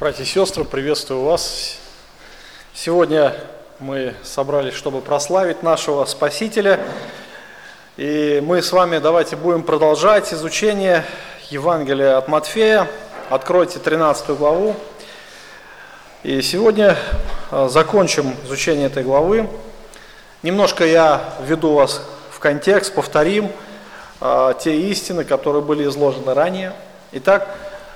Братья 0.00 0.22
и 0.22 0.26
сестры, 0.26 0.64
приветствую 0.64 1.22
вас. 1.22 1.76
Сегодня 2.72 3.34
мы 3.80 4.14
собрались, 4.22 4.74
чтобы 4.74 5.00
прославить 5.00 5.64
нашего 5.64 6.04
Спасителя. 6.04 6.78
И 7.96 8.40
мы 8.46 8.62
с 8.62 8.70
вами 8.70 8.98
давайте 8.98 9.34
будем 9.34 9.64
продолжать 9.64 10.32
изучение 10.32 11.04
Евангелия 11.50 12.16
от 12.16 12.28
Матфея. 12.28 12.86
Откройте 13.28 13.80
13 13.80 14.28
главу. 14.38 14.76
И 16.22 16.42
сегодня 16.42 16.96
а, 17.50 17.68
закончим 17.68 18.36
изучение 18.44 18.86
этой 18.86 19.02
главы. 19.02 19.48
Немножко 20.44 20.86
я 20.86 21.24
введу 21.42 21.72
вас 21.72 22.02
в 22.30 22.38
контекст, 22.38 22.94
повторим 22.94 23.50
а, 24.20 24.54
те 24.54 24.80
истины, 24.80 25.24
которые 25.24 25.64
были 25.64 25.88
изложены 25.88 26.34
ранее. 26.34 26.72
Итак, 27.10 27.52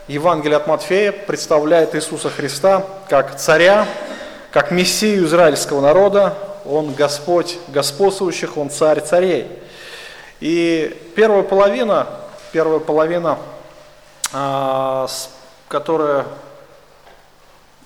Евангелие 0.08 0.56
от 0.56 0.66
Матфея 0.66 1.12
представляет 1.12 1.94
Иисуса 1.94 2.28
Христа 2.28 2.84
как 3.08 3.36
царя, 3.36 3.86
как 4.50 4.72
мессию 4.72 5.26
израильского 5.26 5.80
народа. 5.80 6.36
Он 6.64 6.92
Господь 6.92 7.56
господствующих, 7.68 8.56
Он 8.56 8.68
царь 8.68 9.00
царей. 9.00 9.46
И 10.40 11.12
первая 11.14 11.44
половина, 11.44 12.08
первая 12.50 12.80
половина, 12.80 13.38
а, 14.32 15.06
которая 15.68 16.26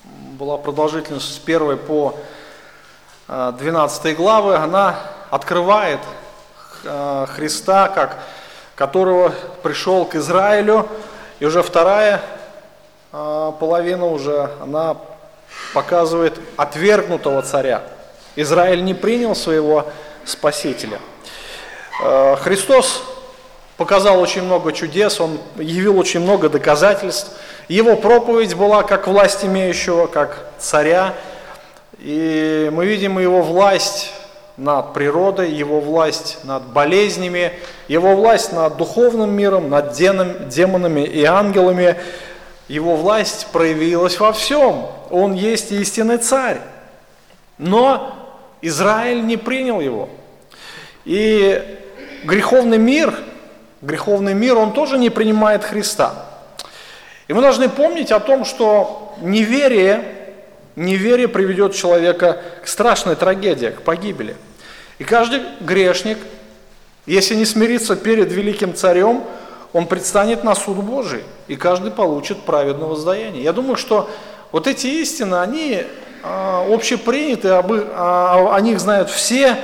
была 0.03 0.57
продолжительностью 0.57 1.35
с 1.35 1.45
1 1.45 1.77
по 1.77 2.15
12 3.27 4.05
а, 4.05 4.15
главы, 4.15 4.55
она 4.55 4.95
открывает 5.29 5.99
а, 6.83 7.27
Христа, 7.27 7.89
как, 7.89 8.17
которого 8.73 9.31
пришел 9.61 10.03
к 10.03 10.15
Израилю, 10.15 10.89
и 11.39 11.45
уже 11.45 11.61
вторая 11.61 12.21
а, 13.11 13.51
половина 13.51 14.05
уже, 14.05 14.49
она 14.61 14.97
показывает 15.73 16.39
отвергнутого 16.55 17.41
царя. 17.41 17.83
Израиль 18.35 18.83
не 18.83 18.93
принял 18.93 19.35
своего 19.35 19.87
спасителя. 20.25 20.99
А, 22.03 22.35
Христос 22.37 23.03
показал 23.77 24.19
очень 24.19 24.43
много 24.43 24.71
чудес, 24.71 25.21
Он 25.21 25.39
явил 25.55 25.97
очень 25.97 26.19
много 26.19 26.49
доказательств. 26.49 27.31
Его 27.67 27.95
проповедь 27.95 28.55
была 28.55 28.83
как 28.83 29.07
власть 29.07 29.45
имеющего, 29.45 30.07
как 30.07 30.45
царя. 30.57 31.13
И 31.99 32.69
мы 32.71 32.85
видим 32.85 33.19
его 33.19 33.41
власть 33.41 34.11
над 34.57 34.93
природой, 34.93 35.51
его 35.51 35.79
власть 35.79 36.39
над 36.43 36.67
болезнями, 36.73 37.53
его 37.87 38.15
власть 38.15 38.51
над 38.51 38.75
духовным 38.77 39.31
миром, 39.31 39.69
над 39.69 39.93
демонами 39.93 41.01
и 41.01 41.23
ангелами. 41.23 41.95
Его 42.67 42.95
власть 42.95 43.47
проявилась 43.53 44.19
во 44.19 44.33
всем. 44.33 44.87
Он 45.11 45.33
есть 45.33 45.71
истинный 45.71 46.17
царь. 46.17 46.59
Но 47.59 48.13
Израиль 48.61 49.25
не 49.25 49.37
принял 49.37 49.79
его. 49.79 50.09
И 51.05 51.63
греховный 52.23 52.79
мир, 52.79 53.13
греховный 53.81 54.33
мир, 54.33 54.57
он 54.57 54.73
тоже 54.73 54.97
не 54.97 55.09
принимает 55.09 55.63
Христа. 55.63 56.25
И 57.27 57.33
мы 57.33 57.41
должны 57.41 57.69
помнить 57.69 58.11
о 58.11 58.19
том, 58.19 58.43
что 58.43 59.15
неверие, 59.21 60.03
неверие 60.77 61.27
приведет 61.27 61.75
человека 61.75 62.41
к 62.63 62.67
страшной 62.67 63.15
трагедии, 63.17 63.67
к 63.67 63.81
погибели– 63.81 64.35
и 64.99 65.03
каждый 65.03 65.41
грешник, 65.61 66.17
если 67.05 67.35
не 67.35 67.45
смирится 67.45 67.95
перед 67.95 68.31
великим 68.31 68.73
царем, 68.73 69.23
он 69.73 69.85
предстанет 69.85 70.43
на 70.43 70.55
суд 70.55 70.77
Божий, 70.77 71.23
и 71.47 71.55
каждый 71.55 71.91
получит 71.91 72.41
праведное 72.41 72.87
воздаяние. 72.87 73.43
Я 73.43 73.53
думаю, 73.53 73.75
что 73.75 74.09
вот 74.51 74.65
эти 74.65 74.87
истины, 74.87 75.35
они 75.35 75.83
а, 76.23 76.65
общеприняты, 76.67 77.49
об, 77.49 77.71
а, 77.71 78.55
о 78.55 78.61
них 78.61 78.79
знают 78.79 79.09
все, 79.09 79.57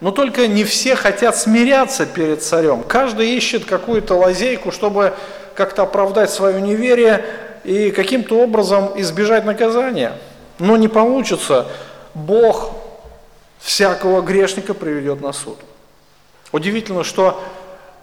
но 0.00 0.10
только 0.10 0.46
не 0.46 0.64
все 0.64 0.94
хотят 0.94 1.36
смиряться 1.36 2.04
перед 2.04 2.42
царем. 2.42 2.82
Каждый 2.82 3.30
ищет 3.30 3.64
какую-то 3.64 4.14
лазейку, 4.14 4.72
чтобы 4.72 5.14
как-то 5.54 5.82
оправдать 5.82 6.30
свое 6.30 6.60
неверие 6.60 7.24
и 7.64 7.90
каким-то 7.90 8.38
образом 8.40 8.92
избежать 8.96 9.44
наказания. 9.44 10.12
Но 10.60 10.76
не 10.76 10.88
получится. 10.88 11.66
Бог 12.14 12.70
всякого 13.58 14.20
грешника 14.20 14.74
приведет 14.74 15.20
на 15.20 15.32
суд. 15.32 15.58
Удивительно, 16.52 17.02
что 17.02 17.42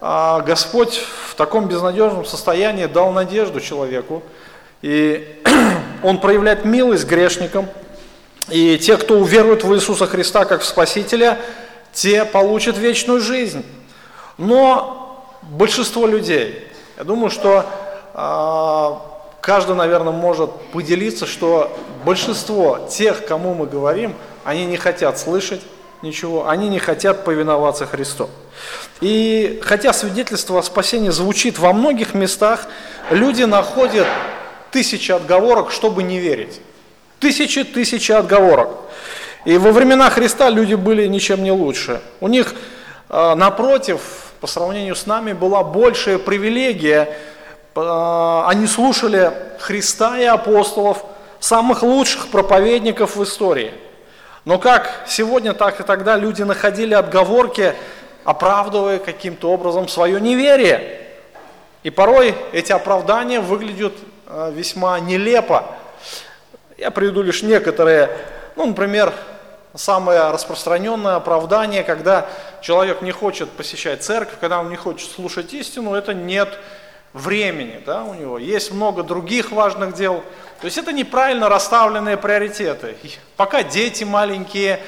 а, 0.00 0.40
Господь 0.40 1.00
в 1.30 1.34
таком 1.34 1.68
безнадежном 1.68 2.24
состоянии 2.24 2.86
дал 2.86 3.12
надежду 3.12 3.60
человеку, 3.60 4.22
и 4.82 5.40
Он 6.02 6.18
проявляет 6.18 6.64
милость 6.64 7.06
грешникам, 7.06 7.68
и 8.48 8.78
те, 8.78 8.96
кто 8.96 9.18
уверует 9.18 9.62
в 9.64 9.74
Иисуса 9.74 10.06
Христа 10.06 10.44
как 10.44 10.62
в 10.62 10.64
Спасителя, 10.64 11.38
те 11.92 12.24
получат 12.24 12.76
вечную 12.76 13.20
жизнь. 13.20 13.64
Но 14.36 15.26
большинство 15.42 16.06
людей, 16.06 16.66
я 16.96 17.04
думаю, 17.04 17.30
что 17.30 17.66
а, 18.14 19.07
каждый, 19.48 19.74
наверное, 19.74 20.12
может 20.12 20.52
поделиться, 20.72 21.26
что 21.26 21.76
большинство 22.04 22.86
тех, 22.88 23.26
кому 23.26 23.54
мы 23.54 23.66
говорим– 23.66 24.14
они 24.48 24.64
не 24.64 24.78
хотят 24.78 25.18
слышать 25.18 25.60
ничего, 26.00 26.48
они 26.48 26.70
не 26.70 26.78
хотят 26.78 27.22
повиноваться 27.22 27.84
Христу. 27.84 28.30
И 29.02 29.60
хотя 29.62 29.92
свидетельство 29.92 30.60
о 30.60 30.62
спасении 30.62 31.10
звучит 31.10 31.58
во 31.58 31.74
многих 31.74 32.14
местах, 32.14 32.66
люди 33.10 33.42
находят 33.42 34.06
тысячи 34.70 35.12
отговорок, 35.12 35.70
чтобы 35.70 36.02
не 36.02 36.18
верить. 36.18 36.62
Тысячи, 37.20 37.62
тысячи 37.62 38.10
отговорок. 38.10 38.70
И 39.44 39.58
во 39.58 39.70
времена 39.70 40.08
Христа 40.08 40.48
люди 40.48 40.74
были 40.74 41.06
ничем 41.06 41.42
не 41.42 41.52
лучше. 41.52 42.00
У 42.20 42.28
них, 42.28 42.54
а, 43.10 43.34
напротив, 43.34 44.00
по 44.40 44.46
сравнению 44.46 44.96
с 44.96 45.04
нами, 45.04 45.34
была 45.34 45.62
большая 45.62 46.16
привилегия. 46.16 47.18
А, 47.86 48.48
они 48.48 48.66
слушали 48.66 49.32
Христа 49.58 50.18
и 50.18 50.24
апостолов, 50.24 51.04
самых 51.40 51.82
лучших 51.82 52.28
проповедников 52.28 53.16
в 53.16 53.22
истории– 53.22 53.72
но 54.48 54.58
как 54.58 55.04
сегодня, 55.06 55.52
так 55.52 55.78
и 55.78 55.82
тогда 55.82 56.16
люди 56.16 56.40
находили 56.40 56.94
отговорки, 56.94 57.74
оправдывая 58.24 58.98
каким-то 58.98 59.50
образом 59.50 59.88
свое 59.88 60.18
неверие. 60.18 61.02
И 61.82 61.90
порой 61.90 62.34
эти 62.52 62.72
оправдания 62.72 63.40
выглядят 63.40 63.92
э, 64.26 64.50
весьма 64.54 65.00
нелепо. 65.00 65.66
Я 66.78 66.90
приведу 66.90 67.20
лишь 67.20 67.42
некоторые, 67.42 68.08
ну, 68.56 68.64
например, 68.64 69.12
самое 69.74 70.30
распространенное 70.30 71.16
оправдание, 71.16 71.84
когда 71.84 72.26
человек 72.62 73.02
не 73.02 73.12
хочет 73.12 73.50
посещать 73.50 74.02
церковь, 74.02 74.38
когда 74.40 74.60
он 74.60 74.70
не 74.70 74.76
хочет 74.76 75.10
слушать 75.10 75.52
истину, 75.52 75.92
это 75.92 76.14
нет 76.14 76.58
времени 77.12 77.82
да, 77.84 78.04
у 78.04 78.14
него. 78.14 78.38
Есть 78.38 78.72
много 78.72 79.02
других 79.02 79.50
важных 79.52 79.94
дел. 79.94 80.22
То 80.60 80.64
есть 80.64 80.78
это 80.78 80.92
неправильно 80.92 81.48
расставленные 81.48 82.16
приоритеты. 82.16 82.96
Пока 83.36 83.62
дети 83.62 84.04
маленькие, 84.04 84.80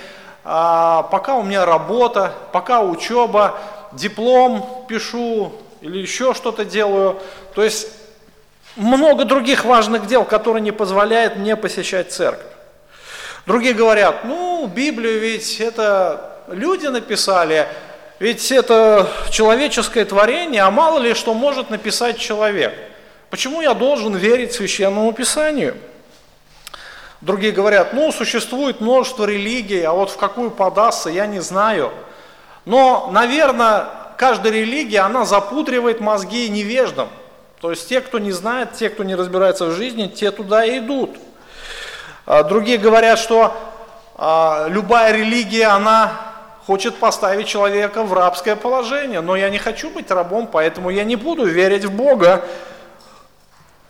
а, 0.44 1.04
пока 1.04 1.34
у 1.36 1.42
меня 1.42 1.64
работа, 1.64 2.32
пока 2.52 2.80
учеба, 2.82 3.58
диплом 3.92 4.84
пишу 4.88 5.52
или 5.80 5.98
еще 5.98 6.34
что-то 6.34 6.64
делаю. 6.64 7.20
То 7.54 7.62
есть 7.62 7.88
много 8.76 9.24
других 9.24 9.64
важных 9.64 10.06
дел, 10.06 10.24
которые 10.24 10.62
не 10.62 10.72
позволяют 10.72 11.36
мне 11.36 11.56
посещать 11.56 12.12
церковь. 12.12 12.46
Другие 13.46 13.74
говорят, 13.74 14.24
ну, 14.24 14.66
Библию 14.66 15.18
ведь 15.20 15.60
это 15.60 16.36
люди 16.48 16.86
написали, 16.86 17.66
ведь 18.20 18.52
это 18.52 19.08
человеческое 19.32 20.04
творение, 20.04 20.62
а 20.62 20.70
мало 20.70 21.00
ли 21.00 21.14
что 21.14 21.34
может 21.34 21.70
написать 21.70 22.18
человек– 22.18 22.72
Почему 23.30 23.60
я 23.60 23.74
должен 23.74 24.16
верить 24.16 24.52
Священному 24.52 25.12
Писанию? 25.12 25.76
Другие 27.20 27.52
говорят, 27.52 27.92
ну, 27.92 28.10
существует 28.10 28.80
множество 28.80 29.24
религий, 29.24 29.82
а 29.82 29.92
вот 29.92 30.10
в 30.10 30.16
какую 30.16 30.50
подастся, 30.50 31.10
я 31.10 31.26
не 31.26 31.38
знаю. 31.38 31.92
Но, 32.64 33.08
наверное, 33.12 33.86
каждая 34.16 34.52
религия, 34.52 35.00
она 35.00 35.24
запутривает 35.24 36.00
мозги 36.00 36.48
невеждам. 36.48 37.08
То 37.60 37.70
есть 37.70 37.88
те, 37.88 38.00
кто 38.00 38.18
не 38.18 38.32
знает, 38.32 38.72
те, 38.72 38.88
кто 38.88 39.04
не 39.04 39.14
разбирается 39.14 39.66
в 39.66 39.72
жизни, 39.72 40.08
те 40.08 40.32
туда 40.32 40.64
и 40.64 40.78
идут. 40.78 41.10
А 42.26 42.42
другие 42.42 42.78
говорят, 42.78 43.18
что 43.18 43.54
а, 44.16 44.66
любая 44.68 45.12
религия, 45.12 45.66
она 45.66 46.29
хочет 46.70 46.98
поставить 46.98 47.48
человека 47.48 48.04
в 48.04 48.12
рабское 48.12 48.54
положение. 48.54 49.22
Но 49.22 49.34
я 49.34 49.50
не 49.50 49.58
хочу 49.58 49.90
быть 49.90 50.08
рабом, 50.08 50.46
поэтому 50.46 50.88
я 50.90 51.02
не 51.02 51.16
буду 51.16 51.44
верить 51.44 51.84
в 51.84 51.90
Бога, 51.90 52.44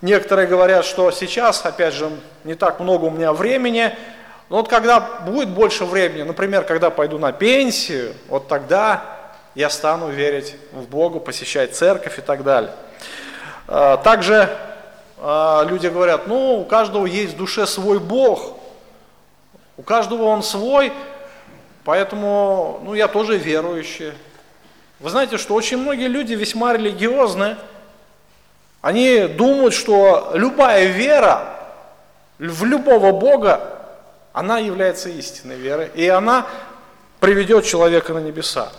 Некоторые 0.00 0.49
говорят, 0.49 0.87
что 0.87 1.11
сейчас, 1.11 1.62
опять 1.67 1.93
же, 1.93 2.11
не 2.44 2.55
так 2.55 2.81
много 2.81 3.05
у 3.05 3.11
меня 3.11 3.35
времени, 3.35 3.94
но 4.49 4.56
вот 4.56 4.69
когда 4.69 4.99
будет 4.99 5.50
больше 5.50 5.85
времени, 5.85 6.23
например, 6.23 6.65
когда 6.65 6.88
пойду 6.88 7.19
на 7.19 7.32
пенсию, 7.32 8.15
вот 8.29 8.49
тогда 8.49 9.03
я 9.55 9.69
стану 9.69 10.09
верить 10.09 10.56
в 10.73 10.88
Бога, 10.88 11.21
посещать 11.21 11.76
церковь 11.76 12.19
и 12.19 12.23
так 12.23 12.44
далее. 12.44 12.73
А, 13.69 13.99
также 13.99 14.49
а, 15.19 15.67
люди 15.69 15.88
говорят, 15.88 16.26
ну, 16.26 16.61
у 16.61 16.65
каждого 16.65 17.05
есть 17.05 17.35
в 17.35 17.37
душе 17.37 17.67
свой 17.67 17.99
Бог, 17.99 18.56
у 19.76 19.83
каждого 19.83 20.23
он 20.23 20.43
свой, 20.43 20.94
поэтому, 21.85 22.81
ну, 22.85 22.94
я 22.94 23.09
тоже 23.09 23.37
верующий. 23.37 24.12
Вы 24.99 25.11
знаете, 25.11 25.38
что 25.38 25.55
очень 25.55 25.79
многие 25.79 26.09
люди 26.09 26.35
весьма 26.35 26.75
религиозны, 26.75 27.56
они 28.82 29.27
думают, 29.27 29.75
что 29.75 30.31
любая 30.35 30.87
вера 30.87 31.56
в 32.38 32.65
любого 32.65 33.12
Бога, 33.12 33.79
она 34.32 34.59
является 34.59 35.09
истинной 35.09 35.56
верой, 35.56 35.91
и 35.94 36.06
она 36.09 36.47
приведет 37.19 37.65
человека 37.65 38.15
на 38.15 38.19
небеса. 38.19 38.71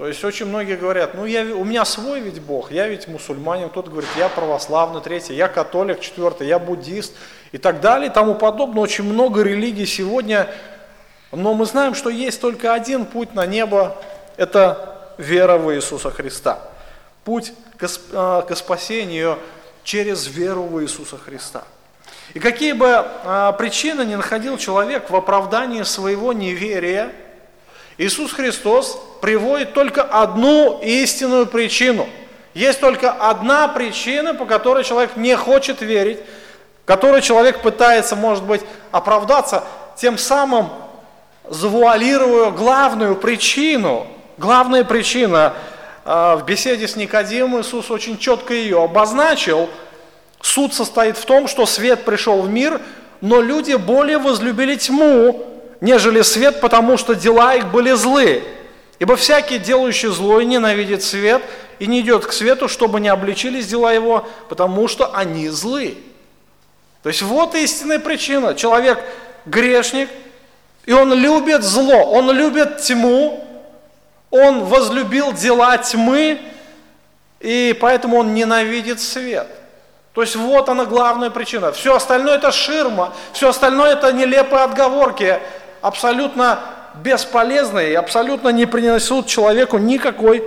То 0.00 0.08
есть 0.08 0.24
очень 0.24 0.46
многие 0.46 0.76
говорят, 0.76 1.12
ну 1.14 1.26
я, 1.26 1.42
у 1.54 1.62
меня 1.62 1.84
свой 1.84 2.20
ведь 2.20 2.40
Бог, 2.40 2.72
я 2.72 2.88
ведь 2.88 3.06
мусульманин, 3.06 3.68
кто-то 3.68 3.90
говорит, 3.90 4.08
я 4.16 4.30
православный, 4.30 5.02
третий, 5.02 5.34
я 5.34 5.46
католик, 5.46 6.00
четвертый, 6.00 6.46
я 6.46 6.58
буддист 6.58 7.14
и 7.52 7.58
так 7.58 7.82
далее 7.82 8.08
и 8.08 8.12
тому 8.12 8.34
подобное. 8.34 8.82
Очень 8.82 9.04
много 9.04 9.42
религий 9.42 9.84
сегодня, 9.84 10.48
но 11.32 11.54
мы 11.54 11.64
знаем, 11.64 11.94
что 11.94 12.10
есть 12.10 12.40
только 12.40 12.74
один 12.74 13.06
путь 13.06 13.34
на 13.34 13.46
небо, 13.46 13.96
это 14.36 15.14
вера 15.18 15.58
в 15.58 15.72
Иисуса 15.74 16.10
Христа. 16.10 16.58
Путь 17.24 17.52
к, 17.78 17.86
а, 18.12 18.46
спасению 18.54 19.38
через 19.84 20.26
веру 20.26 20.64
в 20.64 20.82
Иисуса 20.82 21.16
Христа. 21.16 21.62
И 22.34 22.40
какие 22.40 22.72
бы 22.72 22.88
а, 22.88 23.52
причины 23.52 24.02
не 24.02 24.16
находил 24.16 24.56
человек 24.58 25.10
в 25.10 25.16
оправдании 25.16 25.82
своего 25.82 26.32
неверия, 26.32 27.12
Иисус 27.98 28.32
Христос 28.32 29.00
приводит 29.20 29.74
только 29.74 30.02
одну 30.02 30.80
истинную 30.82 31.46
причину. 31.46 32.08
Есть 32.54 32.80
только 32.80 33.12
одна 33.12 33.68
причина, 33.68 34.34
по 34.34 34.46
которой 34.46 34.84
человек 34.84 35.16
не 35.16 35.36
хочет 35.36 35.82
верить, 35.82 36.18
которой 36.86 37.20
человек 37.20 37.60
пытается, 37.60 38.16
может 38.16 38.42
быть, 38.42 38.62
оправдаться, 38.90 39.64
тем 39.96 40.18
самым 40.18 40.70
завуалируя 41.50 42.52
главную 42.52 43.16
причину. 43.16 44.06
Главная 44.38 44.84
причина 44.84 45.52
а, 46.04 46.36
в 46.36 46.46
беседе 46.46 46.88
с 46.88 46.96
Никодимом 46.96 47.60
Иисус 47.60 47.90
очень 47.90 48.16
четко 48.16 48.54
ее 48.54 48.82
обозначил. 48.82 49.68
Суд 50.40 50.72
состоит 50.72 51.18
в 51.18 51.24
том, 51.26 51.48
что 51.48 51.66
свет 51.66 52.04
пришел 52.04 52.40
в 52.40 52.48
мир, 52.48 52.80
но 53.20 53.42
люди 53.42 53.74
более 53.74 54.18
возлюбили 54.18 54.76
тьму, 54.76 55.44
нежели 55.82 56.22
свет, 56.22 56.60
потому 56.60 56.96
что 56.96 57.14
дела 57.14 57.56
их 57.56 57.70
были 57.70 57.92
злы. 57.92 58.42
Ибо 59.00 59.16
всякий, 59.16 59.58
делающий 59.58 60.08
зло, 60.08 60.40
ненавидит 60.40 61.02
свет 61.02 61.42
и 61.80 61.86
не 61.86 62.00
идет 62.00 62.26
к 62.26 62.32
свету, 62.32 62.68
чтобы 62.68 63.00
не 63.00 63.08
обличились 63.08 63.66
дела 63.66 63.92
его, 63.92 64.26
потому 64.48 64.86
что 64.86 65.14
они 65.14 65.48
злы. 65.48 65.98
То 67.02 67.08
есть 67.08 67.22
вот 67.22 67.54
истинная 67.56 67.98
причина. 67.98 68.54
Человек 68.54 69.02
грешник, 69.46 70.08
и 70.90 70.92
он 70.92 71.14
любит 71.14 71.62
зло, 71.62 72.02
он 72.02 72.32
любит 72.32 72.78
тьму, 72.78 73.46
он 74.28 74.64
возлюбил 74.64 75.32
дела 75.32 75.78
тьмы, 75.78 76.40
и 77.38 77.78
поэтому 77.80 78.16
он 78.16 78.34
ненавидит 78.34 78.98
свет. 79.00 79.46
То 80.14 80.22
есть 80.22 80.34
вот 80.34 80.68
она 80.68 80.86
главная 80.86 81.30
причина. 81.30 81.70
Все 81.70 81.94
остальное 81.94 82.38
это 82.38 82.50
ширма, 82.50 83.12
все 83.32 83.50
остальное 83.50 83.92
это 83.92 84.12
нелепые 84.12 84.64
отговорки, 84.64 85.38
абсолютно 85.80 86.58
бесполезные 86.96 87.92
и 87.92 87.94
абсолютно 87.94 88.48
не 88.48 88.66
принесут 88.66 89.28
человеку 89.28 89.78
никакой 89.78 90.42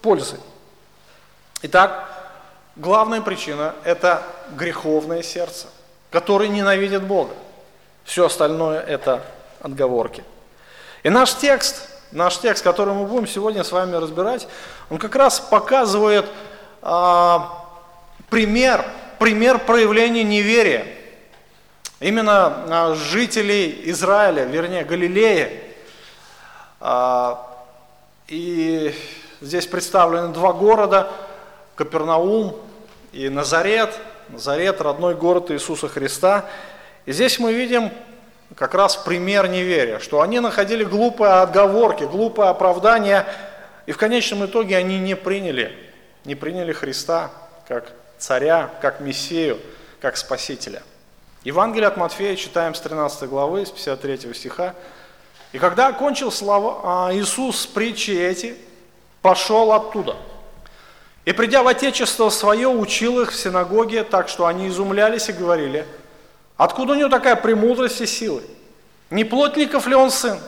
пользы. 0.00 0.40
Итак, 1.60 2.08
главная 2.76 3.20
причина– 3.20 3.74
это 3.84 4.22
греховное 4.56 5.22
сердце, 5.22 5.66
которое 6.10 6.48
ненавидит 6.48 7.02
Бога. 7.02 7.34
Все 8.04 8.24
остальное– 8.24 8.80
это 8.88 9.22
отговорки. 9.62 10.22
И 11.02 11.08
наш 11.08 11.34
текст, 11.34 11.88
наш 12.10 12.38
текст, 12.38 12.62
который 12.62 12.94
мы 12.94 13.06
будем 13.06 13.26
сегодня 13.26 13.64
с 13.64 13.72
вами 13.72 13.96
разбирать, 13.96 14.46
он 14.90 14.98
как 14.98 15.16
раз 15.16 15.40
показывает 15.40 16.26
а, 16.82 17.66
пример, 18.28 18.84
пример 19.18 19.58
проявления 19.58 20.24
неверия– 20.24 20.86
Именно 22.02 22.64
а, 22.68 22.94
жителей 22.96 23.80
Израиля, 23.84 24.42
вернее 24.42 24.84
Галилея. 24.84 25.52
А, 26.80 27.46
и 28.26 28.92
здесь 29.40 29.68
представлены 29.68 30.32
два 30.32 30.52
города, 30.52 31.08
Капернаум 31.76 32.56
и 33.12 33.28
Назарет. 33.28 33.96
Назарет– 34.30 34.80
родной 34.80 35.14
город 35.14 35.52
Иисуса 35.52 35.86
Христа. 35.86 36.46
И 37.06 37.12
здесь 37.12 37.38
мы 37.38 37.52
видим 37.52 37.92
как 38.56 38.74
раз 38.74 38.96
пример 38.96 39.48
неверия, 39.48 39.98
что 39.98 40.20
они 40.20 40.40
находили 40.40 40.84
глупые 40.84 41.32
отговорки, 41.32 42.04
глупое 42.04 42.50
оправдание, 42.50 43.26
и 43.86 43.92
в 43.92 43.96
конечном 43.96 44.44
итоге 44.46 44.76
они 44.76 44.98
не 44.98 45.16
приняли, 45.16 45.72
не 46.24 46.34
приняли 46.34 46.72
Христа 46.72 47.30
как 47.66 47.92
царя, 48.18 48.70
как 48.80 49.00
Мессию, 49.00 49.58
как 50.00 50.16
Спасителя. 50.16 50.82
Евангелие 51.44 51.88
от 51.88 51.96
Матфея 51.96 52.36
читаем 52.36 52.74
с 52.74 52.80
13 52.80 53.28
главы, 53.28 53.66
с 53.66 53.70
53 53.70 54.32
стиха. 54.34 54.74
«И 55.52 55.58
когда 55.58 55.88
окончил 55.88 56.30
слова, 56.30 57.08
а, 57.08 57.14
Иисус 57.14 57.66
притчи 57.66 58.12
эти, 58.12 58.56
пошел 59.22 59.72
оттуда. 59.72 60.16
И 61.24 61.32
придя 61.32 61.62
в 61.62 61.68
Отечество 61.68 62.30
свое, 62.30 62.68
учил 62.68 63.20
их 63.20 63.32
в 63.32 63.36
синагоге, 63.36 64.02
так 64.02 64.28
что 64.28 64.46
они 64.46 64.68
изумлялись 64.68 65.28
и 65.28 65.32
говорили, 65.32 65.86
откуда 66.56 66.92
у 66.92 66.96
него 66.96 67.08
такая 67.08 67.36
премудрость 67.36 68.00
и 68.00 68.06
силы? 68.06 68.42
Не 69.10 69.24
плотников 69.24 69.86
ли 69.86 69.94
он 69.94 70.10
сын? 70.10 70.38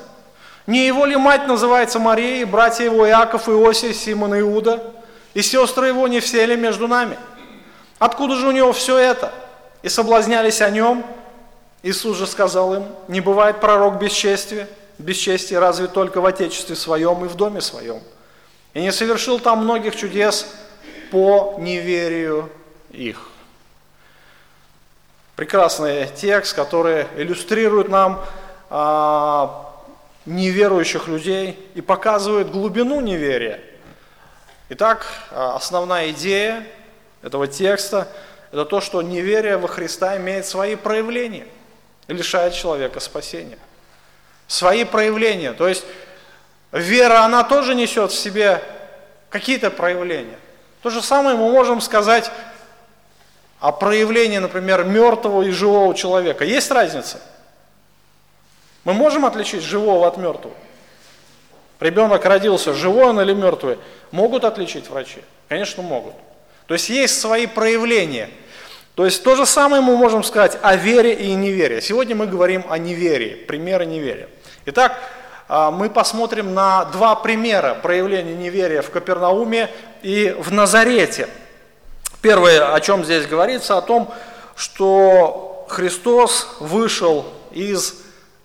Не 0.67 0.87
его 0.87 1.05
ли 1.05 1.17
мать 1.17 1.47
называется 1.47 1.99
Мария, 1.99 2.43
и 2.43 2.45
братья 2.45 2.85
его 2.85 3.06
Иаков, 3.06 3.49
Иосия, 3.49 3.93
Симон 3.93 4.35
и 4.35 4.41
Иуда? 4.41 4.83
И 5.35 5.43
сестры 5.43 5.89
его 5.89 6.09
не 6.09 6.21
все 6.21 6.47
ли 6.47 6.56
между 6.56 6.89
нами? 6.89 7.19
Откуда 7.99 8.37
же 8.37 8.49
у 8.49 8.53
него 8.53 8.73
все 8.73 8.97
это?» 8.99 9.33
и 9.85 9.91
соблазнялись 9.91 10.62
о 10.62 10.71
нем, 10.71 11.05
Иисус 11.83 12.17
же 12.17 12.27
сказал 12.27 12.75
им, 12.75 12.87
не 13.06 13.21
бывает 13.21 13.61
пророк 13.61 13.99
бесчестия, 13.99 14.67
бесчестия 14.97 15.61
разве 15.61 15.89
только 15.89 16.23
в 16.23 16.27
Отечестве 16.27 16.75
своем 16.75 17.23
и 17.23 17.29
в 17.29 17.35
доме 17.35 17.61
своем. 17.61 18.01
И 18.73 18.81
не 18.81 18.91
совершил 18.91 19.39
там 19.39 19.62
многих 19.62 19.95
чудес 19.95 20.47
по 21.11 21.56
неверию 21.59 22.49
их. 22.91 23.29
Прекрасный 25.37 26.09
текст, 26.15 26.55
который 26.55 27.07
иллюстрирует 27.17 27.89
нам 27.89 28.25
а, 28.70 29.75
неверующих 30.27 31.08
людей 31.08 31.58
и 31.75 31.81
показывает 31.81 32.53
глубину 32.53 33.01
неверия. 33.01 33.61
Итак, 34.69 35.05
а, 35.32 35.56
основная 35.56 36.11
идея 36.13 36.65
этого 37.20 37.49
текста– 37.49 38.06
это 38.53 38.65
то, 38.65 38.81
что 38.81 39.03
неверие 39.03 39.56
во 39.56 39.67
Христа 39.67 40.17
имеет 40.19 40.47
свои 40.47 40.77
проявления 40.77 41.49
и 42.06 42.13
лишает 42.13 42.55
человека 42.55 43.01
спасения. 43.01 43.58
Свои 44.47 44.85
проявления. 44.85 45.53
То 45.53 45.67
есть 45.67 45.85
вера, 46.70 47.25
она 47.25 47.43
тоже 47.43 47.75
несет 47.75 48.13
в 48.13 48.17
себе 48.17 48.63
какие-то 49.31 49.73
проявления. 49.73 50.39
То 50.82 50.91
же 50.91 51.03
самое 51.03 51.37
мы 51.37 51.51
можем 51.51 51.81
сказать 51.81 52.31
о 53.61 53.73
проявлении, 53.73 54.39
например, 54.39 54.84
мертвого 54.84 55.43
и 55.43 55.51
живого 55.51 55.94
человека. 55.94 56.44
Есть 56.44 56.70
разница? 56.70 57.20
Мы 58.84 58.93
можем 58.93 59.25
отличить 59.25 59.63
живого 59.63 60.06
от 60.06 60.17
мертвого? 60.17 60.55
Ребенок 61.81 62.25
родился, 62.25 62.73
живой 62.75 63.06
он 63.06 63.20
или 63.20 63.32
мертвый? 63.32 63.79
Могут 64.11 64.44
отличить 64.44 64.89
врачи? 64.89 65.23
Конечно, 65.49 65.82
могут. 65.82 66.15
То 66.67 66.75
есть 66.75 66.89
есть 66.89 67.20
свои 67.20 67.46
проявления– 67.46 68.31
то 68.94 69.05
есть 69.05 69.25
то 69.25 69.34
же 69.34 69.44
самое 69.44 69.82
мы 69.82 69.96
можем 69.96 70.23
сказать 70.23 70.56
о 70.63 70.77
вере 70.77 71.15
и 71.15 71.34
неверии. 71.34 71.81
Сегодня 71.81 72.15
мы 72.15 72.27
говорим 72.27 72.65
о 72.69 72.79
неверии, 72.79 73.34
примеры 73.34 73.87
неверия. 73.87 74.29
Итак, 74.67 74.96
а, 75.49 75.73
мы 75.73 75.91
посмотрим 75.91 76.55
на 76.55 76.84
два 76.87 77.17
примера 77.17 77.75
проявления 77.75 78.34
неверия 78.34 78.82
в 78.82 78.91
Капернауме 78.91 79.69
и 80.03 80.34
в 80.39 80.53
Назарете. 80.53 81.29
Первое, 82.23 82.75
о 82.75 82.81
чем 82.81 83.05
здесь 83.05 83.27
говорится, 83.27 83.77
о 83.77 83.83
том, 83.83 84.13
что 84.56 85.67
Христос 85.69 86.49
вышел 86.61 87.27
из 87.51 87.94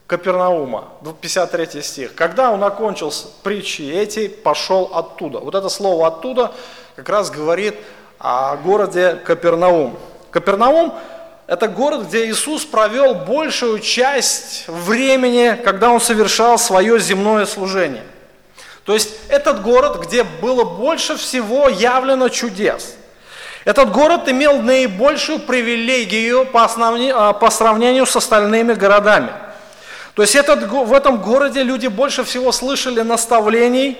Капернаума, 0.07 0.85
53 1.21 1.81
стих. 1.83 2.15
Когда 2.15 2.51
он 2.51 2.63
окончил 2.63 3.13
притчи 3.43 3.83
эти, 3.83 4.27
пошел 4.27 4.89
оттуда. 4.93 5.39
Вот 5.39 5.53
это 5.53 5.69
слово 5.69 6.07
«оттуда» 6.07 6.51
как 6.95 7.07
раз 7.09 7.29
говорит 7.29 7.75
о 8.17 8.57
городе 8.57 9.15
Капернаум. 9.23 9.97
Капернаум– 10.31 10.95
это 11.47 11.67
город, 11.67 12.07
где 12.07 12.27
Иисус 12.29 12.65
провел 12.65 13.13
большую 13.13 13.79
часть 13.79 14.67
времени, 14.67 15.59
когда 15.63 15.91
Он 15.91 16.01
совершал 16.01 16.57
свое 16.57 16.99
земное 16.99 17.45
служение. 17.45 18.03
То 18.85 18.93
есть 18.93 19.11
этот 19.29 19.61
город, 19.61 19.99
где 20.03 20.23
было 20.23 20.63
больше 20.63 21.15
всего 21.17 21.69
явлено 21.69 22.29
чудес. 22.29 22.95
Этот 23.65 23.91
город 23.91 24.27
имел 24.29 24.61
наибольшую 24.61 25.39
привилегию 25.39 26.45
по, 26.45 26.63
основне, 26.63 27.13
а, 27.13 27.33
по 27.33 27.49
сравнению 27.49 28.05
с 28.05 28.15
остальными 28.15 28.73
городами. 28.73 29.31
То 30.15 30.21
есть 30.21 30.35
этот, 30.35 30.63
в 30.69 30.93
этом 30.93 31.21
городе 31.21 31.63
люди 31.63 31.87
больше 31.87 32.23
всего 32.23 32.51
слышали 32.51 33.01
наставлений, 33.01 33.97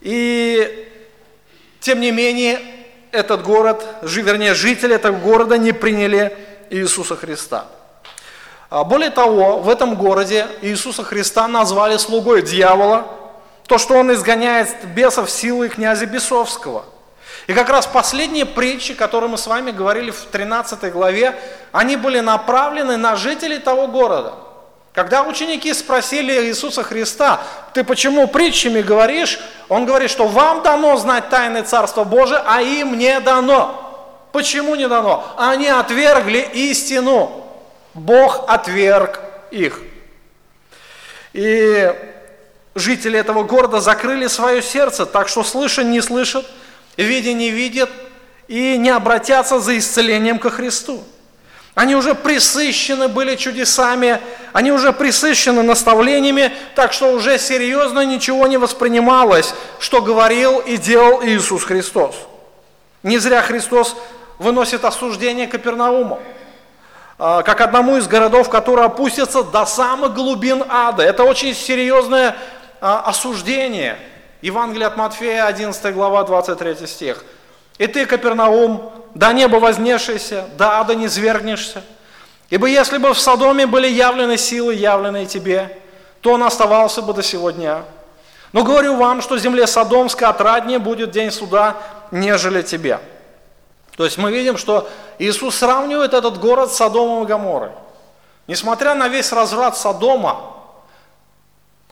и 0.00 0.88
тем 1.80 2.00
не 2.00 2.10
менее 2.10 2.60
этот 3.10 3.42
город, 3.42 3.84
вернее 4.02 4.54
жители 4.54 4.94
этого 4.94 5.16
города 5.16 5.58
не 5.58 5.72
приняли 5.72 6.36
Иисуса 6.70 7.16
Христа. 7.16 7.66
А 8.70 8.84
более 8.84 9.10
того, 9.10 9.58
в 9.58 9.68
этом 9.68 9.96
городе 9.96 10.46
Иисуса 10.62 11.04
Христа 11.04 11.46
назвали 11.46 11.98
слугой 11.98 12.40
дьявола, 12.40 13.06
то, 13.66 13.76
что 13.76 13.94
он 13.94 14.12
изгоняет 14.12 14.68
бесов 14.94 15.30
силой 15.30 15.68
князя 15.68 16.06
Бесовского. 16.06 16.86
И 17.46 17.54
как 17.54 17.68
раз 17.68 17.86
последние 17.86 18.46
притчи, 18.46 18.94
которые 18.94 19.28
мы 19.28 19.38
с 19.38 19.46
вами 19.46 19.70
говорили 19.70 20.10
в 20.10 20.24
13 20.26 20.92
главе, 20.92 21.34
они 21.72 21.96
были 21.96 22.20
направлены 22.20 22.96
на 22.96 23.16
жителей 23.16 23.58
того 23.58 23.88
города. 23.88 24.34
Когда 24.92 25.22
ученики 25.22 25.72
спросили 25.72 26.32
Иисуса 26.48 26.82
Христа, 26.82 27.40
ты 27.72 27.82
почему 27.82 28.28
притчами 28.28 28.82
говоришь? 28.82 29.40
Он 29.68 29.86
говорит, 29.86 30.10
что 30.10 30.28
вам 30.28 30.62
дано 30.62 30.96
знать 30.98 31.30
тайны 31.30 31.62
Царства 31.62 32.04
Божия, 32.04 32.42
а 32.46 32.60
им 32.60 32.98
не 32.98 33.18
дано. 33.20 34.28
Почему 34.32 34.74
не 34.74 34.86
дано? 34.88 35.34
Они 35.36 35.66
отвергли 35.66 36.46
истину. 36.52 37.44
Бог 37.94 38.44
отверг 38.48 39.20
их. 39.50 39.80
И 41.32 41.94
жители 42.74 43.18
этого 43.18 43.44
города 43.44 43.80
закрыли 43.80 44.26
свое 44.26 44.62
сердце, 44.62 45.06
так 45.06 45.28
что 45.28 45.42
слыша 45.42 45.82
не 45.82 46.00
слышат, 46.00 46.46
видя 46.96 47.32
не 47.32 47.50
видят 47.50 47.90
и 48.48 48.76
не 48.76 48.90
обратятся 48.90 49.60
за 49.60 49.78
исцелением 49.78 50.38
ко 50.38 50.50
Христу. 50.50 51.02
Они 51.74 51.96
уже 51.96 52.14
присыщены 52.14 53.08
были 53.08 53.34
чудесами, 53.36 54.20
они 54.52 54.72
уже 54.72 54.92
присыщены 54.92 55.62
наставлениями, 55.62 56.52
так 56.74 56.92
что 56.92 57.12
уже 57.12 57.38
серьезно 57.38 58.04
ничего 58.04 58.46
не 58.46 58.58
воспринималось, 58.58 59.54
что 59.78 60.02
говорил 60.02 60.58
и 60.58 60.76
делал 60.76 61.24
Иисус 61.24 61.64
Христос. 61.64 62.14
Не 63.02 63.18
зря 63.18 63.40
Христос 63.40 63.96
выносит 64.38 64.84
осуждение 64.84 65.46
Капернауму. 65.46 66.20
А, 67.18 67.42
как 67.42 67.60
одному 67.60 67.96
из 67.96 68.06
городов, 68.06 68.50
который 68.50 68.84
опустится 68.84 69.42
до 69.42 69.64
самых 69.64 70.12
глубин 70.12 70.64
ада. 70.68 71.02
Это 71.04 71.24
очень 71.24 71.54
серьезное 71.54 72.36
а, 72.80 73.02
осуждение. 73.06 73.96
Евангелие 74.42 74.88
от 74.88 74.96
Матфея, 74.96 75.46
11 75.46 75.94
глава, 75.94 76.24
23 76.24 76.86
стих. 76.86 77.24
«И 77.78 77.86
ты, 77.86 78.06
Капернаум, 78.06 78.92
до 79.14 79.32
неба 79.32 79.56
вознешься, 79.56 80.48
до 80.58 80.80
ада 80.80 80.96
не 80.96 81.08
свергнешься. 81.08 81.82
Ибо 82.50 82.66
если 82.66 82.98
бы 82.98 83.14
в 83.14 83.20
Содоме 83.20 83.66
были 83.66 83.86
явлены 83.86 84.36
силы, 84.36 84.74
явленные 84.74 85.26
тебе, 85.26 85.78
то 86.20 86.32
он 86.32 86.42
оставался 86.42 87.02
бы 87.02 87.14
до 87.14 87.22
сего 87.22 87.50
дня. 87.52 87.84
Но 88.52 88.64
говорю 88.64 88.96
вам, 88.96 89.22
что 89.22 89.38
земле 89.38 89.66
Содомской 89.66 90.26
отраднее 90.26 90.80
будет 90.80 91.12
день 91.12 91.30
суда, 91.30 91.76
нежели 92.10 92.62
тебе». 92.62 92.98
То 93.96 94.04
есть 94.04 94.18
мы 94.18 94.32
видим, 94.32 94.58
что 94.58 94.88
Иисус 95.18 95.54
сравнивает 95.54 96.14
этот 96.14 96.38
город 96.40 96.72
с 96.72 96.76
Содомом 96.76 97.22
и 97.22 97.26
Гоморрой. 97.26 97.70
Несмотря 98.48 98.94
на 98.94 99.06
весь 99.06 99.30
разврат 99.32 99.76
Содома, 99.76 100.61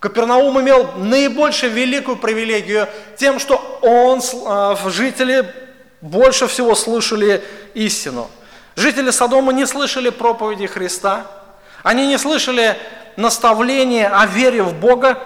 Капернаум 0.01 0.59
имел 0.61 0.93
наибольшую 0.97 1.73
великую 1.73 2.17
привилегию 2.17 2.89
тем, 3.17 3.39
что 3.39 3.79
он, 3.83 4.23
а, 4.47 4.77
жители 4.89 5.47
больше 6.01 6.47
всего 6.47 6.75
слышали 6.75 7.45
истину. 7.75 8.31
Жители 8.77 9.11
Содома 9.11 9.53
не 9.53 9.67
слышали 9.67 10.09
проповеди 10.09 10.67
Христа, 10.67 11.27
они 11.83 12.07
не 12.07 12.17
слышали 12.19 12.77
наставления 13.17 14.09
о 14.09 14.27
вере 14.27 14.63
в 14.63 14.75
Бога, 14.75 15.19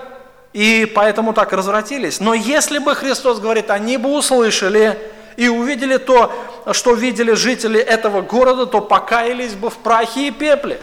и 0.52 0.90
поэтому 0.92 1.32
так 1.32 1.52
развратились. 1.52 2.18
Но 2.18 2.34
если 2.34 2.78
бы 2.78 2.96
Христос 2.96 3.38
говорит, 3.38 3.70
они 3.70 3.96
бы 3.96 4.12
услышали, 4.16 4.98
и 5.36 5.48
увидели 5.48 5.96
то, 5.96 6.32
что 6.72 6.94
видели 6.94 7.32
жители 7.32 7.80
этого 7.80 8.22
города, 8.22 8.66
то 8.66 8.80
покаялись 8.80 9.54
бы 9.54 9.70
в 9.70 9.76
прахе 9.78 10.28
и 10.28 10.30
пепле. 10.30 10.80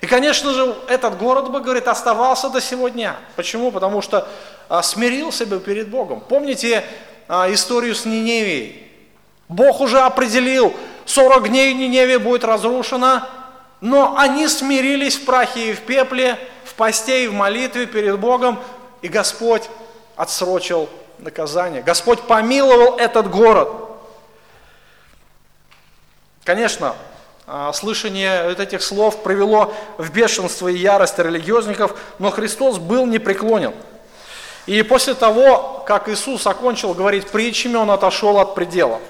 И, 0.00 0.06
конечно 0.06 0.52
же, 0.52 0.74
этот 0.88 1.16
город 1.18 1.50
бы, 1.50 1.60
говорит, 1.60 1.88
оставался 1.88 2.48
до 2.48 2.60
сегодня. 2.60 3.16
Почему? 3.36 3.70
Потому 3.70 4.02
что 4.02 4.28
а, 4.68 4.82
смирился 4.82 5.46
бы 5.46 5.60
перед 5.60 5.88
Богом. 5.88 6.20
Помните 6.20 6.84
а, 7.28 7.52
историю 7.52 7.94
с 7.94 8.04
Ниневией? 8.04 8.90
Бог 9.48 9.80
уже 9.80 10.00
определил, 10.00 10.74
40 11.04 11.48
дней 11.48 11.74
Ниневия 11.74 12.18
будет 12.18 12.44
разрушена, 12.44 13.28
но 13.80 14.16
они 14.16 14.48
смирились 14.48 15.16
в 15.16 15.24
прахе 15.24 15.70
и 15.70 15.72
в 15.74 15.80
пепле, 15.80 16.38
в 16.64 16.74
посте 16.74 17.24
и 17.24 17.28
в 17.28 17.34
молитве 17.34 17.86
перед 17.86 18.18
Богом, 18.18 18.58
и 19.02 19.08
Господь 19.08 19.62
отсрочил 20.16 20.88
наказание. 21.18 21.82
Господь 21.82 22.22
помиловал 22.22 22.96
этот 22.96 23.30
город– 23.30 23.68
Конечно, 26.44 26.94
слышание 27.74 28.54
этих 28.58 28.82
слов 28.82 29.22
привело 29.22 29.74
в 29.98 30.10
бешенство 30.10 30.68
и 30.68 30.76
ярость 30.76 31.18
религиозников, 31.18 31.94
но 32.18 32.30
Христос 32.30 32.78
был 32.78 33.06
непреклонен. 33.06 33.74
И 34.66 34.82
после 34.82 35.12
того, 35.12 35.84
как 35.86 36.08
Иисус 36.08 36.46
окончил 36.46 36.94
говорить 36.94 37.26
притчами, 37.26 37.76
Он 37.76 37.90
отошел 37.90 38.38
от 38.38 38.54
пределов. 38.54 39.00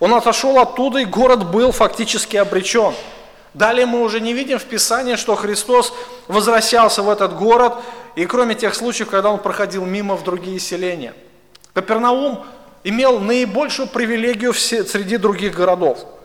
Он 0.00 0.14
отошел 0.14 0.58
оттуда, 0.58 1.00
и 1.00 1.04
город 1.04 1.50
был 1.50 1.70
фактически 1.70 2.36
обречен. 2.36 2.94
Далее 3.52 3.84
мы 3.84 4.02
уже 4.02 4.20
не 4.20 4.32
видим 4.32 4.58
в 4.58 4.64
Писании, 4.64 5.16
что 5.16 5.34
Христос 5.34 5.92
возвращался 6.28 7.02
в 7.02 7.10
этот 7.10 7.36
город, 7.36 7.74
и 8.14 8.24
кроме 8.24 8.54
тех 8.54 8.74
случаев, 8.74 9.10
когда 9.10 9.30
Он 9.30 9.38
проходил 9.38 9.84
мимо 9.84 10.16
в 10.16 10.24
другие 10.24 10.60
селения. 10.60 11.14
Капернаум 11.74 12.44
имел 12.84 13.18
наибольшую 13.18 13.88
привилегию 13.88 14.54
среди 14.54 15.18
других 15.18 15.54
городов– 15.54 15.98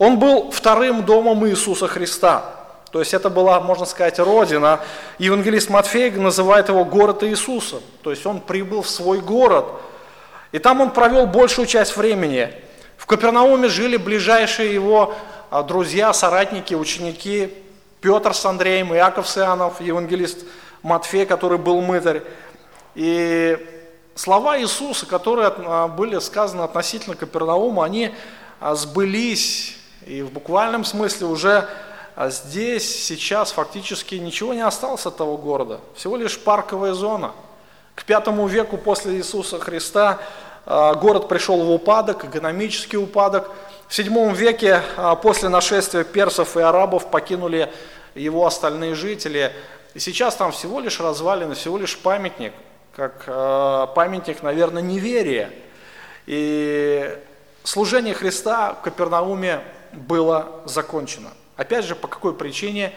он 0.00 0.18
был 0.18 0.50
вторым 0.50 1.04
домом 1.04 1.46
Иисуса 1.46 1.86
Христа. 1.86 2.42
То 2.90 3.00
есть 3.00 3.12
это 3.12 3.28
была, 3.28 3.60
можно 3.60 3.84
сказать, 3.84 4.18
родина. 4.18 4.80
Евангелист 5.18 5.68
Матфей 5.68 6.10
называет 6.12 6.70
его 6.70 6.86
город 6.86 7.22
Иисуса. 7.22 7.80
То 8.02 8.10
есть 8.10 8.24
он 8.24 8.40
прибыл 8.40 8.80
в 8.80 8.88
свой 8.88 9.20
город. 9.20 9.66
И 10.52 10.58
там 10.58 10.80
он 10.80 10.90
провел 10.92 11.26
большую 11.26 11.66
часть 11.66 11.98
времени. 11.98 12.50
В 12.96 13.04
Капернауме 13.04 13.68
жили 13.68 13.98
ближайшие 13.98 14.72
его 14.72 15.14
а, 15.50 15.62
друзья, 15.62 16.14
соратники, 16.14 16.72
ученики. 16.72 17.52
Петр 18.00 18.32
с 18.32 18.46
Андреем, 18.46 18.94
Иаков 18.94 19.28
с 19.28 19.36
Иоаннов, 19.36 19.82
евангелист 19.82 20.46
Матфей, 20.82 21.26
который 21.26 21.58
был 21.58 21.82
мытарь. 21.82 22.22
И 22.94 23.84
слова 24.14 24.58
Иисуса, 24.58 25.04
которые 25.04 25.52
а, 25.58 25.88
были 25.88 26.18
сказаны 26.20 26.62
относительно 26.62 27.16
Капернаума, 27.16 27.84
они 27.84 28.14
а, 28.60 28.74
сбылись 28.74 29.76
и 30.06 30.22
в 30.22 30.32
буквальном 30.32 30.84
смысле 30.84 31.26
уже 31.26 31.68
а 32.16 32.28
здесь, 32.28 33.06
сейчас 33.06 33.52
фактически 33.52 34.16
ничего 34.16 34.52
не 34.52 34.60
осталось 34.60 35.06
от 35.06 35.16
того 35.16 35.38
города. 35.38 35.80
Всего 35.94 36.16
лишь 36.16 36.38
парковая 36.38 36.92
зона. 36.92 37.32
К 37.94 38.04
пятому 38.04 38.46
веку 38.46 38.76
после 38.76 39.14
Иисуса 39.14 39.58
Христа 39.58 40.18
а, 40.66 40.92
город 40.92 41.28
пришел 41.28 41.62
в 41.62 41.70
упадок, 41.70 42.26
экономический 42.26 42.98
упадок. 42.98 43.50
В 43.88 43.94
седьмом 43.94 44.34
веке 44.34 44.82
а, 44.98 45.14
после 45.14 45.48
нашествия 45.48 46.04
персов 46.04 46.58
и 46.58 46.60
арабов 46.60 47.10
покинули 47.10 47.72
его 48.14 48.44
остальные 48.44 48.96
жители. 48.96 49.52
И 49.94 49.98
сейчас 49.98 50.36
там 50.36 50.52
всего 50.52 50.80
лишь 50.80 51.00
развалины, 51.00 51.54
всего 51.54 51.78
лишь 51.78 51.96
памятник, 51.96 52.52
как 52.94 53.24
памятник, 53.94 54.42
наверное, 54.42 54.82
неверия. 54.82 55.50
И 56.26 57.18
служение 57.64 58.12
Христа 58.12 58.74
в 58.74 58.82
Капернауме 58.82 59.62
было 59.92 60.62
закончено. 60.64 61.30
Опять 61.56 61.84
же, 61.84 61.94
по 61.94 62.08
какой 62.08 62.34
причине? 62.34 62.92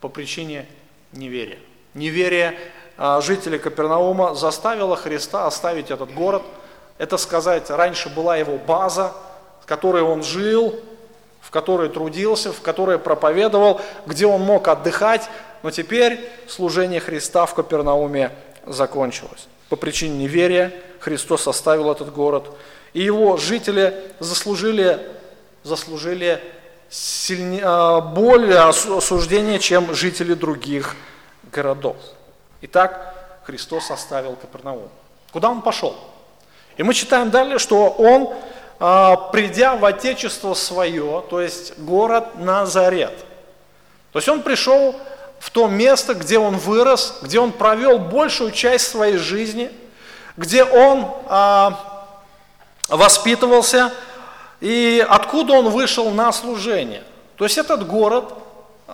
По 0.00 0.08
причине 0.08 0.66
неверия. 1.12 1.58
Неверие 1.94 2.58
а, 2.96 3.20
жителей 3.20 3.58
Капернаума 3.58 4.34
заставило 4.34 4.96
Христа 4.96 5.46
оставить 5.46 5.90
этот 5.90 6.12
город. 6.12 6.42
Это 6.98 7.16
сказать, 7.16 7.70
раньше 7.70 8.08
была 8.08 8.36
его 8.36 8.58
база, 8.58 9.12
в 9.62 9.66
которой 9.66 10.02
он 10.02 10.22
жил, 10.22 10.78
в 11.40 11.50
которой 11.50 11.88
трудился, 11.88 12.52
в 12.52 12.60
которой 12.60 12.98
проповедовал, 12.98 13.80
где 14.06 14.26
он 14.26 14.42
мог 14.42 14.68
отдыхать, 14.68 15.28
но 15.62 15.70
теперь 15.70 16.20
служение 16.46 17.00
Христа 17.00 17.46
в 17.46 17.54
Капернауме 17.54 18.32
закончилось. 18.66 19.48
По 19.68 19.76
причине 19.76 20.18
неверия 20.18 20.72
Христос 21.00 21.46
оставил 21.48 21.90
этот 21.90 22.12
город, 22.12 22.50
и 22.92 23.02
его 23.02 23.36
жители 23.36 23.94
заслужили 24.18 25.00
заслужили 25.62 26.42
сильнее, 26.88 27.62
а, 27.64 28.00
более 28.00 28.60
осуждения, 28.60 29.58
чем 29.58 29.94
жители 29.94 30.34
других 30.34 30.96
городов. 31.52 31.96
Итак, 32.62 33.42
Христос 33.44 33.90
оставил 33.90 34.36
Капернаум. 34.36 34.88
Куда 35.32 35.50
он 35.50 35.62
пошел? 35.62 35.96
И 36.76 36.82
мы 36.82 36.94
читаем 36.94 37.30
далее, 37.30 37.58
что 37.58 37.88
он 37.90 38.34
а, 38.82 39.16
придя 39.16 39.76
в 39.76 39.84
отечество 39.84 40.54
свое, 40.54 41.22
то 41.28 41.40
есть 41.40 41.78
город 41.78 42.36
Назарет. 42.36 43.12
То 44.12 44.18
есть 44.18 44.28
он 44.28 44.42
пришел 44.42 44.96
в 45.38 45.50
то 45.50 45.68
место, 45.68 46.14
где 46.14 46.38
он 46.38 46.56
вырос, 46.56 47.18
где 47.22 47.40
он 47.40 47.52
провел 47.52 47.98
большую 47.98 48.50
часть 48.52 48.88
своей 48.88 49.18
жизни, 49.18 49.70
где 50.36 50.64
он 50.64 51.14
а, 51.28 52.08
воспитывался 52.88 53.92
и 54.60 55.04
откуда 55.08 55.54
он 55.54 55.70
вышел 55.70 56.10
на 56.10 56.32
служение. 56.32 57.04
То 57.36 57.44
есть 57.44 57.58
этот 57.58 57.86
город, 57.86 58.32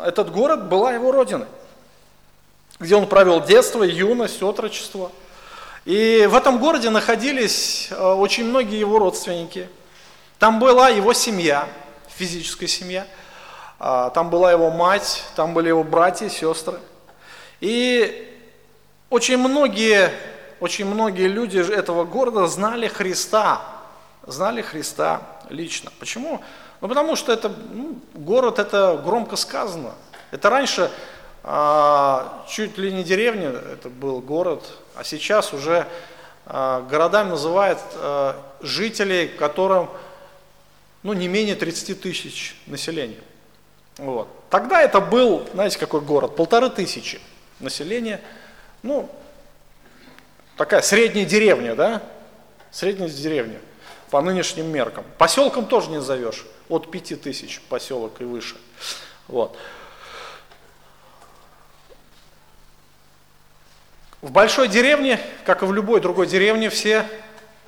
этот 0.04 0.30
город 0.30 0.68
была 0.68 0.92
его 0.92 1.12
родиной, 1.12 1.48
где 2.78 2.94
он 2.96 3.06
провел 3.06 3.42
детство, 3.42 3.82
юность, 3.82 4.42
отрочество– 4.42 5.10
и 5.86 6.26
в 6.28 6.34
этом 6.34 6.58
городе 6.58 6.90
находились 6.90 7.86
э, 7.92 7.94
очень 7.94 8.44
многие 8.44 8.80
его 8.80 8.98
родственники. 8.98 9.68
Там 10.40 10.58
была 10.58 10.88
его 10.88 11.12
семья, 11.12 11.68
физическая 12.08 12.68
семья. 12.68 13.06
А, 13.78 14.10
там 14.10 14.28
была 14.28 14.50
его 14.50 14.72
мать, 14.72 15.22
там 15.36 15.54
были 15.54 15.68
его 15.68 15.84
братья 15.84 16.28
сестры. 16.28 16.80
И 17.60 18.36
очень 19.10 19.36
многие, 19.36 20.10
очень 20.58 20.86
многие 20.86 21.28
люди 21.28 21.58
этого 21.58 22.04
города 22.04 22.48
знали 22.48 22.88
Христа, 22.88 23.62
знали 24.26 24.62
Христа 24.62 25.22
лично. 25.48 25.90
Почему? 25.98 26.40
Ну, 26.80 26.88
потому 26.88 27.16
что 27.16 27.32
это, 27.32 27.48
ну, 27.48 27.98
город, 28.14 28.58
это 28.58 29.00
громко 29.02 29.36
сказано. 29.36 29.94
Это 30.30 30.50
раньше 30.50 30.90
а, 31.42 32.44
чуть 32.48 32.76
ли 32.76 32.92
не 32.92 33.04
деревня, 33.04 33.50
это 33.50 33.88
был 33.88 34.20
город, 34.20 34.64
а 34.94 35.04
сейчас 35.04 35.52
уже 35.52 35.86
а, 36.44 36.82
городами 36.82 37.30
называют 37.30 37.78
а, 37.94 38.36
жителей, 38.60 39.28
которым 39.28 39.88
ну, 41.02 41.12
не 41.12 41.28
менее 41.28 41.54
30 41.54 42.00
тысяч 42.00 42.56
населения. 42.66 43.20
Вот. 43.98 44.28
Тогда 44.50 44.82
это 44.82 45.00
был, 45.00 45.48
знаете, 45.54 45.78
какой 45.78 46.00
город? 46.00 46.36
Полторы 46.36 46.68
тысячи 46.68 47.20
населения. 47.60 48.20
Ну, 48.82 49.08
такая 50.56 50.82
средняя 50.82 51.24
деревня, 51.24 51.74
да? 51.74 52.02
Средняя 52.70 53.08
деревня 53.08 53.60
по 54.10 54.20
нынешним 54.20 54.66
меркам. 54.66 55.04
Поселком 55.18 55.66
тоже 55.66 55.90
не 55.90 55.96
назовешь. 55.96 56.44
От 56.68 56.90
пяти 56.90 57.16
тысяч 57.16 57.60
поселок 57.68 58.20
и 58.20 58.24
выше. 58.24 58.56
Вот. 59.28 59.56
В 64.22 64.30
большой 64.30 64.68
деревне, 64.68 65.20
как 65.44 65.62
и 65.62 65.66
в 65.66 65.72
любой 65.72 66.00
другой 66.00 66.26
деревне, 66.26 66.70
все 66.70 67.06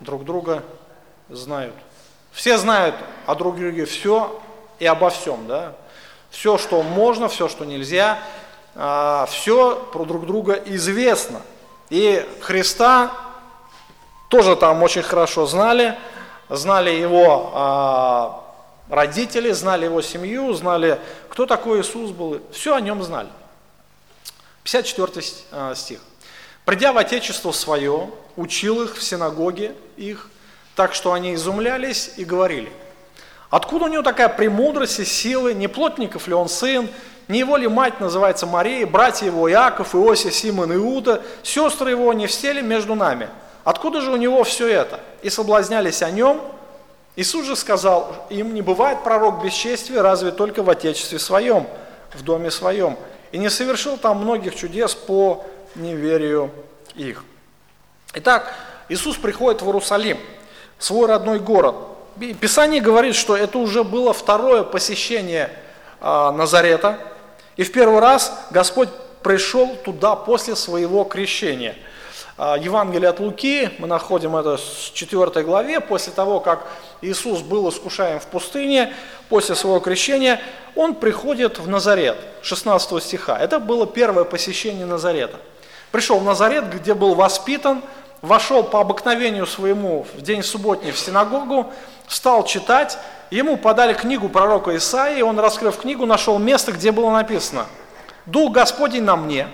друг 0.00 0.25
друга 0.25 0.64
знают. 1.28 1.75
Все 2.33 2.59
знают 2.59 2.95
о 3.26 3.35
друг 3.35 3.57
друге 3.57 3.85
все 3.85 4.40
и 4.78 4.87
обо 4.87 5.11
всем, 5.11 5.47
да. 5.47 5.75
Все, 6.30 6.59
что 6.59 6.83
можно, 6.83 7.28
все, 7.28 7.49
что 7.49 7.64
нельзя, 7.64 8.18
а, 8.75 9.26
все 9.26 9.76
про 9.92 10.04
друг 10.04 10.26
друга 10.26 10.54
известно. 10.54 11.40
И 11.90 12.26
Христа 12.40 13.12
тоже 14.28 14.57
там 14.57 14.83
очень 14.83 15.02
хорошо 15.02 15.47
знали, 15.47 15.99
знали 16.49 16.90
его 16.90 17.50
а, 17.55 18.45
родители, 18.88 19.50
знали 19.52 19.85
его 19.85 20.02
семью, 20.02 20.52
знали, 20.55 20.99
кто 21.28 21.47
такой 21.47 21.81
Иисус 21.81 22.11
был, 22.11 22.40
все 22.52 22.75
о 22.75 22.81
нем 22.81 23.02
знали. 23.02 23.28
54 24.64 25.26
а, 25.50 25.75
стих. 25.75 26.00
Придя 26.64 26.93
в 26.93 26.99
Отечество 26.99 27.52
свое, 27.52 28.11
учил 28.37 28.83
их 28.83 28.97
в 28.97 29.02
синагоге 29.02 29.75
их, 29.97 30.28
так 30.75 30.95
что 30.95 31.12
они 31.12 31.35
изумлялись 31.35 32.12
и 32.17 32.25
говорили, 32.25 32.71
откуда 33.50 33.87
у 33.87 33.88
него 33.88 34.02
такая 34.02 34.28
премудрость 34.28 35.00
и 35.00 35.05
силы, 35.05 35.55
не 35.55 35.67
плотников 35.67 36.28
ли 36.28 36.35
он 36.35 36.49
сын, 36.49 36.88
не 37.26 37.40
его 37.40 37.57
ли 37.57 37.69
мать 37.69 38.00
называется 38.00 38.47
Мария, 38.47 38.87
братья 38.87 39.26
его 39.26 39.50
Иаков, 39.50 39.95
Иосия, 39.95 40.31
Симон, 40.31 40.75
Иуда, 40.75 41.23
сестры 41.43 41.91
его 41.91 42.13
не 42.13 42.26
все 42.26 42.52
ли 42.52 42.63
между 42.63 42.95
нами? 42.95 43.28
Откуда 43.69 44.00
же 44.00 44.13
у 44.13 44.17
него 44.17 44.45
все 44.45 44.67
это? 44.67 44.99
И 45.21 45.28
соблазнялись 45.28 46.00
о 46.00 46.11
нем. 46.11 46.41
Иисус 47.17 47.45
же 47.45 47.54
сказал, 47.54 48.26
им 48.31 48.54
не 48.54 48.63
бывает 48.63 49.04
пророк 49.04 49.45
бесчестия, 49.45 50.00
разве 50.00 50.31
только 50.31 50.63
в 50.63 50.71
Отечестве 50.71 51.19
своем, 51.19 51.67
в 52.15 52.23
доме 52.23 52.50
своем. 52.50 52.97
И 53.31 53.37
не 53.37 53.50
совершил 53.50 53.99
там 53.99 54.23
многих 54.23 54.57
чудес 54.57 54.95
по 54.95 55.45
неверию 55.75 56.50
их. 56.95 57.23
Итак, 58.15 58.54
Иисус 58.89 59.19
приходит 59.19 59.61
в 59.61 59.67
Иерусалим, 59.67 60.19
свой 60.78 61.07
родной 61.07 61.39
город. 61.39 61.76
Писание 62.41 62.81
говорит, 62.81 63.17
что 63.17 63.37
это 63.37 63.59
уже 63.59 63.85
было 63.85 64.15
второе 64.15 64.63
посещение 64.63 65.50
а, 66.00 66.33
Назарета. 66.33 66.99
И 67.59 67.65
в 67.65 67.73
первый 67.73 68.00
раз 68.00 68.33
Господь 68.50 68.89
пришел 69.23 69.76
туда 69.85 70.17
после 70.17 70.57
своего 70.57 71.04
крещения. 71.04 71.76
А, 72.41 72.57
Евангелие 72.57 73.11
от 73.11 73.19
Луки, 73.19 73.69
мы 73.81 73.89
находим 73.89 74.37
это 74.37 74.59
в 74.59 74.95
4 74.95 75.43
главе, 75.43 75.81
после 75.81 76.13
того, 76.13 76.39
как 76.39 76.69
Иисус 77.03 77.41
был 77.41 77.69
искушаем 77.69 78.21
в 78.21 78.27
пустыне, 78.27 78.95
после 79.29 79.57
своего 79.57 79.81
крещения, 79.81 80.41
он 80.77 80.95
приходит 80.95 81.59
в 81.59 81.67
Назарет, 81.69 82.17
16 82.43 83.03
стиха. 83.03 83.37
Это 83.37 83.59
было 83.59 83.89
первое 83.89 84.23
посещение 84.23 84.87
Назарета. 84.87 85.37
Пришел 85.91 86.21
в 86.21 86.25
Назарет, 86.25 86.73
где 86.73 86.95
был 86.95 87.17
воспитан, 87.17 87.83
вошел 88.23 88.63
по 88.63 88.81
обыкновению 88.81 89.45
своему 89.45 90.07
в 90.17 90.23
день 90.23 90.45
субботний 90.45 90.93
в 90.93 90.99
синагогу, 90.99 91.73
стал 92.07 92.45
читать, 92.45 92.99
ему 93.33 93.57
подали 93.57 93.95
книгу 93.95 94.29
пророка 94.29 94.77
Исаии, 94.77 95.23
он, 95.23 95.41
раскрыв 95.41 95.79
книгу, 95.79 96.07
нашел 96.07 96.39
место, 96.39 96.71
где 96.71 96.93
было 96.93 97.11
написано 97.11 97.67
«Дух 98.27 98.53
Господень 98.53 99.03
на 99.03 99.17
мне, 99.17 99.49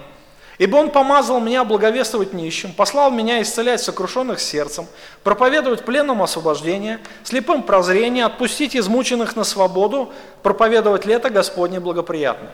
ибо 0.58 0.76
Он 0.76 0.90
помазал 0.90 1.40
меня 1.40 1.64
благовествовать 1.64 2.32
нищим, 2.32 2.72
послал 2.72 3.10
меня 3.10 3.42
исцелять 3.42 3.80
сокрушенных 3.80 4.40
сердцем, 4.40 4.86
проповедовать 5.22 5.84
пленным 5.84 6.22
освобождение, 6.22 7.00
слепым 7.22 7.62
прозрение, 7.62 8.24
отпустить 8.24 8.76
измученных 8.76 9.36
на 9.36 9.44
свободу, 9.44 10.12
проповедовать 10.42 11.06
лето 11.06 11.30
Господне 11.30 11.80
благоприятное». 11.80 12.52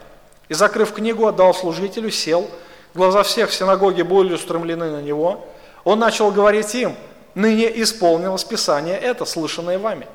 И, 0.49 0.55
закрыв 0.55 0.93
книгу, 0.93 1.27
отдал 1.27 1.55
служителю, 1.55 2.11
сел– 2.11 2.49
глаза 2.95 3.23
всех 3.23 3.51
в 3.51 3.55
синагоге 3.55 4.05
были 4.05 4.35
устремлены 4.35 4.91
на 4.91 5.01
него, 5.01 5.47
он 5.85 5.99
начал 5.99 6.31
говорить 6.31 6.75
им, 6.75 6.97
ныне 7.35 7.71
исполнилось 7.83 8.45
Писание 8.45 8.99
это, 8.99 9.25
слышанное 9.25 9.79
вами. 9.79 10.07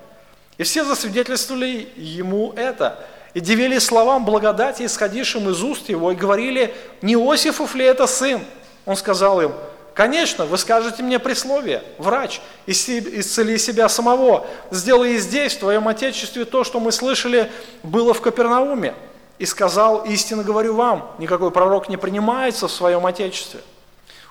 И 0.58 0.64
все 0.64 0.84
засвидетельствовали 0.84 1.90
ему 1.96 2.54
это, 2.56 3.00
и 3.36 3.42
дивились 3.42 3.84
словам 3.84 4.24
благодати, 4.24 4.84
исходившим 4.84 5.50
из 5.50 5.62
уст 5.62 5.90
его, 5.90 6.14
и 6.14 6.16
говорили, 6.16 6.74
не 7.02 7.14
Иосифов 7.14 7.76
ли 7.76 7.84
это 7.84 8.08
сын? 8.08 8.42
Он 8.86 8.96
сказал 8.96 9.42
им, 9.42 9.52
конечно, 9.94 10.46
вы 10.46 10.58
скажете 10.58 11.04
мне 11.04 11.20
присловие, 11.20 11.84
врач, 11.98 12.40
исцели 12.66 13.58
себя 13.58 13.90
самого, 13.90 14.48
сделай 14.72 15.16
и 15.16 15.18
здесь, 15.18 15.54
в 15.54 15.60
твоем 15.60 15.88
отечестве, 15.90 16.46
то, 16.46 16.64
что 16.64 16.80
мы 16.80 16.94
слышали, 16.94 17.52
было 17.84 18.14
в 18.14 18.22
Капернауме 18.22 18.96
и 19.38 19.46
сказал, 19.46 20.06
истинно 20.06 20.44
говорю 20.44 20.74
вам, 20.74 21.12
никакой 21.18 21.52
пророк 21.52 21.90
не 21.90 21.98
принимается 21.98 22.70
в 22.70 22.72
своем 22.72 23.06
Отечестве. 23.06 23.60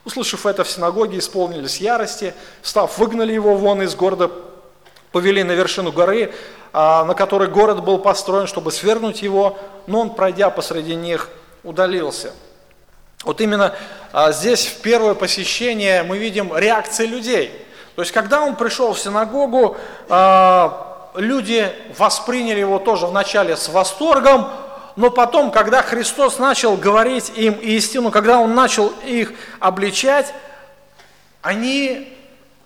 Услышав 0.07 0.47
это, 0.47 0.65
в 0.65 0.71
синагоге 0.71 1.19
исполнились 1.19 1.77
ярости, 1.77 2.33
став, 2.63 2.97
выгнали 2.97 3.35
его 3.35 3.55
вон 3.55 3.83
из 3.83 3.95
города, 3.95 4.31
повели 5.13 5.43
на 5.43 5.53
вершину 5.53 5.93
горы, 5.93 6.33
на 6.75 7.15
которой 7.15 7.49
город 7.49 7.85
был 7.85 7.99
построен, 7.99 8.47
чтобы 8.47 8.73
свергнуть 8.73 9.23
его, 9.23 9.57
но 9.87 10.01
он, 10.01 10.11
пройдя 10.11 10.51
посреди 10.51 10.97
них, 10.97 11.31
удалился. 11.63 12.33
Вот 13.25 13.41
именно 13.41 13.75
а, 14.13 14.33
здесь 14.33 14.67
в 14.67 14.81
первое 14.83 15.15
посещение 15.15 16.03
мы 16.03 16.19
видим 16.19 16.57
реакции 16.57 17.07
людей. 17.07 17.53
То 17.97 18.03
есть, 18.03 18.13
когда 18.13 18.43
он 18.43 18.57
пришел 18.57 18.93
в 18.93 18.99
синагогу, 18.99 19.77
а, 20.09 21.11
люди 21.15 21.73
восприняли 21.97 22.61
его 22.61 22.79
тоже 22.79 23.07
вначале 23.07 23.57
с 23.57 23.69
восторгом, 23.69 24.51
но 24.97 25.11
потом, 25.11 25.51
когда 25.51 25.83
Христос 25.83 26.39
начал 26.39 26.77
говорить 26.77 27.33
им 27.35 27.55
истину, 27.55 28.11
когда 28.11 28.39
Он 28.39 28.55
начал 28.55 28.93
их 29.05 29.33
обличать, 29.59 30.33
они 31.43 32.17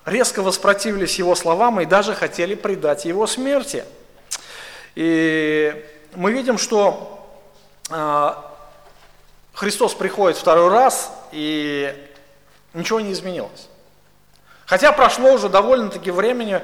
резко 0.04 0.42
воспротивились 0.42 1.18
Его 1.18 1.34
словам 1.34 1.80
и 1.80 1.86
даже 1.86 2.14
хотели 2.14 2.54
предать 2.54 3.06
Его 3.06 3.26
смерти. 3.26 3.84
И 4.98 5.84
мы 6.16 6.32
видим, 6.32 6.58
что 6.58 7.24
а, 7.88 8.52
Христос 9.52 9.94
приходит 9.94 10.36
второй 10.36 10.70
раз, 10.70 11.12
и 11.30 11.94
ничего 12.74 12.98
не 12.98 13.12
изменилось. 13.12 13.68
Хотя 14.66 14.90
прошло 14.90 15.34
уже 15.34 15.48
довольно-таки 15.48 16.10
времени, 16.10 16.62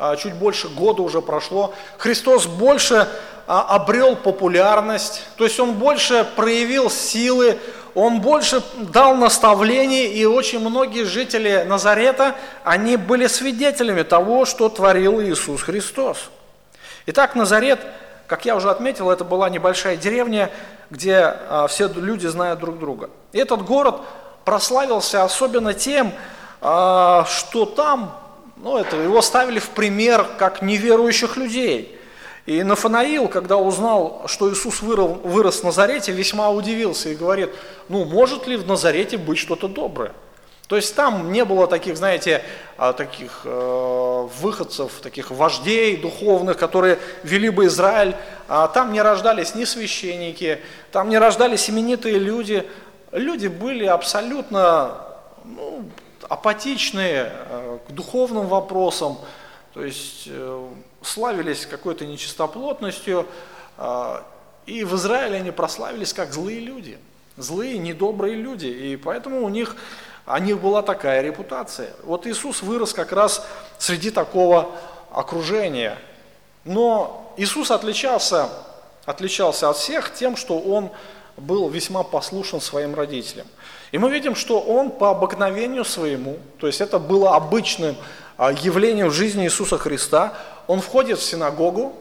а, 0.00 0.16
чуть 0.16 0.34
больше 0.34 0.66
года 0.68 1.02
уже 1.02 1.22
прошло, 1.22 1.74
Христос 1.96 2.46
больше 2.46 3.08
а, 3.46 3.76
обрел 3.76 4.16
популярность, 4.16 5.22
то 5.36 5.44
есть 5.44 5.60
он 5.60 5.74
больше 5.74 6.26
проявил 6.34 6.90
силы, 6.90 7.56
он 7.94 8.20
больше 8.20 8.64
дал 8.78 9.14
наставлений, 9.14 10.06
и 10.06 10.24
очень 10.24 10.58
многие 10.58 11.04
жители 11.04 11.64
Назарета, 11.64 12.34
они 12.64 12.96
были 12.96 13.28
свидетелями 13.28 14.02
того, 14.02 14.44
что 14.44 14.68
творил 14.68 15.22
Иисус 15.22 15.62
Христос. 15.62 16.30
Итак, 17.06 17.34
Назарет, 17.34 17.80
как 18.26 18.44
я 18.44 18.56
уже 18.56 18.70
отметил, 18.70 19.10
это 19.10 19.24
была 19.24 19.48
небольшая 19.48 19.96
деревня, 19.96 20.50
где 20.90 21.16
а, 21.16 21.66
все 21.68 21.88
люди 21.88 22.26
знают 22.26 22.60
друг 22.60 22.78
друга. 22.78 23.10
И 23.32 23.38
этот 23.38 23.64
город 23.64 24.00
прославился 24.44 25.24
особенно 25.24 25.72
тем, 25.74 26.12
а, 26.60 27.24
что 27.28 27.64
там, 27.64 28.16
ну, 28.56 28.76
это, 28.76 28.96
его 28.96 29.22
ставили 29.22 29.58
в 29.58 29.70
пример 29.70 30.26
как 30.38 30.62
неверующих 30.62 31.36
людей– 31.36 31.92
и 32.46 32.62
Нафанаил, 32.62 33.26
когда 33.26 33.56
узнал, 33.56 34.22
что 34.26 34.50
Иисус 34.52 34.80
вырос 34.80 35.60
в 35.60 35.64
Назарете, 35.64 36.12
весьма 36.12 36.50
удивился 36.50 37.08
и 37.08 37.16
говорит, 37.16 37.50
ну 37.88 38.04
может 38.04 38.46
ли 38.46 38.56
в 38.56 38.66
Назарете 38.66 39.18
быть 39.18 39.38
что-то 39.38 39.66
доброе? 39.66 40.12
То 40.68 40.76
есть 40.76 40.96
там 40.96 41.32
не 41.32 41.44
было 41.44 41.68
таких, 41.68 41.96
знаете, 41.96 42.42
а, 42.76 42.92
таких 42.92 43.42
э, 43.44 44.28
выходцев, 44.40 45.00
таких 45.00 45.30
вождей 45.30 45.96
духовных, 45.96 46.58
которые 46.58 46.98
вели 47.22 47.50
бы 47.50 47.66
Израиль. 47.66 48.16
А 48.48 48.66
там 48.66 48.92
не 48.92 49.00
рождались 49.00 49.54
ни 49.54 49.64
священники, 49.64 50.60
там 50.90 51.08
не 51.08 51.18
рождались 51.18 51.70
именитые 51.70 52.18
люди. 52.18 52.68
Люди 53.12 53.46
были 53.46 53.84
абсолютно 53.84 55.06
ну, 55.44 55.84
апатичные 56.28 57.32
э, 57.32 57.78
к 57.88 57.92
духовным 57.92 58.46
вопросам. 58.46 59.18
То 59.72 59.84
есть 59.84 60.24
э, 60.26 60.68
славились 61.02 61.66
какой-то 61.66 62.06
нечистоплотностью, 62.06 63.26
а, 63.78 64.24
и 64.66 64.84
в 64.84 64.94
Израиле 64.96 65.36
они 65.36 65.50
прославились 65.50 66.12
как 66.12 66.32
злые 66.32 66.60
люди, 66.60 66.98
злые, 67.36 67.78
недобрые 67.78 68.34
люди, 68.34 68.66
и 68.66 68.96
поэтому 68.96 69.44
у 69.44 69.48
них, 69.48 69.76
у 70.26 70.38
них 70.38 70.60
была 70.60 70.82
такая 70.82 71.22
репутация. 71.22 71.90
Вот 72.02 72.26
Иисус 72.26 72.62
вырос 72.62 72.92
как 72.92 73.12
раз 73.12 73.46
среди 73.78 74.10
такого 74.10 74.70
окружения, 75.12 75.98
но 76.64 77.32
Иисус 77.36 77.70
отличался, 77.70 78.48
отличался 79.04 79.70
от 79.70 79.76
всех 79.76 80.12
тем, 80.14 80.36
что 80.36 80.58
Он 80.58 80.90
был 81.36 81.68
весьма 81.68 82.02
послушен 82.02 82.60
своим 82.60 82.94
родителям. 82.94 83.46
И 83.92 83.98
мы 83.98 84.10
видим, 84.10 84.34
что 84.34 84.60
он 84.60 84.90
по 84.90 85.10
обыкновению 85.10 85.84
своему, 85.84 86.38
то 86.58 86.66
есть 86.66 86.80
это 86.80 86.98
было 86.98 87.36
обычным 87.36 87.96
а, 88.36 88.52
явлением 88.52 89.08
в 89.08 89.12
жизни 89.12 89.44
Иисуса 89.44 89.78
Христа, 89.78 90.32
он 90.66 90.80
входит 90.80 91.18
в 91.18 91.22
синагогу, 91.22 91.94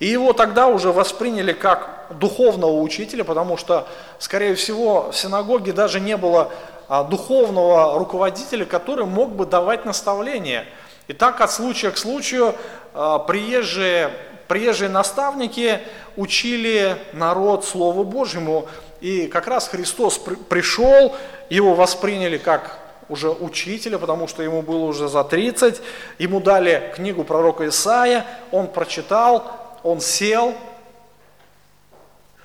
и 0.00 0.06
его 0.06 0.32
тогда 0.32 0.68
уже 0.68 0.92
восприняли 0.92 1.52
как 1.52 2.06
духовного 2.18 2.80
учителя, 2.80 3.24
потому 3.24 3.56
что, 3.56 3.86
скорее 4.18 4.54
всего, 4.54 5.10
в 5.12 5.16
синагоге 5.16 5.72
даже 5.72 6.00
не 6.00 6.16
было 6.16 6.52
духовного 6.88 7.98
руководителя, 7.98 8.64
который 8.64 9.04
мог 9.04 9.32
бы 9.32 9.46
давать 9.46 9.84
наставления. 9.84 10.64
И 11.06 11.12
так 11.12 11.40
от 11.40 11.50
случая 11.52 11.90
к 11.90 11.98
случаю 11.98 12.54
а, 12.94 13.18
приезжие, 13.18 14.10
приезжие 14.46 14.90
наставники 14.90 15.80
учили 16.16 16.96
народ 17.12 17.64
Слову 17.64 18.04
Божьему. 18.04 18.66
И 19.00 19.26
как 19.26 19.46
раз 19.46 19.68
Христос 19.68 20.18
пришел, 20.48 21.14
его 21.50 21.74
восприняли 21.74 22.38
как 22.38 22.78
уже 23.08 23.30
учителя, 23.30 23.98
потому 23.98 24.28
что 24.28 24.42
ему 24.42 24.62
было 24.62 24.84
уже 24.84 25.08
за 25.08 25.24
30. 25.24 25.80
Ему 26.18 26.40
дали 26.40 26.92
книгу 26.94 27.24
пророка 27.24 27.68
Исаия, 27.68 28.26
он 28.50 28.66
прочитал, 28.66 29.44
он 29.82 30.00
сел, 30.00 30.54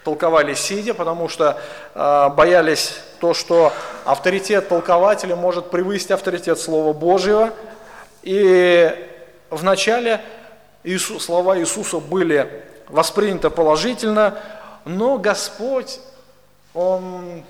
толковали 0.04 0.54
сидя, 0.54 0.94
потому 0.94 1.30
что 1.30 1.60
э, 1.96 2.30
боялись 2.30 2.96
то, 3.20 3.34
что 3.34 3.72
авторитет 4.06 4.70
толкователя 4.70 5.36
может 5.36 5.70
превысить 5.70 6.12
авторитет 6.12 6.60
Слова 6.60 6.94
Божьего. 6.94 7.52
И 8.22 8.92
вначале 9.50 10.22
Иисус, 10.84 11.26
слова 11.26 11.58
Иисуса 11.58 12.00
были 12.00 12.64
восприняты 12.90 13.50
положительно, 13.50 14.38
но 14.86 15.18
Господь, 15.18 16.00
Он 16.74 17.44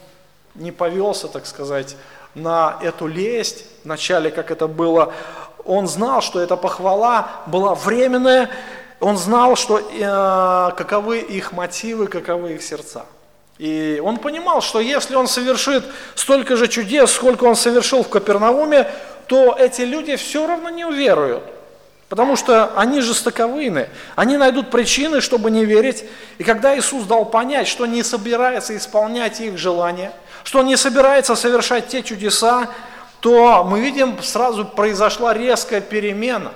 не 0.55 0.71
повелся, 0.71 1.27
так 1.27 1.45
сказать, 1.45 1.95
на 2.35 2.77
эту 2.81 3.07
лесть, 3.07 3.65
вначале, 3.83 4.31
как 4.31 4.51
это 4.51 4.67
было, 4.67 5.13
он 5.65 5.87
знал, 5.87 6.21
что 6.21 6.39
эта 6.39 6.57
похвала 6.57 7.27
была 7.47 7.73
временная, 7.73 8.49
он 9.03 9.17
знал, 9.17 9.55
что, 9.55 9.79
э, 9.79 10.75
каковы 10.75 11.19
их 11.19 11.51
мотивы, 11.51 12.07
каковы 12.07 12.53
их 12.53 12.63
сердца. 12.63 13.05
И 13.57 14.01
он 14.03 14.17
понимал, 14.17 14.61
что 14.61 14.79
если 14.79 15.15
он 15.15 15.27
совершит 15.27 15.83
столько 16.15 16.55
же 16.55 16.67
чудес, 16.67 17.11
сколько 17.11 17.43
он 17.43 17.55
совершил 17.55 18.03
в 18.03 18.09
Капернауме, 18.09 18.89
то 19.27 19.55
эти 19.57 19.81
люди 19.81 20.15
все 20.15 20.47
равно 20.47 20.69
не 20.69 20.85
уверуют. 20.85 21.43
Потому 22.09 22.35
что 22.35 22.73
они 22.75 23.01
жестоковыйны, 23.01 23.89
они 24.15 24.37
найдут 24.37 24.69
причины, 24.69 25.21
чтобы 25.21 25.51
не 25.51 25.65
верить. 25.65 26.03
И 26.37 26.43
когда 26.43 26.77
Иисус 26.77 27.05
дал 27.05 27.25
понять, 27.25 27.67
что 27.67 27.85
не 27.85 28.03
собирается 28.03 28.75
исполнять 28.75 29.39
их 29.41 29.57
желания– 29.57 30.11
что 30.43 30.61
не 30.61 30.75
собирается 30.75 31.35
совершать 31.35 31.87
те 31.87 32.03
чудеса, 32.03 32.69
то 33.19 33.63
мы 33.63 33.79
видим, 33.79 34.21
сразу 34.21 34.65
произошла 34.65 35.33
резкая 35.33 35.81
перемена. 35.81 36.51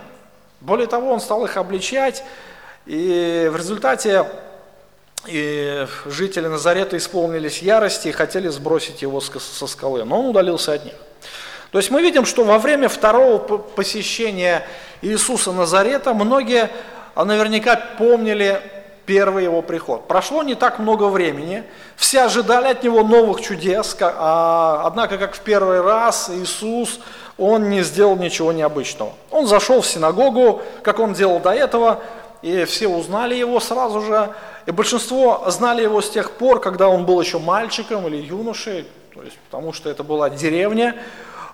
Более 0.59 0.87
того, 0.87 1.11
он 1.11 1.19
стал 1.19 1.45
их 1.45 1.57
обличать, 1.57 2.23
и 2.85 3.49
в 3.51 3.55
результате 3.55 4.25
и 5.25 5.85
жители 6.05 6.47
Назарета 6.47 6.95
исполнились 6.97 7.61
ярости 7.61 8.07
и 8.07 8.11
хотели 8.11 8.47
сбросить 8.47 9.01
его 9.01 9.19
со 9.19 9.67
скалы, 9.67 10.05
но 10.05 10.19
он 10.19 10.27
удалился 10.27 10.73
от 10.73 10.85
них. 10.85 10.93
То 11.71 11.79
есть 11.79 11.91
мы 11.91 12.01
видим, 12.01 12.25
что 12.25 12.43
во 12.43 12.59
время 12.59 12.87
второго 12.87 13.37
посещения 13.37 14.65
Иисуса 15.01 15.51
Назарета 15.51 16.13
многие 16.13 16.69
наверняка 17.15 17.75
помнили 17.97 18.61
первый 19.05 19.45
его 19.45 19.61
приход. 19.61 20.07
Прошло 20.07 20.43
не 20.43 20.55
так 20.55 20.79
много 20.79 21.05
времени, 21.05 21.63
все 21.95 22.23
ожидали 22.23 22.67
от 22.67 22.83
него 22.83 23.03
новых 23.03 23.41
чудес, 23.41 23.97
а, 23.99 24.83
однако, 24.85 25.17
как 25.17 25.33
в 25.33 25.39
первый 25.39 25.81
раз, 25.81 26.29
Иисус, 26.29 26.99
он 27.37 27.69
не 27.69 27.83
сделал 27.83 28.15
ничего 28.15 28.51
необычного. 28.51 29.13
Он 29.31 29.47
зашел 29.47 29.81
в 29.81 29.87
синагогу, 29.87 30.61
как 30.83 30.99
он 30.99 31.13
делал 31.13 31.39
до 31.39 31.51
этого, 31.51 32.01
и 32.41 32.65
все 32.65 32.87
узнали 32.87 33.35
его 33.35 33.59
сразу 33.59 34.01
же, 34.01 34.33
и 34.65 34.71
большинство 34.71 35.43
знали 35.47 35.83
его 35.83 36.01
с 36.01 36.09
тех 36.09 36.31
пор, 36.31 36.59
когда 36.59 36.89
он 36.89 37.05
был 37.05 37.19
еще 37.21 37.39
мальчиком 37.39 38.07
или 38.07 38.17
юношей, 38.17 38.87
то 39.13 39.23
есть, 39.23 39.37
потому 39.49 39.73
что 39.73 39.89
это 39.89 40.03
была 40.03 40.29
деревня, 40.29 40.95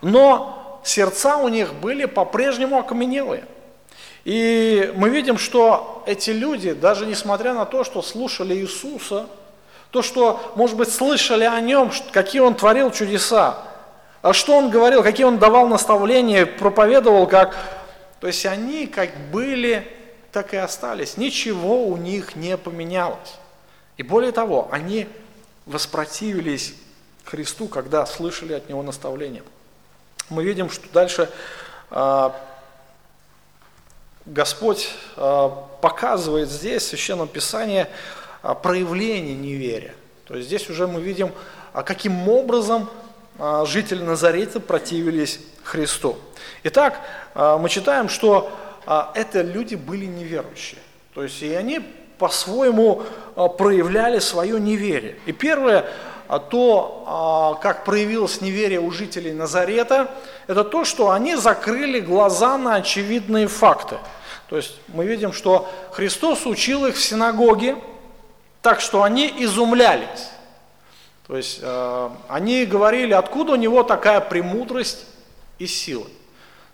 но 0.02 0.80
сердца 0.84 1.38
у 1.38 1.48
них 1.48 1.74
были 1.74 2.06
по-прежнему 2.06 2.78
окаменелые. 2.80 3.46
И 4.26 4.94
мы 4.96 5.10
видим, 5.10 5.38
что 5.38 6.04
эти 6.06 6.30
люди, 6.32 6.74
даже 6.74 7.06
несмотря 7.06 7.54
на 7.54 7.66
то, 7.66 7.84
что 7.84 8.02
слушали 8.02 8.56
Иисуса, 8.56 9.28
то, 9.92 10.02
что, 10.02 10.40
может 10.56 10.76
быть, 10.76 10.92
слышали 10.92 11.44
о 11.44 11.60
нем, 11.62 11.92
какие 12.12 12.42
он 12.42 12.56
творил 12.56 12.90
чудеса, 12.90 13.58
а 14.24 14.32
что 14.32 14.58
он 14.58 14.70
говорил, 14.70 15.04
какие 15.04 15.26
он 15.26 15.38
давал 15.38 15.68
наставления, 15.68 16.46
проповедовал, 16.46 17.28
как... 17.28 17.58
То 18.22 18.28
есть 18.28 18.46
они 18.46 18.88
как 18.88 19.10
были, 19.34 19.86
так 20.32 20.54
и 20.54 20.58
остались. 20.58 21.18
Ничего 21.18 21.86
у 21.86 21.98
них 21.98 22.38
не 22.38 22.58
поменялось. 22.58 23.36
И 23.98 24.04
более 24.04 24.32
того, 24.32 24.70
они 24.72 25.10
воспротивились 25.66 26.74
Христу, 27.26 27.68
когда 27.68 28.06
слышали 28.06 28.54
от 28.54 28.70
Него 28.70 28.82
наставления. 28.82 29.44
Мы 30.30 30.46
видим, 30.46 30.70
что 30.70 30.88
дальше 30.94 31.30
а, 31.92 32.34
Господь 34.26 34.90
а, 35.18 35.50
показывает 35.82 36.50
здесь, 36.50 36.84
в 36.84 36.88
Священном 36.88 37.28
Писании, 37.28 37.88
а, 38.42 38.56
проявление 38.56 39.36
неверия. 39.36 39.96
То 40.28 40.36
есть 40.36 40.48
здесь 40.48 40.70
уже 40.70 40.88
мы 40.88 41.02
видим, 41.02 41.34
каким 41.74 42.30
образом 42.30 42.90
жители 43.66 44.02
Назарета 44.04 44.60
противились 44.60 45.40
Христу. 45.64 46.18
Итак, 46.64 47.00
мы 47.36 47.68
читаем, 47.70 48.10
что 48.10 48.52
это 49.16 49.42
люди 49.42 49.76
были 49.76 50.06
неверующие. 50.06 50.80
То 51.14 51.24
есть 51.24 51.42
и 51.42 51.54
они 51.54 51.80
по-своему 52.18 53.04
проявляли 53.58 54.20
свое 54.20 54.60
неверие. 54.60 55.18
И 55.26 55.32
первое, 55.32 55.86
то, 56.50 57.60
как 57.62 57.84
проявилось 57.86 58.42
неверие 58.42 58.80
у 58.80 58.92
жителей 58.92 59.34
Назарета, 59.34 60.10
это 60.48 60.64
то, 60.64 60.86
что 60.86 61.12
они 61.12 61.36
закрыли 61.36 62.00
глаза 62.00 62.58
на 62.58 62.76
очевидные 62.76 63.48
факты. 63.48 63.98
То 64.50 64.58
есть 64.58 64.76
мы 64.88 65.06
видим, 65.06 65.34
что 65.34 65.70
Христос 65.92 66.46
учил 66.46 66.86
их 66.86 66.96
в 66.96 67.04
синагоге, 67.04 67.78
так 68.62 68.80
что 68.82 69.04
они 69.04 69.34
изумлялись. 69.40 70.30
То 71.28 71.38
есть 71.38 71.60
э, 71.62 72.10
они 72.28 72.66
говорили, 72.66 73.14
откуда 73.14 73.54
у 73.54 73.56
него 73.56 73.84
такая 73.84 74.20
премудрость 74.20 75.06
и 75.58 75.68
сила. 75.68 76.06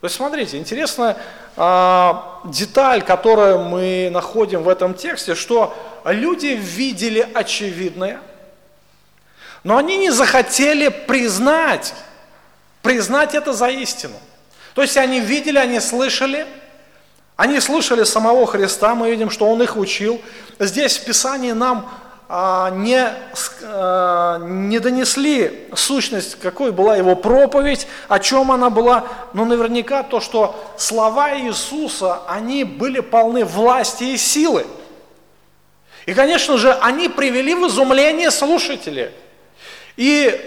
То 0.01 0.05
есть 0.05 0.15
смотрите, 0.15 0.57
интересная 0.57 1.17
э, 1.55 2.13
деталь, 2.45 3.03
которую 3.03 3.59
мы 3.59 4.09
находим 4.11 4.63
в 4.63 4.69
этом 4.69 4.93
тексте, 4.93 5.35
что 5.35 5.75
люди 6.05 6.57
видели 6.59 7.27
очевидное, 7.33 8.21
Но 9.63 9.77
они 9.77 9.97
не 9.97 10.09
захотели 10.09 10.87
признать, 10.87 11.93
признать 12.81 13.35
это 13.35 13.53
за 13.53 13.67
истину. 13.67 14.15
То 14.73 14.81
есть 14.81 14.95
они 14.97 15.19
видели, 15.19 15.57
они 15.57 15.79
слышали, 15.81 16.47
они 17.35 17.59
слышали 17.59 18.03
самого 18.03 18.47
Христа, 18.47 18.95
мы 18.95 19.11
видим, 19.11 19.29
что 19.29 19.49
Он 19.49 19.61
их 19.61 19.75
учил. 19.77 20.21
Здесь 20.59 20.97
в 20.97 21.05
Писании 21.05 21.51
нам 21.51 21.89
не, 22.29 23.11
а, 23.63 24.37
не 24.37 24.77
донесли 24.77 25.67
сущность, 25.73 26.39
какой 26.39 26.71
была 26.71 26.95
его 26.95 27.15
проповедь, 27.15 27.87
о 28.07 28.19
чем 28.19 28.51
она 28.51 28.69
была, 28.69 29.05
но 29.33 29.45
наверняка 29.45 30.03
то, 30.03 30.19
что 30.19 30.55
слова 30.77 31.35
Иисуса, 31.39 32.19
они 32.27 32.63
были 32.63 32.99
полны 32.99 33.45
власти 33.45 34.03
и 34.03 34.17
силы. 34.17 34.67
И, 36.05 36.13
конечно 36.13 36.59
же, 36.59 36.71
они 36.71 37.09
привели 37.09 37.55
в 37.55 37.67
изумление 37.67 38.29
слушателей. 38.29 39.09
И 39.97 40.39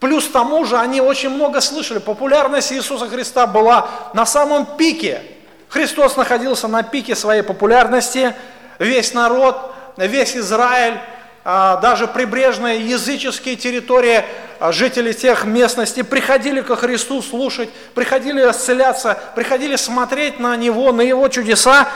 плюс 0.00 0.26
тому 0.28 0.64
же 0.64 0.78
они 0.78 1.02
очень 1.02 1.28
много 1.28 1.60
слышали. 1.60 1.98
Популярность 1.98 2.72
Иисуса 2.72 3.08
Христа 3.08 3.46
была 3.46 3.90
на 4.14 4.24
самом 4.24 4.64
пике. 4.76 5.20
Христос 5.68 6.16
находился 6.16 6.66
на 6.66 6.82
пике 6.82 7.14
своей 7.14 7.42
популярности. 7.42 8.34
Весь 8.78 9.12
народ, 9.12 9.74
весь 9.96 10.36
Израиль, 10.36 10.98
а, 11.44 11.76
даже 11.76 12.06
прибрежные 12.06 12.80
языческие 12.80 13.56
территории, 13.56 14.24
а, 14.60 14.72
жители 14.72 15.12
тех 15.12 15.44
местностей 15.44 16.02
приходили 16.02 16.62
ко 16.62 16.74
Христу 16.74 17.20
слушать, 17.20 17.68
приходили 17.94 18.40
исцеляться, 18.50 19.18
приходили 19.34 19.76
смотреть 19.76 20.40
на 20.40 20.56
Него, 20.56 20.90
на 20.92 21.02
Его 21.02 21.28
чудеса. 21.28 21.88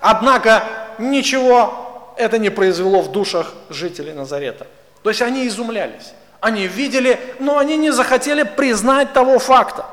Однако 0.00 0.64
ничего 0.98 2.14
это 2.16 2.38
не 2.38 2.50
произвело 2.50 3.00
в 3.00 3.12
душах 3.12 3.52
жителей 3.70 4.12
Назарета. 4.12 4.66
То 5.02 5.10
есть 5.10 5.22
они 5.22 5.46
изумлялись. 5.46 6.12
Они 6.40 6.66
видели, 6.66 7.18
но 7.38 7.58
они 7.58 7.76
не 7.76 7.92
захотели 7.92 8.42
признать 8.42 9.12
того 9.12 9.38
факта. 9.38 9.86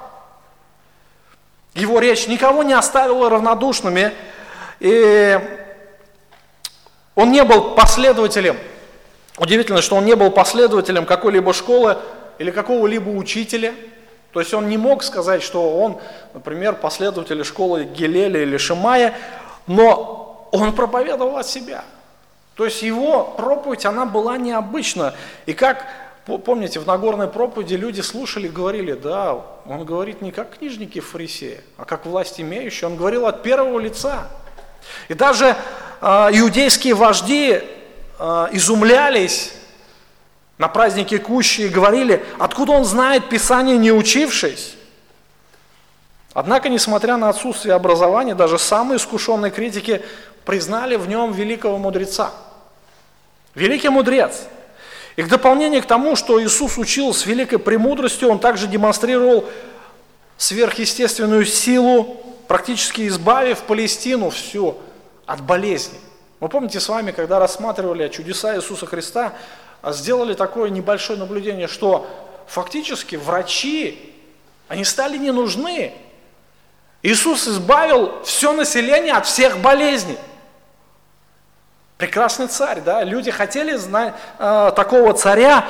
Его 1.76 2.00
речь 2.00 2.28
никого 2.28 2.64
не 2.64 2.74
оставила 2.74 3.30
равнодушными, 3.30 4.12
и 4.80 5.40
он 7.16 7.32
не 7.32 7.44
был 7.44 7.76
последователем. 7.76 8.58
Удивительно, 9.38 9.82
что 9.82 9.96
он 9.96 10.06
не 10.06 10.16
был 10.16 10.32
последователем 10.32 11.06
какой-либо 11.06 11.54
школы 11.54 11.98
или 12.38 12.52
какого-либо 12.52 13.10
учителя. 13.10 13.74
То 14.32 14.40
есть 14.40 14.54
он 14.54 14.68
не 14.68 14.78
мог 14.78 15.04
сказать, 15.04 15.44
что 15.44 15.78
он, 15.78 16.00
например, 16.34 16.76
последователь 16.76 17.44
школы 17.44 17.84
Гелеля 17.84 18.42
или 18.42 18.58
Шимая, 18.58 19.16
но 19.68 20.50
он 20.52 20.74
проповедовал 20.74 21.38
от 21.38 21.48
себя. 21.48 21.84
То 22.56 22.66
есть 22.66 22.82
его 22.82 23.24
проповедь, 23.24 23.86
она 23.86 24.06
была 24.06 24.38
необычна. 24.38 25.14
И 25.46 25.54
как 25.54 25.86
Помните, 26.26 26.80
в 26.80 26.88
Нагорной 26.88 27.28
проповеди 27.28 27.74
люди 27.74 28.00
слушали 28.00 28.48
говорили, 28.48 28.94
да, 28.94 29.42
он 29.66 29.84
говорит 29.84 30.22
не 30.22 30.32
как 30.32 30.58
книжники 30.58 31.02
фарисеи, 31.02 31.60
а 31.76 31.84
как 31.84 32.06
власть 32.06 32.40
имеющий, 32.40 32.86
он 32.86 32.96
говорил 32.96 33.26
от 33.26 33.44
первого 33.44 33.78
лица. 33.78 34.30
И 35.08 35.14
даже 35.14 35.56
э, 36.02 36.06
иудейские 36.34 36.94
вожди 36.94 37.62
э, 38.20 38.48
изумлялись 38.52 39.54
на 40.58 40.68
празднике 40.68 41.20
Кущи 41.20 41.62
и 41.62 41.70
говорили, 41.70 42.24
откуда 42.40 42.74
он 42.74 42.86
знает 42.86 43.30
Писание, 43.30 43.78
не 43.78 43.92
учившись. 43.92 44.76
Однако, 46.34 46.70
несмотря 46.70 47.18
на 47.18 47.30
отсутствие 47.30 47.76
образования, 47.76 48.36
даже 48.36 48.58
самые 48.58 48.98
искушенные 48.98 49.52
критики 49.52 50.02
признали 50.46 50.96
в 50.96 51.08
нем 51.08 51.32
великого 51.32 51.78
мудреца. 51.78 52.32
Великий 53.56 53.90
мудрец– 53.90 54.44
и 55.16 55.22
к 55.22 55.28
дополнению 55.28 55.84
к 55.84 55.86
тому, 55.86 56.16
что 56.16 56.44
Иисус 56.44 56.78
учил 56.78 57.14
с 57.14 57.26
великой 57.26 57.60
премудростью, 57.60 58.30
Он 58.30 58.40
также 58.40 58.68
демонстрировал 58.68 59.46
сверхъестественную 60.38 61.46
силу, 61.46 62.18
практически 62.48 63.08
избавив 63.08 63.64
Палестину 63.64 64.30
всю 64.30 64.78
от 65.26 65.42
болезни. 65.42 66.00
Мы 66.40 66.50
помните 66.50 66.80
с 66.80 66.90
вами, 66.90 67.12
когда 67.12 67.40
рассматривали 67.40 68.10
чудеса 68.10 68.56
Иисуса 68.56 68.86
Христа, 68.86 69.34
сделали 69.84 70.34
такое 70.34 70.70
небольшое 70.70 71.18
наблюдение, 71.18 71.68
что 71.68 72.08
фактически 72.48 73.16
врачи, 73.16 74.14
они 74.68 74.84
стали 74.84 75.18
не 75.18 75.32
нужны. 75.32 75.94
Иисус 77.02 77.48
избавил 77.48 78.24
все 78.24 78.54
население 78.54 79.14
от 79.14 79.26
всех 79.26 79.60
болезней. 79.60 80.18
Прекрасный 81.98 82.48
царь, 82.48 82.82
да, 82.82 83.04
люди 83.04 83.32
хотели 83.32 83.76
знать 83.76 84.14
э, 84.40 84.72
такого 84.76 85.14
царя, 85.14 85.66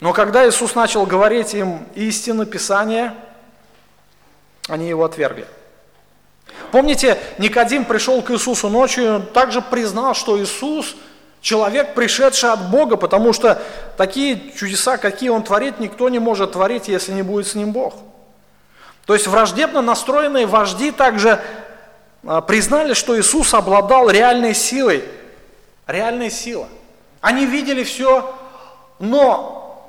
но 0.00 0.12
когда 0.12 0.48
Иисус 0.48 0.74
начал 0.74 1.06
говорить 1.06 1.54
им 1.54 1.86
истины 1.94 2.46
Писания, 2.46 3.14
они 4.68 4.88
его 4.88 5.04
отвергли. 5.04 5.46
Помните, 6.72 7.18
Никодим 7.38 7.84
пришел 7.84 8.22
к 8.22 8.30
Иисусу 8.30 8.68
ночью, 8.68 9.18
и 9.18 9.32
также 9.32 9.62
признал, 9.62 10.14
что 10.14 10.40
Иисус– 10.40 10.96
человек, 11.46 11.94
пришедший 11.94 12.50
от 12.50 12.70
Бога, 12.70 12.96
потому 12.96 13.32
что 13.32 13.62
такие 13.96 14.52
чудеса, 14.56 14.96
какие 14.96 15.28
он 15.28 15.44
творит, 15.44 15.78
никто 15.78 16.08
не 16.08 16.18
может 16.18 16.52
творить, 16.52 16.88
если 16.88 17.12
не 17.12 17.22
будет 17.22 17.46
с 17.46 17.54
ним 17.54 17.70
Бог. 17.70 17.94
То 19.04 19.14
есть 19.14 19.28
враждебно 19.28 19.80
настроенные 19.80 20.46
вожди 20.46 20.90
также 20.90 21.40
а, 22.26 22.40
признали, 22.40 22.94
что 22.94 23.16
Иисус 23.16 23.54
обладал 23.54 24.10
реальной 24.10 24.54
силой. 24.54 25.04
Реальной 25.86 26.32
силой. 26.32 26.66
Они 27.20 27.46
видели 27.46 27.84
все, 27.84 28.34
но 28.98 29.88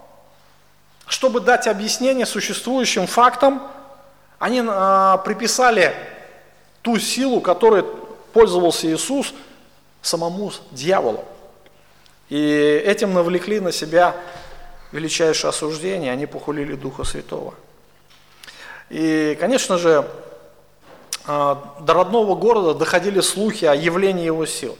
чтобы 1.07 1.39
дать 1.39 1.65
объяснение 1.65 2.27
существующим 2.27 3.07
фактам, 3.07 3.63
они 4.39 4.63
а, 4.67 5.17
приписали 5.17 5.93
ту 6.81 6.99
силу, 6.99 7.41
которой 7.41 7.83
пользовался 8.33 8.87
Иисус, 8.87 9.33
самому 10.01 10.51
дьяволу. 10.71 11.25
И 12.29 12.83
этим 12.85 13.13
навлекли 13.13 13.59
на 13.59 13.71
себя 13.71 14.15
величайшее 14.91 15.49
осуждение, 15.49 16.11
они 16.11 16.25
похулили 16.25 16.75
Духа 16.75 17.03
Святого. 17.03 17.53
И, 18.89 19.37
конечно 19.39 19.77
же, 19.77 20.07
а, 21.25 21.75
до 21.81 21.93
родного 21.93 22.35
города 22.35 22.73
доходили 22.73 23.19
слухи 23.21 23.65
о 23.65 23.75
явлении 23.75 24.25
его 24.25 24.45
сил. 24.45 24.77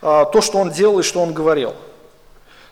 А, 0.00 0.24
то, 0.24 0.40
что 0.40 0.58
он 0.58 0.70
делал 0.70 1.00
и 1.00 1.02
что 1.02 1.20
он 1.20 1.34
говорил. 1.34 1.74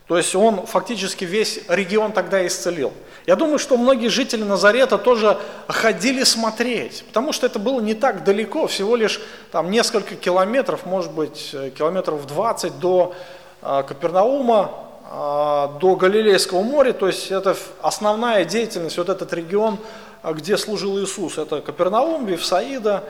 То 0.09 0.16
есть 0.16 0.35
он 0.35 0.66
фактически 0.66 1.25
весь 1.25 1.61
регион 1.69 2.12
тогда 2.12 2.47
исцелил. 2.47 2.92
Я 3.27 3.35
думаю, 3.35 3.59
что 3.59 3.77
многие 3.77 4.09
жители 4.09 4.45
Назарета 4.45 4.99
тоже 4.99 5.37
ходили 5.66 6.23
смотреть, 6.23 7.05
потому 7.09 7.33
что 7.33 7.47
это 7.47 7.59
было 7.59 7.81
не 7.81 7.95
так 7.95 8.23
далеко, 8.23 8.69
всего 8.69 8.95
лишь 8.95 9.21
там 9.51 9.71
несколько 9.71 10.14
километров, 10.14 10.87
может 10.87 11.11
быть, 11.11 11.51
э, 11.53 11.71
километров 11.71 12.25
20 12.27 12.79
до 12.79 13.14
а, 13.62 13.83
Капернаума, 13.83 14.71
до 15.81 15.97
Галилейского 16.01 16.62
моря, 16.62 16.92
то 16.92 17.07
есть 17.07 17.31
это 17.31 17.57
основная 17.81 18.45
деятельность, 18.45 18.99
вот 18.99 19.09
этот 19.09 19.33
регион 19.33 19.79
где 20.33 20.57
служил 20.57 20.99
Иисус. 20.99 21.38
Это 21.38 21.61
Капернаум, 21.61 22.27
Вифсаида, 22.27 23.05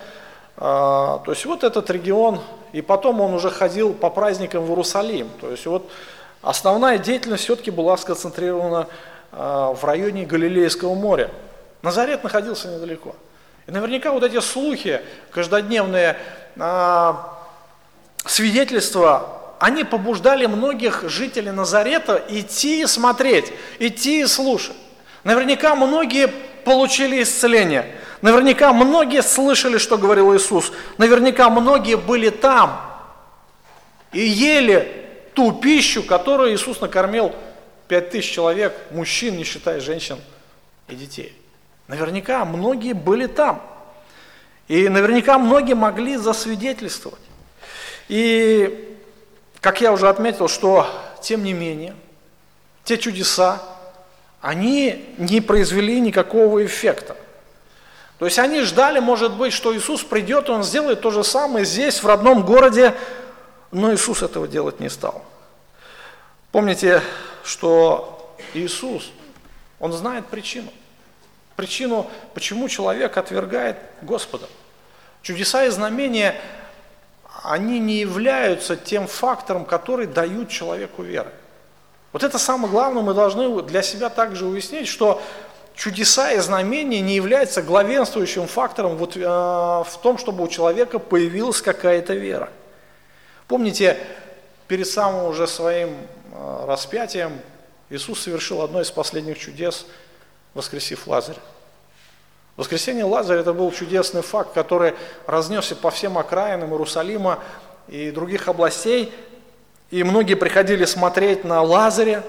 то 0.57 1.25
есть 1.27 1.45
вот 1.45 1.65
этот 1.65 1.91
регион. 1.91 2.41
И 2.73 2.83
потом 2.83 3.21
он 3.21 3.33
уже 3.35 3.51
ходил 3.51 3.95
по 3.95 4.11
праздникам 4.11 4.65
в 4.65 4.71
Иерусалим. 4.71 5.31
То 5.41 5.51
есть 5.51 5.67
вот 5.67 5.89
основная 6.47 6.99
деятельность 6.99 7.45
все-таки 7.45 7.71
была 7.71 7.97
сконцентрирована 7.97 8.87
а, 9.33 9.73
в 9.73 9.85
районе 9.85 10.25
Галилейского 10.25 10.95
моря. 10.95 11.31
Назарет 11.83 12.25
находился 12.25 12.69
недалеко. 12.69 13.15
И 13.67 13.71
наверняка 13.71 14.13
вот 14.13 14.23
эти 14.23 14.41
слухи, 14.41 15.01
каждодневные 15.31 16.17
свидетельства, 18.25 19.55
они 19.59 19.85
побуждали 19.85 20.47
многих 20.47 21.09
жителей 21.09 21.51
Назарета 21.51 22.23
идти 22.29 22.83
и 22.83 22.87
смотреть, 22.87 23.53
идти 23.79 24.21
и 24.21 24.27
слушать. 24.27 24.77
Наверняка 25.25 25.75
многие 25.75 26.29
получили 26.65 27.23
исцеление. 27.23 27.97
Наверняка 28.23 28.73
многие 28.73 29.23
слышали, 29.23 29.79
что 29.79 29.99
говорил 29.99 30.37
Иисус. 30.37 30.73
Наверняка 30.99 31.51
многие 31.51 31.97
были 31.97 32.31
там 32.31 32.81
и 34.13 34.21
ели 34.21 35.06
ту 35.37 35.53
пищу, 35.53 36.03
которую 36.03 36.55
Иисус 36.55 36.81
накормил 36.81 37.33
пять 37.89 38.11
тысяч 38.11 38.33
человек, 38.33 38.75
мужчин, 38.91 39.37
не 39.37 39.45
считая 39.45 39.81
женщин 39.81 40.19
и 40.89 40.97
детей. 40.97 41.37
Наверняка 41.89 42.45
многие 42.47 42.95
были 42.95 43.27
там. 43.27 43.63
И 44.67 44.89
наверняка 44.89 45.39
многие 45.39 45.75
могли 45.75 46.17
засвидетельствовать. 46.17 47.21
И, 48.09 48.97
как 49.61 49.83
я 49.83 49.93
уже 49.93 50.09
отметил, 50.09 50.49
что, 50.49 50.89
тем 51.21 51.45
не 51.45 51.53
менее, 51.53 51.95
те 52.85 52.97
чудеса, 52.97 53.63
они 54.41 55.05
не 55.19 55.43
произвели 55.43 56.01
никакого 56.01 56.65
эффекта. 56.65 57.15
То 58.19 58.25
есть 58.25 58.39
они 58.39 58.63
ждали, 58.63 59.01
может 59.01 59.35
быть, 59.35 59.53
что 59.53 59.77
Иисус 59.77 60.03
придет, 60.03 60.49
и 60.49 60.53
Он 60.53 60.65
сделает 60.65 61.03
то 61.03 61.11
же 61.11 61.23
самое 61.23 61.67
здесь, 61.67 62.03
в 62.03 62.07
родном 62.07 62.43
городе, 62.43 62.95
но 63.71 63.93
Иисус 63.93 64.23
этого 64.23 64.49
делать 64.49 64.81
не 64.81 64.89
стал. 64.89 65.25
Помните, 66.53 67.03
что 67.45 68.35
Иисус, 68.55 69.11
Он 69.79 69.93
знает 69.93 70.27
причину. 70.27 70.73
Причину, 71.57 72.11
почему 72.35 72.69
человек 72.69 73.17
отвергает 73.17 73.79
Господа. 74.03 74.47
Чудеса 75.23 75.65
и 75.65 75.71
знамения, 75.71 76.41
они 77.43 77.79
не 77.79 77.97
являются 77.97 78.77
тем 78.77 79.07
фактором, 79.07 79.65
который 79.65 80.07
дают 80.07 80.49
человеку 80.49 81.03
веры. 81.03 81.31
Вот 82.13 82.23
это 82.23 82.39
самое 82.39 82.71
главное, 82.71 83.03
мы 83.03 83.15
должны 83.15 83.63
для 83.63 83.83
себя 83.83 84.09
также 84.09 84.47
уяснить, 84.47 84.89
что 84.89 85.21
чудеса 85.75 86.33
и 86.33 86.39
знамения 86.39 87.01
не 87.01 87.15
являются 87.15 87.63
главенствующим 87.63 88.47
фактором 88.47 88.97
вот, 88.97 89.17
э, 89.17 89.21
в 89.21 89.99
том, 90.03 90.19
чтобы 90.19 90.45
у 90.45 90.49
человека 90.49 90.99
появилась 90.99 91.61
какая-то 91.61 92.15
вера. 92.15 92.49
Помните, 93.49 93.97
перед 94.67 94.89
самым 94.89 95.27
уже 95.27 95.47
своим 95.47 95.97
э, 96.33 96.65
распятием 96.67 97.41
Иисус 97.91 98.21
совершил 98.21 98.63
одно 98.63 98.81
из 98.81 98.91
последних 98.91 99.39
чудес, 99.39 99.87
воскресив 100.55 101.07
Лазаря. 101.07 101.39
Воскресение 102.57 103.05
Лазаря– 103.05 103.41
это 103.43 103.53
был 103.53 103.71
чудесный 103.71 104.23
факт, 104.23 104.53
который 104.53 104.95
разнесся 105.27 105.77
по 105.77 105.91
всем 105.91 106.19
окраинам 106.19 106.73
Иерусалима 106.73 107.39
и 107.87 108.11
других 108.11 108.49
областей, 108.49 109.13
и 109.91 110.03
многие 110.03 110.35
приходили 110.35 110.85
смотреть 110.85 111.45
на 111.45 111.63
Лазаря, 111.63 112.25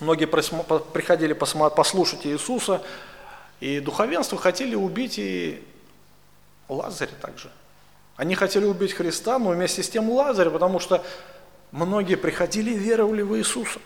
многие 0.00 0.26
приходили 0.26 1.32
послушать 1.32 2.26
Иисуса, 2.26 2.82
и 3.60 3.80
духовенство 3.80 4.36
хотели 4.36 4.74
убить 4.74 5.18
и 5.18 5.64
Лазаря 6.68 7.12
также. 7.22 7.50
Они 8.16 8.34
хотели 8.34 8.64
убить 8.64 8.92
Христа, 8.92 9.38
но 9.38 9.50
вместе 9.50 9.82
с 9.82 9.88
тем 9.88 10.08
Лазаря, 10.10 10.50
потому 10.50 10.78
что 10.78 11.04
многие 11.72 12.14
приходили 12.14 12.70
и 12.70 12.78
веровали 12.78 13.22
в 13.22 13.36
Иисуса. 13.36 13.80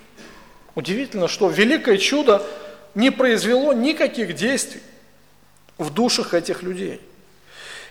Удивительно, 0.74 1.28
что 1.28 1.48
великое 1.48 1.96
чудо 1.96 2.42
не 2.94 3.10
произвело 3.10 3.72
никаких 3.72 4.34
действий 4.34 4.82
в 5.78 5.90
душах 5.90 6.34
этих 6.34 6.62
людей. 6.62 7.00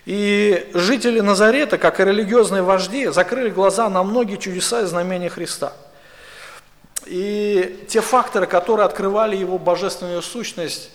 И 0.06 0.70
жители 0.74 1.20
Назарета, 1.20 1.78
как 1.78 2.00
и 2.00 2.06
религиозные 2.06 2.62
вожди, 2.62 3.08
закрыли 3.08 3.50
глаза 3.50 3.90
на 3.90 4.04
многие 4.04 4.38
чудеса 4.38 4.82
и 4.82 4.86
знамения 4.86 5.30
Христа. 5.30 5.74
И 7.06 7.86
те 7.90 8.02
факторы, 8.02 8.48
которые 8.48 8.86
открывали 8.86 9.36
его 9.36 9.58
божественную 9.58 10.22
сущность, 10.22 10.92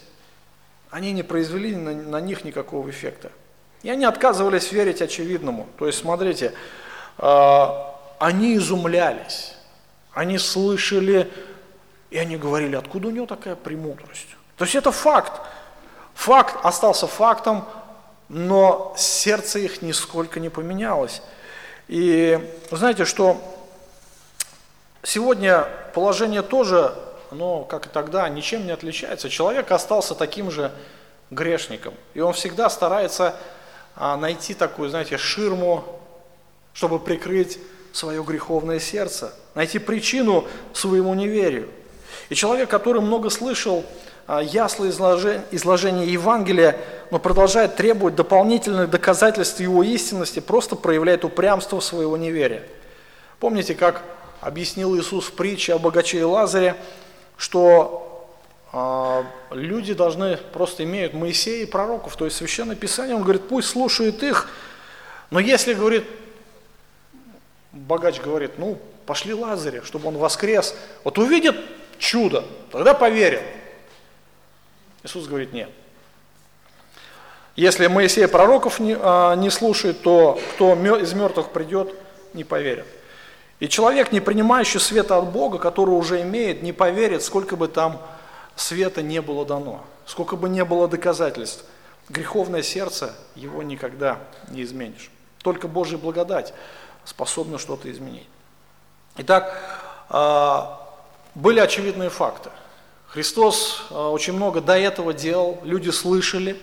они 0.91 1.13
не 1.13 1.23
произвели 1.23 1.75
на, 1.75 1.93
на 1.93 2.21
них 2.21 2.45
никакого 2.45 2.89
эффекта. 2.89 3.33
И 3.83 3.91
они 3.91 4.05
отказывались 4.05 4.71
верить 4.73 5.03
очевидному. 5.03 5.69
То 5.79 5.87
есть, 5.87 5.99
смотрите, 5.99 6.53
э, 7.19 7.67
они 8.19 8.57
изумлялись, 8.57 9.55
они 10.13 10.39
слышали, 10.39 11.31
и 12.11 12.19
они 12.19 12.37
говорили, 12.37 12.77
откуда 12.77 13.09
у 13.09 13.11
него 13.11 13.27
такая 13.27 13.57
премудрость. 13.57 14.29
То 14.57 14.65
есть 14.65 14.77
это 14.77 14.93
факт. 14.93 15.41
Факт 16.15 16.57
остался 16.63 17.07
фактом, 17.07 17.65
но 18.29 18.95
сердце 18.97 19.59
их 19.59 19.83
нисколько 19.83 20.39
не 20.39 20.51
поменялось. 20.51 21.23
И 21.89 22.39
знаете, 22.71 23.05
что 23.05 23.41
сегодня 25.03 25.67
положение 25.95 26.43
тоже, 26.43 26.95
но 27.31 27.65
как 27.65 27.87
и 27.87 27.89
тогда, 27.89 28.29
ничем 28.29 28.67
не 28.67 28.71
отличается. 28.71 29.29
Человек 29.29 29.73
остался 29.73 30.15
таким 30.15 30.51
же 30.51 30.71
грешником. 31.31 31.95
И 32.15 32.21
он 32.21 32.35
всегда 32.35 32.71
старается 32.71 33.31
а, 33.31 33.62
найти 33.97 34.55
такую, 34.55 34.89
знаете, 34.91 35.19
ширму, 35.19 35.85
чтобы 36.73 36.99
прикрыть 36.99 37.59
свое 37.93 38.23
греховное 38.23 38.81
сердце, 38.81 39.35
найти 39.55 39.79
причину 39.79 40.47
своему 40.73 41.15
неверию. 41.15 41.69
И 42.29 42.35
человек, 42.35 42.71
который 42.71 43.03
много 43.03 43.31
слышал 43.31 43.85
а, 44.27 44.41
ясло 44.41 44.89
изложение, 44.89 46.13
Евангелия, 46.13 46.79
но 47.11 47.19
продолжает 47.19 47.77
требовать 47.77 48.15
дополнительных 48.15 48.89
доказательств 48.89 49.61
его 49.61 49.83
истинности, 49.83 50.41
просто 50.41 50.77
проявляет 50.77 51.25
упрямство 51.25 51.81
своего 51.81 52.17
неверия. 52.17 52.63
Помните, 53.41 53.75
как 53.75 54.03
объяснил 54.41 54.97
Иисус 54.97 55.27
в 55.27 55.33
притче 55.33 55.75
о 55.75 55.79
богаче 55.79 56.21
и 56.21 56.23
Лазаре, 56.23 56.77
что 57.37 58.12
люди 59.51 59.93
должны 59.93 60.37
просто 60.37 60.85
имеют 60.85 61.13
Моисея 61.13 61.65
и 61.65 61.67
пророков, 61.67 62.17
то 62.17 62.25
есть 62.25 62.39
Священное 62.39 62.77
Писание, 62.77 63.15
он 63.15 63.23
говорит, 63.23 63.47
пусть 63.49 63.69
слушают 63.69 64.23
их, 64.23 64.49
но 65.31 65.41
если, 65.41 65.75
говорит, 65.75 66.05
богач 67.73 68.21
говорит, 68.21 68.59
ну, 68.59 68.79
пошли 69.05 69.35
Лазаря, 69.35 69.83
чтобы 69.83 70.09
он 70.09 70.17
воскрес, 70.17 70.75
вот 71.05 71.19
увидит 71.19 71.57
чудо, 71.99 72.45
тогда 72.71 72.95
поверил. 72.95 73.41
Иисус 75.03 75.27
говорит, 75.27 75.53
нет. 75.53 75.71
Если 77.57 77.87
Моисея 77.87 78.29
пророков 78.29 78.81
не, 78.81 78.97
а, 78.99 79.35
не 79.35 79.51
слушает, 79.51 80.01
то 80.01 80.41
кто 80.55 80.75
из 80.97 81.13
мертвых 81.13 81.51
придет, 81.51 81.95
не 82.33 82.45
поверит. 82.45 82.87
И 83.61 83.69
человек, 83.69 84.11
не 84.11 84.21
принимающий 84.21 84.81
света 84.81 85.19
от 85.19 85.31
Бога, 85.31 85.59
который 85.59 85.91
уже 85.91 86.23
имеет, 86.23 86.63
не 86.63 86.73
поверит, 86.73 87.23
сколько 87.23 87.57
бы 87.57 87.69
там 87.69 88.01
света 88.57 89.03
не 89.03 89.21
было 89.21 89.45
дано, 89.45 89.85
сколько 90.07 90.37
бы 90.37 90.49
не 90.49 90.65
было 90.65 90.89
доказательств. 90.89 91.65
Греховное 92.09 92.63
сердце 92.63 93.15
его 93.35 93.63
никогда 93.63 94.19
не 94.49 94.63
изменишь. 94.63 95.11
Только 95.43 95.69
Божья 95.69 95.99
благодать 95.99 96.53
способна 97.05 97.59
что-то 97.59 97.91
изменить. 97.91 98.29
Итак, 99.17 99.57
а, 100.09 100.81
были 101.35 101.61
очевидные 101.61 102.11
факты. 102.11 102.51
Христос 103.07 103.87
а, 103.91 104.11
очень 104.11 104.33
много 104.33 104.61
до 104.61 104.79
этого 104.79 105.13
делал, 105.13 105.59
люди 105.65 105.91
слышали, 105.91 106.59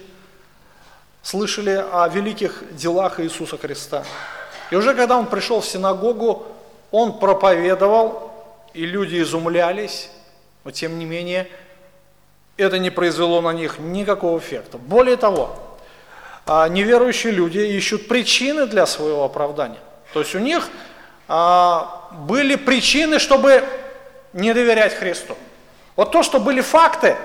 слышали 1.22 1.84
о 1.92 2.08
великих 2.08 2.64
делах 2.76 3.20
Иисуса 3.20 3.58
Христа. 3.58 4.04
И 4.72 4.76
уже 4.76 4.94
когда 4.94 5.18
Он 5.18 5.26
пришел 5.26 5.62
в 5.62 5.66
синагогу, 5.66 6.46
Он 6.92 7.20
проповедовал, 7.20 8.32
и 8.74 8.86
люди 8.86 9.22
изумлялись, 9.22 10.10
но 10.64 10.72
тем 10.72 11.00
не 11.00 11.06
менее 11.06 11.50
это 12.60 12.78
не 12.80 12.90
произвело 12.90 13.42
на 13.42 13.54
них 13.54 13.80
никакого 13.80 14.38
эффекта. 14.40 14.78
Более 14.78 15.18
того, 15.18 15.58
а, 16.46 16.68
неверующие 16.68 17.32
люди 17.32 17.60
ищут 17.60 18.08
причины 18.08 18.66
для 18.66 18.86
своего 18.86 19.24
оправдания. 19.24 19.80
То 20.14 20.20
есть 20.20 20.36
у 20.36 20.40
них 20.40 20.68
а, 21.28 22.10
были 22.12 22.56
причины, 22.56 23.20
чтобы 23.20 23.64
не 24.34 24.54
доверять 24.54 24.94
Христу. 24.96 25.38
Вот 25.96 26.12
то, 26.12 26.24
что 26.24 26.40
были 26.40 26.62
факты, 26.62 27.16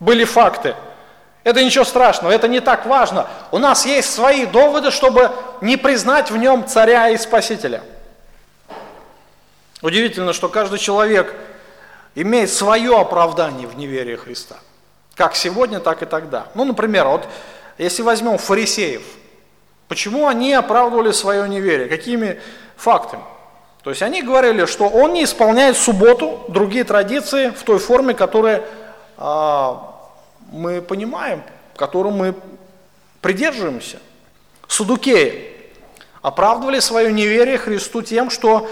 были 0.00 0.24
факты. 0.24 0.74
Это 1.44 1.62
ничего 1.62 1.84
страшного, 1.84 2.32
это 2.32 2.48
не 2.48 2.60
так 2.60 2.86
важно. 2.86 3.26
У 3.52 3.58
нас 3.58 3.86
есть 3.86 4.12
свои 4.12 4.46
доводы, 4.46 4.90
чтобы 4.90 5.30
не 5.60 5.76
признать 5.76 6.30
в 6.30 6.36
нем 6.36 6.66
царя 6.66 7.08
и 7.10 7.16
спасителя. 7.16 7.82
Удивительно, 9.82 10.32
что 10.32 10.48
каждый 10.48 10.78
человек 10.78 11.34
имеет 12.16 12.50
свое 12.50 12.98
оправдание 12.98 13.68
в 13.68 13.76
неверии 13.76 14.16
Христа. 14.16 14.56
Как 15.14 15.36
сегодня, 15.36 15.78
так 15.78 16.02
и 16.02 16.06
тогда. 16.06 16.48
Ну, 16.54 16.64
например, 16.64 17.06
вот 17.06 17.28
если 17.78 18.02
возьмем 18.02 18.38
фарисеев, 18.38 19.02
почему 19.86 20.26
они 20.26 20.52
оправдывали 20.52 21.12
свое 21.12 21.48
неверие? 21.48 21.88
Какими 21.88 22.40
фактами? 22.76 23.22
То 23.82 23.90
есть 23.90 24.02
они 24.02 24.22
говорили, 24.22 24.64
что 24.64 24.88
он 24.88 25.12
не 25.12 25.24
исполняет 25.24 25.76
субботу, 25.76 26.44
другие 26.48 26.84
традиции 26.84 27.50
в 27.50 27.62
той 27.62 27.78
форме, 27.78 28.14
которую 28.14 28.64
а, 29.16 29.94
мы 30.50 30.82
понимаем, 30.82 31.42
которую 31.76 32.14
мы 32.14 32.34
придерживаемся. 33.20 33.98
Судукеи 34.66 35.52
оправдывали 36.22 36.80
свое 36.80 37.12
неверие 37.12 37.58
Христу 37.58 38.02
тем, 38.02 38.30
что 38.30 38.68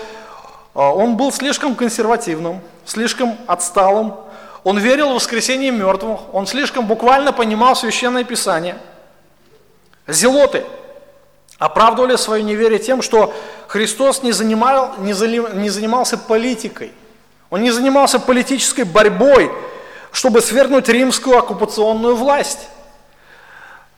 он 0.75 1.17
был 1.17 1.33
слишком 1.33 1.75
консервативным, 1.75 2.61
слишком 2.85 3.37
отсталым, 3.47 4.15
он 4.65 4.79
верил 4.79 5.11
в 5.11 5.15
воскресение 5.15 5.71
мертвых, 5.71 6.21
он 6.35 6.47
слишком 6.47 6.87
буквально 6.87 7.33
понимал 7.33 7.77
Священное 7.77 8.25
Писание. 8.25 8.77
Зелоты– 10.07 10.65
оправдывали 11.59 12.17
свое 12.17 12.43
неверие 12.43 12.79
тем, 12.79 13.03
что 13.03 13.33
Христос 13.69 14.23
не, 14.23 14.33
занимал, 14.33 14.95
не, 14.99 15.13
не 15.57 15.71
занимался 15.71 16.19
политикой, 16.19 16.93
он 17.51 17.63
не 17.63 17.71
занимался 17.71 18.19
политической 18.19 18.85
борьбой, 18.85 19.51
чтобы 20.13 20.41
свергнуть 20.41 20.89
римскую 20.89 21.39
оккупационную 21.39 22.17
власть. 22.17 22.69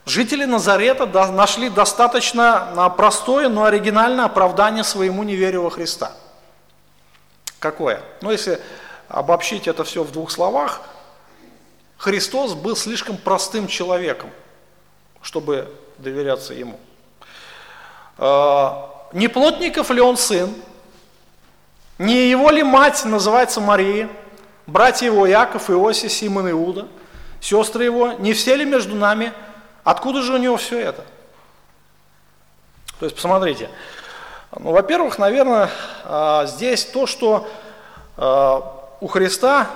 Жители 0.05 0.44
Назарета 0.44 1.07
нашли 1.32 1.68
достаточно 1.68 2.68
а, 2.76 2.90
простое, 2.90 3.48
но 3.48 3.64
оригинальное 3.64 4.26
оправдание 4.26 4.84
своему 4.84 5.24
неверию 5.24 5.62
во 5.62 5.70
Христа. 5.70 6.12
Какое? 7.59 8.00
Ну, 8.20 8.30
если 8.30 8.61
обобщить 9.09 9.66
это 9.66 9.84
все 9.84 10.02
в 10.02 10.12
двух 10.12 10.30
словах, 10.30 10.82
Христос 11.96 12.54
был 12.54 12.76
слишком 12.76 13.16
простым 13.16 13.68
человеком, 13.68 14.30
чтобы 15.22 15.72
доверяться 15.98 16.54
Ему. 16.54 16.78
А, 18.18 19.09
не 19.12 19.28
плотников 19.28 19.90
ли 19.90 20.00
он 20.00 20.16
сын? 20.16 20.54
Не 21.98 22.28
его 22.28 22.50
ли 22.50 22.62
мать 22.62 23.04
называется 23.04 23.61
Мария? 23.61 24.11
Братья 24.66 25.07
его 25.07 25.26
Яков, 25.26 25.70
Иосиф, 25.70 26.12
Симон, 26.12 26.50
Иуда, 26.50 26.88
сестры 27.40 27.84
его, 27.84 28.12
не 28.12 28.32
все 28.32 28.57
ли 28.57 28.64
между 28.64 28.96
нами? 28.96 29.32
Откуда 29.84 30.22
же 30.22 30.34
у 30.34 30.36
него 30.36 30.57
все 30.57 30.80
это? 30.80 31.04
То 32.98 33.07
есть, 33.07 33.14
посмотрите, 33.14 33.70
ну, 34.59 34.72
во-первых, 34.72 35.18
наверное, 35.18 35.70
здесь 36.46 36.84
то, 36.84 37.07
что 37.07 37.46
а, 38.16 38.72
у 39.00 39.07
Христа 39.07 39.68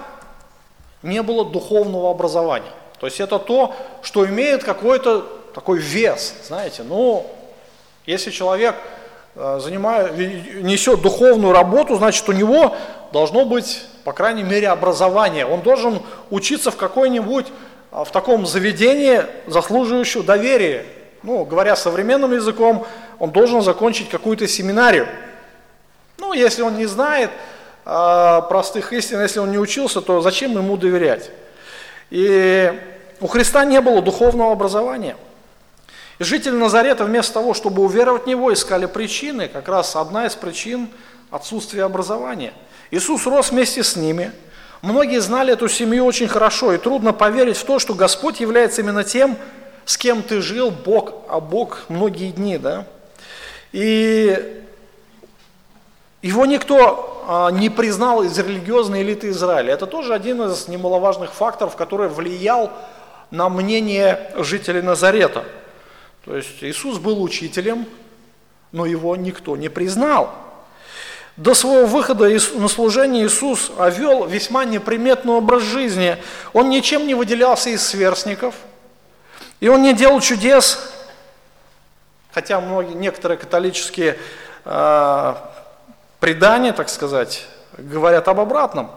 не 1.03 1.23
было 1.23 1.45
духовного 1.45 2.11
образования. 2.11 2.73
То 2.99 3.07
есть 3.07 3.21
это 3.21 3.39
то, 3.39 3.75
что 4.03 4.27
имеет 4.27 4.65
какой-то 4.65 5.27
такой 5.55 5.79
вес, 5.79 6.35
знаете. 6.47 6.83
Ну, 6.83 7.27
если 8.07 8.31
человек 8.31 8.77
а, 9.37 9.59
занимает, 9.61 10.17
несет 10.63 11.03
духовную 11.03 11.53
работу, 11.53 11.97
значит 11.97 12.29
у 12.29 12.33
него 12.33 12.75
должно 13.13 13.45
быть, 13.45 13.85
по 14.05 14.13
крайней 14.13 14.43
мере, 14.43 14.69
образование. 14.69 15.47
Он 15.47 15.61
должен 15.61 16.01
учиться 16.31 16.71
в 16.71 16.77
какой-нибудь, 16.77 17.47
в 17.91 18.11
таком 18.13 18.47
заведении, 18.47 19.23
заслуживающем 19.49 20.25
доверия. 20.25 20.87
Ну, 21.23 21.45
говоря 21.45 21.77
современным 21.77 22.33
языком, 22.33 22.87
он 23.19 23.31
должен 23.31 23.61
закончить 23.61 24.09
какую-то 24.09 24.47
семинарию. 24.47 25.07
Ну, 26.21 26.35
если 26.35 26.61
он 26.63 26.77
не 26.77 26.87
знает 26.87 27.31
э, 27.87 28.41
простых 28.49 28.93
истин, 28.93 29.21
если 29.23 29.41
он 29.41 29.51
не 29.51 29.59
учился, 29.59 30.03
то 30.03 30.21
зачем 30.21 30.53
ему 30.53 30.77
доверять? 30.77 31.31
И 32.11 32.73
у 33.21 33.27
Христа 33.27 33.65
не 33.65 33.81
было 33.81 34.03
духовного 34.03 34.53
образования. 34.53 35.17
И 36.19 36.25
жители 36.25 36.55
Назарета 36.55 37.07
вместо 37.07 37.33
того, 37.33 37.55
чтобы 37.55 37.83
уверовать 37.83 38.25
в 38.25 38.27
Него, 38.27 38.53
искали 38.53 38.85
причины. 38.85 39.49
Как 39.49 39.69
раз 39.69 39.97
одна 39.97 40.27
из 40.27 40.35
причин– 40.35 40.91
отсутствие 41.31 41.85
образования. 41.85 42.53
Иисус 42.91 43.27
рос 43.27 43.51
вместе 43.51 43.83
с 43.83 43.97
ними. 43.97 44.31
Многие 44.83 45.21
знали 45.21 45.55
эту 45.55 45.69
семью 45.69 46.05
очень 46.05 46.29
хорошо, 46.29 46.75
и 46.75 46.79
трудно 46.79 47.13
поверить 47.13 47.57
в 47.57 47.65
то, 47.65 47.79
что 47.79 47.95
Господь 47.95 48.41
является 48.41 48.83
именно 48.83 49.05
тем, 49.05 49.37
с 49.87 49.97
кем 49.97 50.23
ты 50.23 50.43
жил, 50.43 50.71
Бог, 50.71 51.13
а 51.29 51.41
Бог 51.41 51.85
многие 51.89 52.31
дни, 52.31 52.59
да? 52.59 52.87
И 53.73 54.60
его 56.23 56.47
никто 56.47 57.25
а, 57.27 57.51
не 57.51 57.71
признал 57.71 58.23
из 58.23 58.39
религиозной 58.39 59.03
элиты 59.03 59.31
Израиля. 59.31 59.75
Это 59.75 59.87
тоже 59.87 60.15
один 60.15 60.43
из 60.43 60.69
немаловажных 60.69 61.33
факторов, 61.33 61.77
который 61.77 62.09
влиял 62.09 62.71
на 63.31 63.49
мнение 63.49 64.33
жителей 64.37 64.83
Назарета. 64.83 65.45
То 66.25 66.37
есть 66.37 66.63
Иисус 66.63 66.99
был 66.99 67.23
учителем, 67.23 67.87
но 68.73 68.87
его 68.87 69.17
никто 69.17 69.57
не 69.57 69.69
признал. 69.69 70.35
До 71.37 71.55
своего 71.55 71.87
выхода 71.87 72.29
на 72.55 72.69
служение 72.69 73.25
Иисус 73.25 73.73
вел 73.97 74.27
весьма 74.27 74.65
неприметный 74.65 75.33
образ 75.33 75.63
жизни. 75.63 76.19
Он 76.53 76.69
ничем 76.69 77.07
не 77.07 77.15
выделялся 77.15 77.71
из 77.71 77.87
сверстников, 77.87 78.55
и 79.61 79.69
он 79.69 79.83
не 79.83 79.95
делал 79.95 80.21
чудес, 80.21 80.91
Хотя 82.33 82.61
многие, 82.61 82.95
некоторые 82.95 83.39
католические 83.39 84.17
э, 84.65 85.35
предания, 86.21 86.73
так 86.73 86.89
сказать, 86.89 87.47
говорят 87.77 88.29
об 88.29 88.39
обратном. 88.39 88.91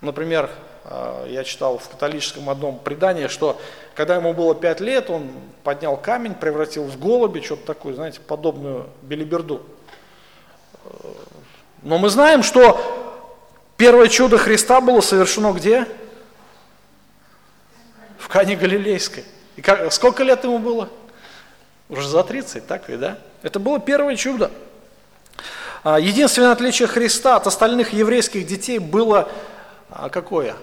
Например, 0.00 0.50
э, 0.84 1.26
я 1.30 1.44
читал 1.44 1.78
в 1.78 1.88
католическом 1.88 2.50
одном 2.50 2.78
предании, 2.78 3.26
что 3.26 3.60
когда 3.94 4.16
ему 4.16 4.34
было 4.34 4.54
пять 4.54 4.80
лет, 4.80 5.08
он 5.08 5.30
поднял 5.62 5.96
камень, 5.96 6.34
превратил 6.34 6.84
в 6.84 6.98
голуби, 6.98 7.40
что-то 7.40 7.64
такое, 7.66 7.94
знаете, 7.94 8.20
подобную 8.20 8.88
белиберду. 9.02 9.62
Но 11.82 11.98
мы 11.98 12.08
знаем, 12.08 12.42
что 12.42 12.80
первое 13.76 14.08
чудо 14.08 14.36
Христа 14.36 14.80
было 14.80 15.00
совершено 15.00 15.52
где? 15.52 15.86
В 18.18 18.28
Кане 18.28 18.56
Галилейской. 18.56 19.24
И 19.56 19.62
как, 19.62 19.92
сколько 19.92 20.22
лет 20.22 20.44
ему 20.44 20.58
было? 20.58 20.88
Уже 21.88 22.08
за 22.08 22.24
30, 22.24 22.66
так 22.66 22.88
ведь, 22.88 23.00
да? 23.00 23.18
Это 23.42 23.60
было 23.60 23.78
первое 23.78 24.16
чудо. 24.16 24.50
А, 25.84 26.00
единственное 26.00 26.50
отличие 26.50 26.88
Христа 26.88 27.36
от 27.36 27.46
остальных 27.46 27.92
еврейских 27.92 28.46
детей 28.46 28.78
было 28.78 29.28
а, 29.90 30.08
какое? 30.08 30.56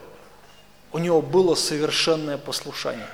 У 0.92 0.98
него 0.98 1.22
было 1.22 1.56
совершенное 1.56 2.38
послушание. 2.38 3.08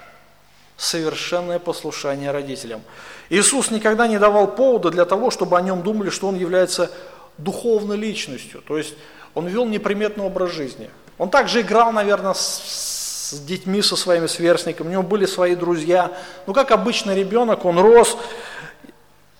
Совершенное 0.77 1.59
послушание 1.59 2.31
родителям. 2.31 2.81
Иисус 3.29 3.71
никогда 3.71 4.07
не 4.07 4.17
давал 4.17 4.47
повода 4.47 4.89
для 4.89 5.05
того, 5.05 5.31
чтобы 5.31 5.57
о 5.57 5.61
нем 5.61 5.83
думали, 5.83 6.09
что 6.09 6.27
он 6.27 6.35
является 6.35 6.89
духовной 7.37 7.97
личностью. 7.97 8.61
То 8.61 8.77
есть 8.77 8.95
он 9.35 9.47
вел 9.47 9.65
неприметный 9.65 10.23
образ 10.23 10.51
жизни. 10.51 10.89
Он 11.17 11.29
также 11.29 11.61
играл, 11.61 11.91
наверное, 11.91 12.33
с 12.33 12.95
с 13.27 13.39
детьми, 13.41 13.81
со 13.81 13.97
своими 13.97 14.27
сверстниками, 14.27 14.87
у 14.87 14.91
него 14.91 15.03
были 15.03 15.25
свои 15.25 15.53
друзья. 15.53 16.17
Ну, 16.45 16.53
как 16.53 16.71
обычный 16.71 17.13
ребенок, 17.13 17.65
он 17.65 17.77
рос, 17.77 18.17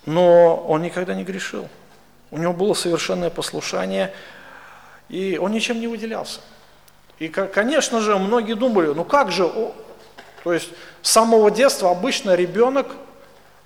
но 0.04 0.56
он 0.56 0.82
никогда 0.82 1.14
не 1.14 1.24
грешил. 1.24 1.68
У 2.30 2.38
него 2.38 2.52
было 2.52 2.74
совершенное 2.74 3.30
послушание, 3.30 4.12
и 5.08 5.38
он 5.40 5.52
ничем 5.52 5.80
не 5.80 5.86
выделялся. 5.86 6.40
И, 7.18 7.28
конечно 7.28 8.00
же, 8.00 8.16
многие 8.18 8.54
думали, 8.54 8.88
ну 8.88 9.04
как 9.04 9.32
же, 9.32 9.50
то 10.44 10.52
есть 10.52 10.70
с 11.02 11.10
самого 11.10 11.50
детства 11.50 11.90
обычно 11.90 12.34
ребенок, 12.34 12.86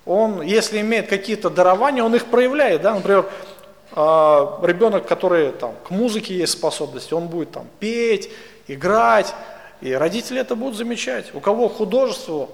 он, 0.05 0.41
если 0.41 0.81
имеет 0.81 1.07
какие-то 1.07 1.49
дарования, 1.49 2.03
он 2.03 2.15
их 2.15 2.25
проявляет, 2.25 2.81
да, 2.81 2.95
например, 2.95 3.29
а, 3.95 4.59
ребенок, 4.63 5.07
который 5.07 5.51
там 5.51 5.75
к 5.87 5.91
музыке 5.91 6.35
есть 6.35 6.53
способности, 6.53 7.13
он 7.13 7.27
будет 7.27 7.51
там 7.51 7.67
петь, 7.79 8.29
играть, 8.67 9.33
и 9.81 9.93
родители 9.93 10.41
это 10.41 10.55
будут 10.55 10.75
замечать. 10.75 11.33
У 11.35 11.39
кого 11.39 11.69
художество, 11.69 12.49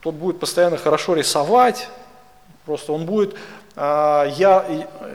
тот 0.00 0.14
будет 0.14 0.40
постоянно 0.40 0.78
хорошо 0.78 1.14
рисовать, 1.14 1.88
просто 2.64 2.92
он 2.92 3.04
будет, 3.04 3.36
я, 3.76 4.64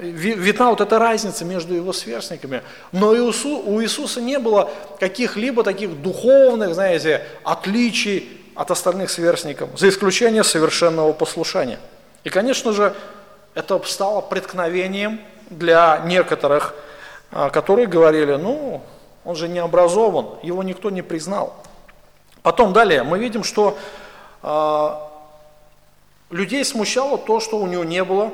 видна 0.01 0.69
вот 0.69 0.81
эта 0.81 0.99
разница 0.99 1.45
между 1.45 1.73
его 1.73 1.93
сверстниками. 1.93 2.61
Но 2.91 3.13
и 3.13 3.19
у, 3.19 3.29
у 3.29 3.81
Иисуса 3.81 4.19
не 4.19 4.37
было 4.37 4.69
каких-либо 4.99 5.63
таких 5.63 6.01
духовных, 6.01 6.73
знаете, 6.73 7.23
отличий 7.43 8.29
от 8.55 8.71
остальных 8.71 9.09
сверстников, 9.09 9.69
за 9.79 9.87
исключением 9.87 10.43
совершенного 10.43 11.13
послушания. 11.13 11.79
И, 12.25 12.29
конечно 12.29 12.73
же, 12.73 12.93
это 13.53 13.81
стало 13.85 14.19
преткновением 14.19 15.21
для 15.49 16.01
некоторых, 16.05 16.75
а, 17.31 17.49
которые 17.49 17.87
говорили, 17.87 18.33
ну, 18.33 18.81
он 19.23 19.35
же 19.35 19.47
не 19.47 19.59
образован, 19.59 20.39
его 20.43 20.63
никто 20.63 20.89
не 20.89 21.01
признал. 21.01 21.55
Потом 22.41 22.73
далее 22.73 23.03
мы 23.03 23.19
видим, 23.19 23.43
что 23.43 23.77
э, 24.41 24.89
людей 26.29 26.63
смущало 26.63 27.17
то, 27.17 27.39
что 27.39 27.59
у 27.59 27.67
него 27.67 27.83
не 27.83 28.03
было 28.03 28.31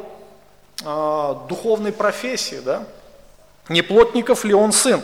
э, 0.83 1.35
духовной 1.49 1.91
профессии, 1.91 2.59
да? 2.63 2.85
Не 3.69 3.81
плотников 3.81 4.45
ли 4.45 4.53
он 4.53 4.71
сын? 4.71 5.01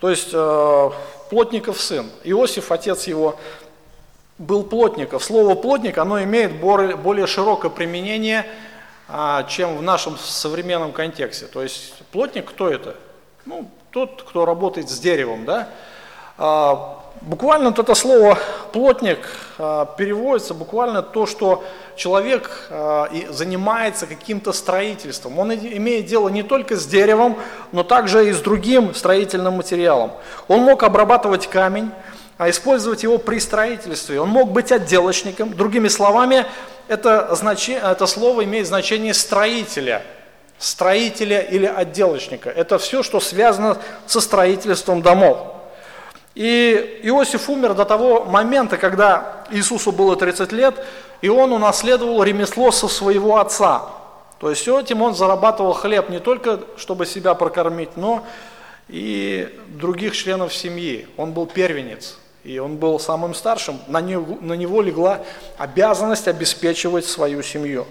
То 0.00 0.10
есть 0.10 0.30
э, 0.32 0.90
плотников 1.30 1.80
сын. 1.80 2.10
Иосиф, 2.24 2.70
отец 2.72 3.06
его, 3.06 3.38
был 4.38 4.64
плотников. 4.64 5.22
Слово 5.22 5.54
плотник, 5.54 5.98
оно 5.98 6.22
имеет 6.22 6.60
более, 6.60 7.26
широкое 7.26 7.70
применение, 7.70 8.46
а, 9.08 9.44
чем 9.44 9.76
в 9.76 9.82
нашем 9.82 10.18
современном 10.18 10.92
контексте. 10.92 11.46
То 11.46 11.62
есть 11.62 11.94
плотник 12.10 12.50
кто 12.50 12.68
это? 12.68 12.96
Ну, 13.46 13.70
тот, 13.90 14.22
кто 14.22 14.44
работает 14.44 14.88
с 14.88 14.98
деревом, 14.98 15.44
да, 15.44 15.68
а, 15.68 15.68
Буквально 16.36 17.70
вот 17.70 17.78
это 17.78 17.94
слово 17.94 18.38
«плотник» 18.72 19.18
а, 19.56 19.86
переводится 19.86 20.52
буквально 20.52 21.00
то, 21.00 21.24
что 21.24 21.64
человек 21.96 22.66
а, 22.68 23.08
занимается 23.30 24.06
каким-то 24.06 24.52
строительством. 24.52 25.38
Он 25.38 25.54
имеет 25.54 26.04
дело 26.04 26.28
не 26.28 26.42
только 26.42 26.76
с 26.76 26.84
деревом, 26.84 27.38
но 27.72 27.82
также 27.82 28.28
и 28.28 28.32
с 28.32 28.40
другим 28.40 28.94
строительным 28.94 29.54
материалом. 29.54 30.10
Он 30.48 30.60
мог 30.60 30.82
обрабатывать 30.82 31.46
камень, 31.46 31.90
использовать 32.38 33.04
его 33.04 33.16
при 33.16 33.38
строительстве. 33.38 34.20
Он 34.20 34.28
мог 34.28 34.50
быть 34.50 34.70
отделочником. 34.70 35.54
Другими 35.54 35.88
словами, 35.88 36.44
это, 36.88 37.34
значение, 37.36 37.80
это 37.82 38.06
слово 38.06 38.44
имеет 38.44 38.66
значение 38.66 39.14
строителя– 39.14 40.02
строителя 40.58 41.40
или 41.40 41.66
отделочника. 41.66 42.50
Это 42.50 42.78
все, 42.78 43.02
что 43.02 43.20
связано 43.20 43.78
со 44.06 44.20
строительством 44.20 45.00
домов. 45.02 45.38
И 46.34 47.00
Иосиф 47.04 47.48
умер 47.48 47.74
до 47.74 47.84
того 47.84 48.24
момента, 48.24 48.76
когда 48.76 49.44
Иисусу 49.50 49.92
было 49.92 50.16
30 50.16 50.50
лет, 50.52 50.74
и 51.22 51.28
он 51.28 51.52
унаследовал 51.52 52.22
ремесло 52.24 52.72
со 52.72 52.88
своего 52.88 53.38
отца. 53.38 53.82
То 54.40 54.50
есть 54.50 54.66
этим 54.66 55.02
он 55.02 55.14
зарабатывал 55.14 55.72
хлеб 55.72 56.10
не 56.10 56.18
только, 56.18 56.60
чтобы 56.76 57.06
себя 57.06 57.34
прокормить, 57.34 57.96
но 57.96 58.26
и 58.88 59.48
других 59.68 60.16
членов 60.16 60.52
семьи. 60.52 61.06
Он 61.16 61.32
был 61.32 61.46
первенец, 61.46 62.18
и 62.42 62.58
он 62.58 62.76
был 62.76 62.98
самым 62.98 63.32
старшим. 63.34 63.78
На 63.86 64.00
него, 64.00 64.36
на 64.40 64.54
него 64.54 64.82
легла 64.82 65.20
обязанность 65.56 66.26
обеспечивать 66.26 67.06
свою 67.06 67.42
семью. 67.42 67.86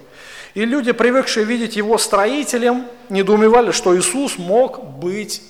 И 0.52 0.64
люди, 0.64 0.92
привыкшие 0.92 1.44
видеть 1.44 1.76
его 1.76 1.98
строителем, 1.98 2.84
недоумевали, 3.08 3.72
что 3.72 3.98
Иисус 3.98 4.38
мог 4.38 4.84
быть 4.84 5.42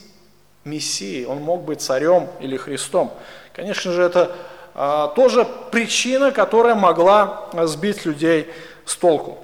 Мессией, 0.64 1.26
он 1.26 1.42
мог 1.42 1.62
быть 1.62 1.80
царем 1.80 2.28
или 2.40 2.56
Христом. 2.56 3.12
Конечно 3.52 3.92
же, 3.92 4.02
это 4.02 4.34
а, 4.74 5.08
тоже 5.08 5.46
причина, 5.70 6.32
которая 6.32 6.74
могла 6.74 7.48
сбить 7.64 8.04
людей 8.04 8.48
с 8.84 8.96
толку. 8.96 9.38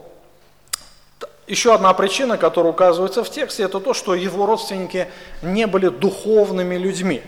Еще 1.47 1.75
одна 1.75 1.93
причина, 1.95 2.39
которая 2.39 2.73
указывается 2.73 3.25
в 3.25 3.31
тексте, 3.31 3.65
это 3.65 3.81
то, 3.81 3.93
что 3.93 4.15
его 4.15 4.47
родственники 4.47 5.09
не 5.43 5.67
были 5.67 5.89
духовными 5.89 6.77
людьми. 6.77 7.23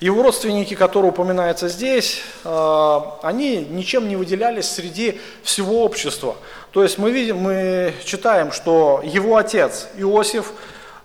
Его 0.00 0.24
родственники, 0.24 0.74
которые 0.74 1.12
упоминаются 1.12 1.68
здесь, 1.68 2.22
а, 2.44 3.20
они 3.22 3.58
ничем 3.58 4.08
не 4.08 4.16
выделялись 4.16 4.68
среди 4.68 5.20
всего 5.44 5.84
общества. 5.84 6.36
То 6.72 6.82
есть 6.82 6.98
мы 6.98 7.12
видим, 7.12 7.36
мы 7.36 7.94
читаем, 8.04 8.50
что 8.50 9.00
его 9.04 9.36
отец 9.36 9.86
Иосиф, 9.96 10.52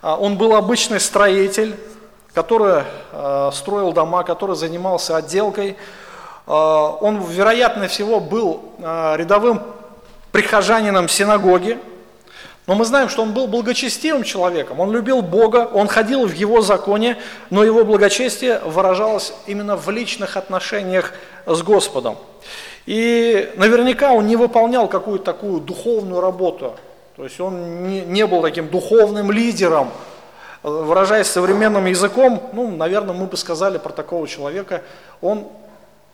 а, 0.01 0.17
он 0.17 0.37
был 0.37 0.55
обычный 0.55 0.99
строитель, 0.99 1.75
который 2.37 2.83
а, 3.13 3.49
строил 3.51 3.93
дома, 3.93 4.23
который 4.23 4.55
занимался 4.55 5.17
отделкой. 5.17 5.75
Он, 6.45 7.19
вероятно 7.19 7.87
всего, 7.87 8.19
был 8.19 8.61
рядовым 8.79 9.63
прихожанином 10.31 11.09
синагоги, 11.09 11.77
но 12.67 12.75
мы 12.75 12.85
знаем, 12.85 13.09
что 13.09 13.23
он 13.23 13.33
был 13.33 13.47
благочестивым 13.47 14.23
человеком, 14.23 14.79
он 14.79 14.91
любил 14.91 15.21
Бога, 15.21 15.67
он 15.73 15.87
ходил 15.87 16.27
в 16.27 16.33
его 16.33 16.61
законе, 16.61 17.17
но 17.49 17.63
его 17.63 17.83
благочестие 17.83 18.59
выражалось 18.59 19.33
именно 19.47 19.75
в 19.75 19.89
личных 19.89 20.37
отношениях 20.37 21.13
с 21.47 21.61
Господом. 21.63 22.17
И 22.85 23.51
наверняка 23.57 24.13
он 24.13 24.27
не 24.27 24.35
выполнял 24.35 24.87
какую-то 24.87 25.25
такую 25.25 25.59
духовную 25.59 26.21
работу, 26.21 26.75
то 27.17 27.23
есть 27.23 27.39
он 27.39 27.89
не, 27.89 28.01
не 28.01 28.27
был 28.27 28.41
таким 28.43 28.67
духовным 28.69 29.31
лидером, 29.31 29.89
выражаясь 30.63 31.27
современным 31.27 31.85
языком, 31.85 32.49
ну, 32.53 32.75
наверное, 32.75 33.13
мы 33.13 33.27
бы 33.27 33.37
сказали 33.37 33.77
про 33.77 33.91
такого 33.91 34.27
человека, 34.27 34.83
он 35.21 35.47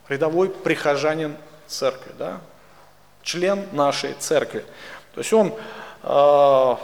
рядовой 0.08 0.50
прихожанин 0.50 1.36
церкви, 1.68 2.12
да? 2.18 2.40
член 3.24 3.66
нашей 3.72 4.14
церкви. 4.14 4.66
То 5.14 5.22
есть 5.22 5.34
он 5.34 5.54
а, 6.04 6.78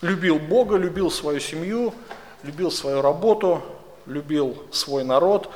любил 0.00 0.38
Бога, 0.38 0.76
любил 0.76 1.10
свою 1.10 1.40
семью, 1.40 1.94
любил 2.42 2.70
свою 2.70 3.02
работу, 3.02 3.62
любил 4.06 4.62
свой 4.70 5.04
народ. 5.04 5.50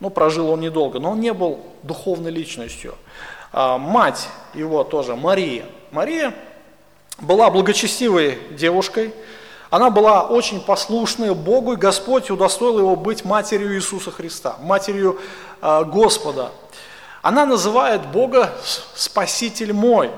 Ну, 0.00 0.10
прожил 0.10 0.50
он 0.50 0.60
недолго, 0.60 1.00
но 1.00 1.10
он 1.12 1.20
не 1.20 1.32
был 1.32 1.60
духовной 1.82 2.30
личностью. 2.30 2.94
А, 3.52 3.78
мать 3.78 4.28
его 4.54 4.84
тоже, 4.84 5.16
Мария. 5.16 5.64
Мария 5.90 6.34
была 7.18 7.50
благочестивой 7.50 8.38
девушкой, 8.52 9.12
она 9.70 9.90
была 9.90 10.22
очень 10.22 10.60
послушной 10.60 11.34
Богу, 11.34 11.74
и 11.74 11.76
Господь 11.76 12.30
удостоил 12.30 12.78
его 12.78 12.96
быть 12.96 13.24
матерью 13.24 13.74
Иисуса 13.76 14.10
Христа, 14.10 14.56
матерью 14.60 15.18
э, 15.60 15.84
Господа. 15.84 16.52
Она 17.20 17.44
называет 17.44 18.06
Бога 18.06 18.52
«Спаситель 18.94 19.72
мой». 19.72 20.10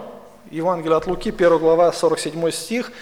Евангелие 0.51 0.97
от 0.97 1.07
Луки, 1.07 1.31
1 1.31 1.59
глава, 1.59 1.93
47 1.93 2.51
стих, 2.51 2.93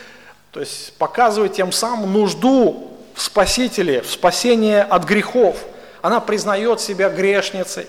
то 0.51 0.61
есть 0.61 0.93
показывает 0.99 1.55
тем 1.55 1.73
самым 1.73 2.13
нужду 2.13 2.93
в 3.15 3.23
Спасителе, 3.23 4.03
в 4.03 4.11
спасении 4.11 4.77
от 4.77 5.05
грехов. 5.05 5.57
Она 6.03 6.21
признает 6.21 6.81
себя 6.81 7.09
грешницей. 7.09 7.87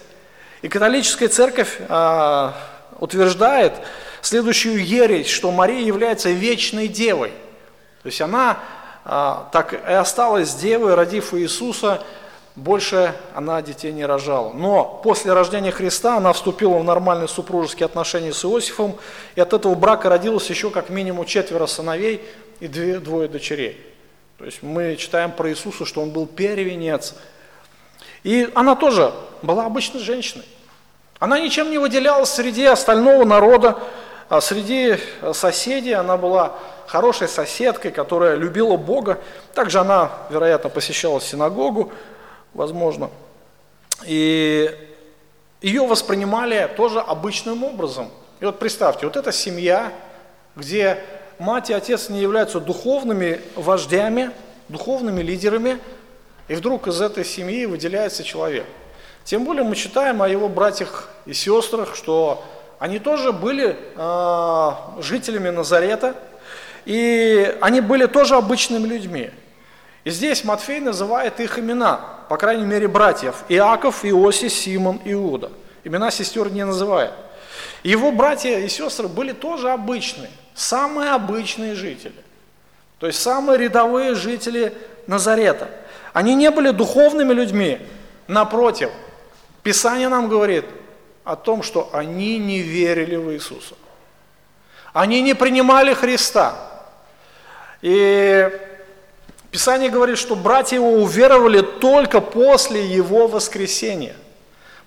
И 0.62 0.70
католическая 0.70 1.28
церковь 1.28 1.78
а, 1.88 2.54
утверждает 3.00 3.74
следующую 4.22 4.84
ересь, 4.84 5.30
что 5.30 5.52
Мария 5.52 5.86
является 5.86 6.30
вечной 6.30 6.88
девой. 6.88 7.32
То 8.02 8.08
есть 8.08 8.22
она 8.22 8.60
а, 9.06 9.50
так 9.52 9.74
и 9.74 9.94
осталась 9.94 10.54
девой, 10.56 10.96
родив 10.96 11.34
Иисуса, 11.34 12.02
больше 12.56 13.16
она 13.34 13.62
детей 13.62 13.92
не 13.92 14.06
рожала. 14.06 14.52
Но 14.54 15.02
после 15.04 15.34
рождения 15.34 15.72
Христа 15.72 16.18
она 16.18 16.34
вступила 16.34 16.78
в 16.78 16.84
нормальные 16.84 17.28
супружеские 17.28 17.86
отношения 17.86 18.34
с 18.34 18.44
Иосифом, 18.44 18.96
и 19.36 19.42
от 19.42 19.54
этого 19.54 19.76
брака 19.76 20.10
родилось 20.10 20.50
еще 20.50 20.70
как 20.70 20.90
минимум 20.90 21.26
четверо 21.26 21.66
сыновей 21.66 22.24
и 22.60 22.68
две, 22.68 23.00
двое 23.00 23.28
дочерей. 23.28 23.84
То 24.38 24.46
есть 24.46 24.62
мы 24.64 24.96
читаем 24.96 25.32
про 25.32 25.50
Иисуса, 25.50 25.86
что 25.86 26.02
он 26.02 26.12
был 26.12 26.26
первенец. 26.26 27.16
И 28.24 28.50
она 28.56 28.76
тоже 28.76 29.14
была 29.42 29.66
обычной 29.66 30.02
женщиной. 30.02 30.46
Она 31.20 31.40
ничем 31.40 31.70
не 31.72 31.78
выделялась 31.78 32.30
среди 32.30 32.66
остального 32.66 33.26
народа, 33.26 33.78
а 34.30 34.40
среди 34.40 34.98
соседей 35.34 35.94
она 35.94 36.16
была 36.16 36.58
хорошей 36.90 37.28
соседкой, 37.28 37.92
которая 37.92 38.36
любила 38.36 38.76
Бога. 38.76 39.20
Также 39.54 39.80
она, 39.80 40.12
вероятно, 40.32 40.72
посещала 40.72 41.22
синагогу, 41.22 41.92
возможно. 42.56 43.12
И 44.08 44.76
ее 45.62 45.86
воспринимали 45.86 46.68
тоже 46.76 47.00
обычным 47.00 47.64
образом. 47.64 48.10
И 48.40 48.46
вот 48.46 48.58
представьте, 48.58 49.06
вот 49.06 49.18
эта 49.18 49.32
семья, 49.32 49.94
где 50.56 51.04
мать 51.38 51.70
и 51.70 51.74
отец 51.74 52.10
не 52.10 52.22
являются 52.22 52.60
духовными 52.60 53.40
вождями, 53.56 54.32
духовными 54.68 55.22
лидерами, 55.22 55.78
и 56.48 56.56
вдруг 56.56 56.88
из 56.88 57.00
этой 57.02 57.24
семьи 57.24 57.68
выделяется 57.68 58.24
человек. 58.24 58.66
Тем 59.26 59.46
более 59.46 59.64
мы 59.64 59.76
читаем 59.76 60.24
о 60.24 60.28
его 60.28 60.50
братьях 60.50 61.10
и 61.28 61.34
сестрах, 61.34 61.96
что 61.96 62.44
они 62.80 62.98
тоже 62.98 63.32
были 63.32 63.78
э, 63.96 65.02
жителями 65.04 65.50
Назарета, 65.50 66.16
и 66.90 67.56
они 67.62 67.82
были 67.82 68.08
тоже 68.08 68.36
обычными 68.36 68.88
людьми. 68.88 69.30
И 70.06 70.10
здесь 70.10 70.44
Матфей 70.44 70.80
называет 70.80 71.40
их 71.40 71.60
имена, 71.60 72.00
по 72.30 72.36
крайней 72.36 72.66
мере, 72.66 72.88
братьев. 72.88 73.44
Иаков, 73.48 74.04
Иосиф, 74.04 74.52
Симон, 74.52 75.00
Иуда. 75.06 75.52
Имена 75.84 76.10
сестер 76.10 76.50
не 76.50 76.66
называет. 76.66 77.12
Его 77.84 78.12
братья 78.12 78.58
и 78.58 78.68
сестры 78.68 79.08
были 79.08 79.34
тоже 79.34 79.70
обычные, 79.70 80.32
самые 80.56 81.12
обычные 81.12 81.76
жители. 81.76 82.16
То 82.98 83.06
есть 83.06 83.22
самые 83.22 83.60
рядовые 83.60 84.16
жители 84.16 84.74
Назарета. 85.06 85.70
Они 86.12 86.34
не 86.34 86.50
были 86.50 86.72
духовными 86.72 87.34
людьми. 87.34 87.78
Напротив, 88.26 88.90
Писание 89.62 90.10
нам 90.10 90.28
говорит 90.28 90.66
о 91.24 91.36
том, 91.36 91.62
что 91.62 91.92
они 91.94 92.40
не 92.40 92.62
верили 92.62 93.16
в 93.16 93.32
Иисуса. 93.32 93.76
Они 94.92 95.22
не 95.22 95.36
принимали 95.36 95.94
Христа. 95.94 96.69
И 97.82 98.50
Писание 99.52 99.90
говорит, 99.90 100.18
что 100.18 100.36
братья 100.36 100.76
его 100.76 100.94
уверовали 100.94 101.62
только 101.62 102.22
после 102.22 102.86
его 102.86 103.28
воскресения. 103.28 104.16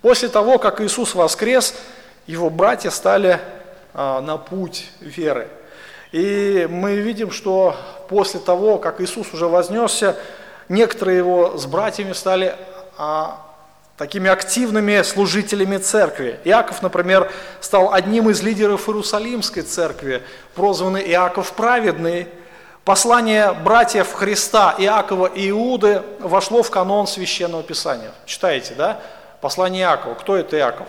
После 0.02 0.28
того, 0.28 0.58
как 0.58 0.80
Иисус 0.80 1.14
воскрес, 1.14 1.74
его 2.26 2.48
братья 2.48 2.90
стали 2.90 3.40
а, 3.92 4.20
на 4.20 4.36
путь 4.36 4.88
веры. 5.00 5.48
И 6.12 6.68
мы 6.70 6.96
видим, 6.96 7.32
что 7.32 7.74
после 8.08 8.38
того, 8.38 8.78
как 8.78 9.00
Иисус 9.00 9.32
уже 9.32 9.46
вознесся, 9.48 10.16
некоторые 10.68 11.18
его 11.18 11.56
с 11.56 11.66
братьями 11.66 12.12
стали 12.12 12.54
а, 12.98 13.40
такими 13.96 14.30
активными 14.30 15.02
служителями 15.02 15.78
церкви. 15.78 16.38
Иаков, 16.44 16.82
например, 16.82 17.32
стал 17.60 17.92
одним 17.92 18.30
из 18.30 18.42
лидеров 18.42 18.88
Иерусалимской 18.88 19.62
церкви, 19.62 20.22
прозванный 20.54 21.02
Иаков 21.10 21.52
Праведный– 21.54 22.28
Послание 22.84 23.52
братьев 23.52 24.12
Христа 24.12 24.74
Иакова 24.76 25.26
и 25.26 25.50
Иуды 25.50 26.02
вошло 26.18 26.64
в 26.64 26.70
канон 26.70 27.06
Священного 27.06 27.62
Писания. 27.62 28.10
Читаете, 28.26 28.74
да? 28.74 29.00
Послание 29.40 29.82
Иакова. 29.82 30.14
Кто 30.14 30.34
это 30.34 30.56
Иаков? 30.56 30.88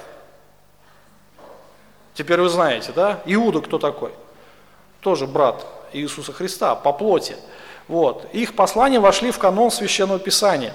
Теперь 2.16 2.42
вы 2.42 2.50
знаете, 2.50 2.92
да? 2.96 3.20
Иуда 3.26 3.62
кто 3.62 3.78
такой? 3.78 4.12
Тоже 5.02 5.28
брат 5.28 5.66
Иисуса 5.92 6.34
Христа 6.34 6.74
по 6.74 6.94
плоти. 6.94 7.36
Вот. 7.88 8.26
Их 8.34 8.56
послания 8.56 9.00
вошли 9.00 9.30
в 9.30 9.38
канон 9.38 9.70
Священного 9.70 10.20
Писания. 10.20 10.74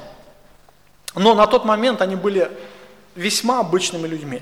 Но 1.17 1.35
на 1.35 1.49
тот 1.49 1.65
момент 1.65 2.01
они 2.01 2.15
были 2.15 2.49
весьма 3.17 3.59
обычными 3.61 4.07
людьми. 4.07 4.41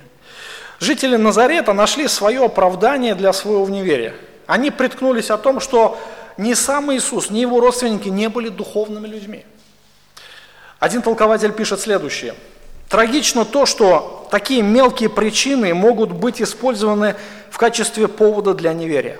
Жители 0.79 1.17
Назарета 1.17 1.73
нашли 1.73 2.07
свое 2.07 2.45
оправдание 2.45 3.15
для 3.15 3.33
своего 3.33 3.67
неверия. 3.67 4.15
Они 4.47 4.71
приткнулись 4.71 5.31
о 5.31 5.39
том, 5.39 5.61
что 5.61 5.99
ни 6.39 6.55
сам 6.55 6.93
Иисус, 6.95 7.31
ни 7.31 7.39
его 7.39 7.61
родственники 7.61 8.09
не 8.09 8.29
были 8.29 8.49
духовными 8.49 9.07
людьми. 9.07 9.45
Один 10.79 11.03
толкователь 11.03 11.53
пишет 11.53 11.81
следующее. 11.81 12.35
Трагично 12.89 13.45
то, 13.45 13.67
что 13.67 14.29
такие 14.31 14.63
мелкие 14.63 15.09
причины 15.09 15.75
могут 15.75 16.13
быть 16.13 16.41
использованы 16.41 17.17
в 17.51 17.59
качестве 17.59 18.07
повода 18.07 18.55
для 18.55 18.73
неверия. 18.73 19.19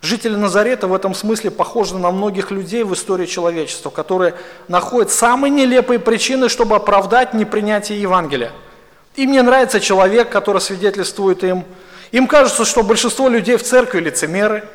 Жители 0.00 0.36
Назарета 0.36 0.86
в 0.86 0.94
этом 0.94 1.14
смысле 1.14 1.50
похожи 1.50 1.96
на 1.96 2.10
многих 2.10 2.50
людей 2.50 2.82
в 2.82 2.92
истории 2.92 3.26
человечества, 3.26 3.90
которые 3.90 4.34
находят 4.68 5.10
самые 5.10 5.50
нелепые 5.50 5.98
причины, 5.98 6.48
чтобы 6.48 6.76
оправдать 6.76 7.34
непринятие 7.34 8.00
Евангелия. 8.00 8.52
Им 9.16 9.32
не 9.32 9.42
нравится 9.42 9.80
человек, 9.80 10.30
который 10.30 10.60
свидетельствует 10.60 11.42
им, 11.44 11.64
Им 12.12 12.28
кажется, 12.28 12.64
что 12.64 12.84
большинство 12.84 13.28
людей 13.28 13.56
в 13.56 13.64
церкви 13.64 13.98
лицемеры. 13.98 14.68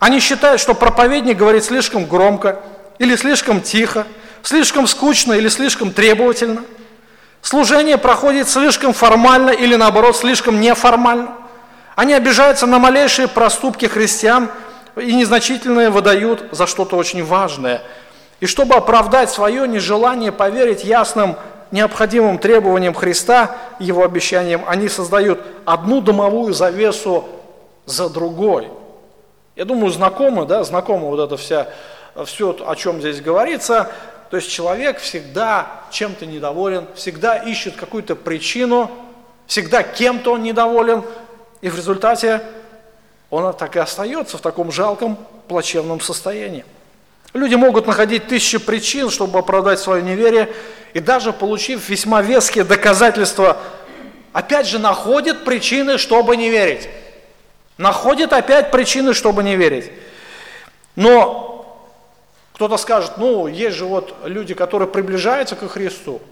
Они 0.00 0.20
считают, 0.20 0.60
что 0.60 0.74
проповедник 0.74 1.36
говорит 1.36 1.64
слишком 1.64 2.06
громко 2.06 2.60
или 2.98 3.16
слишком 3.16 3.60
тихо, 3.60 4.06
слишком 4.42 4.86
скучно 4.86 5.32
или 5.32 5.48
слишком 5.48 5.92
требовательно. 5.92 6.62
Служение 7.42 7.96
проходит 7.96 8.48
слишком 8.48 8.92
формально 8.92 9.50
или 9.50 9.76
наоборот 9.76 10.16
слишком 10.16 10.60
неформально. 10.60 11.32
Они 11.94 12.12
обижаются 12.12 12.66
на 12.66 12.78
малейшие 12.78 13.28
проступки 13.28 13.86
христиан 13.86 14.50
и 14.96 15.14
незначительные 15.14 15.90
выдают 15.90 16.44
за 16.52 16.66
что-то 16.66 16.96
очень 16.96 17.24
важное. 17.24 17.82
И 18.40 18.46
чтобы 18.46 18.74
оправдать 18.74 19.30
свое 19.30 19.66
нежелание 19.66 20.30
поверить 20.30 20.84
ясным 20.84 21.36
необходимым 21.70 22.38
требованиям 22.38 22.94
Христа, 22.94 23.56
Его 23.78 24.04
обещаниям, 24.04 24.62
они 24.66 24.88
создают 24.88 25.40
одну 25.64 26.00
домовую 26.00 26.52
завесу 26.52 27.24
за 27.86 28.08
другой. 28.10 28.68
Я 29.56 29.64
думаю, 29.64 29.90
знакомы, 29.90 30.44
да, 30.44 30.62
знакома 30.64 31.06
вот 31.06 31.18
это 31.18 31.38
вся, 31.38 31.68
все, 32.26 32.54
о 32.66 32.76
чем 32.76 33.00
здесь 33.00 33.22
говорится. 33.22 33.90
То 34.30 34.36
есть 34.36 34.50
человек 34.50 34.98
всегда 34.98 35.84
чем-то 35.90 36.26
недоволен, 36.26 36.86
всегда 36.94 37.36
ищет 37.36 37.74
какую-то 37.74 38.16
причину, 38.16 38.90
всегда 39.46 39.82
кем-то 39.82 40.32
он 40.32 40.42
недоволен, 40.42 41.02
и 41.62 41.70
в 41.70 41.76
результате 41.76 42.42
он 43.30 43.54
так 43.54 43.76
и 43.76 43.78
остается 43.78 44.36
в 44.36 44.42
таком 44.42 44.70
жалком, 44.70 45.16
плачевном 45.48 46.00
состоянии. 46.00 46.66
Люди 47.32 47.54
могут 47.54 47.86
находить 47.86 48.28
тысячи 48.28 48.58
причин, 48.58 49.08
чтобы 49.08 49.38
оправдать 49.38 49.78
свое 49.78 50.02
неверие, 50.02 50.52
и 50.92 51.00
даже 51.00 51.32
получив 51.32 51.88
весьма 51.88 52.20
веские 52.20 52.64
доказательства, 52.64 53.56
опять 54.32 54.66
же 54.66 54.78
находят 54.78 55.44
причины, 55.44 55.96
чтобы 55.96 56.36
не 56.36 56.50
верить. 56.50 56.88
Находят 57.78 58.32
опять 58.32 58.70
причины, 58.70 59.12
чтобы 59.12 59.42
не 59.42 59.56
верить. 59.56 59.90
Но 60.94 61.56
кто-то 62.54 62.78
скажет, 62.78 63.18
ну, 63.18 63.46
есть 63.46 63.76
же 63.76 63.84
вот 63.84 64.14
люди, 64.24 64.54
которые 64.54 64.88
приближаются 64.88 65.56
к 65.56 65.68
Христу, 65.68 66.22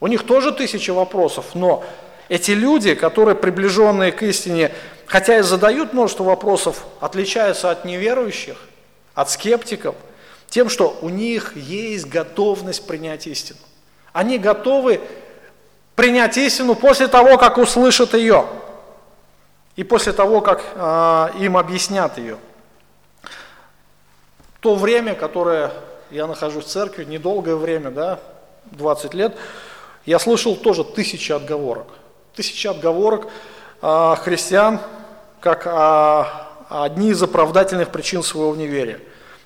у 0.00 0.06
них 0.06 0.24
тоже 0.24 0.52
тысячи 0.52 0.90
вопросов, 0.90 1.46
но 1.54 1.82
эти 2.28 2.52
люди, 2.52 2.94
которые 2.94 3.34
приближенные 3.34 4.12
к 4.12 4.22
истине, 4.22 4.72
хотя 5.06 5.38
и 5.38 5.42
задают 5.42 5.92
множество 5.92 6.24
вопросов, 6.24 6.84
отличаются 7.00 7.70
от 7.70 7.84
неверующих, 7.84 8.56
от 9.14 9.30
скептиков, 9.30 9.96
тем, 10.48 10.68
что 10.68 10.96
у 11.02 11.08
них 11.08 11.56
есть 11.56 12.06
готовность 12.06 12.86
принять 12.86 13.26
истину. 13.26 13.58
Они 14.12 14.38
готовы 14.38 15.00
принять 15.96 16.36
истину 16.36 16.76
после 16.76 17.08
того, 17.08 17.36
как 17.36 17.58
услышат 17.58 18.14
ее, 18.14 18.46
и 19.76 19.84
после 19.84 20.12
того, 20.12 20.40
как 20.40 20.62
э, 20.74 21.28
им 21.40 21.56
объяснят 21.56 22.16
ее. 22.18 22.38
То 24.60 24.74
время, 24.74 25.14
которое 25.14 25.72
я 26.10 26.26
нахожусь 26.26 26.64
в 26.64 26.68
церкви, 26.68 27.04
недолгое 27.04 27.56
время, 27.56 27.90
да, 27.90 28.20
20 28.72 29.14
лет, 29.14 29.36
я 30.06 30.18
слышал 30.18 30.56
тоже 30.56 30.84
тысячи 30.84 31.32
отговорок– 31.32 31.88
тысячи 32.34 32.66
отговорок 32.66 33.28
а, 33.80 34.16
христиан, 34.16 34.80
как 35.40 35.66
а, 35.66 36.50
одни 36.68 37.10
из 37.10 37.22
оправдательных 37.22 37.90
причин 37.90 38.22
своего 38.22 38.54
неверия. 38.54 39.00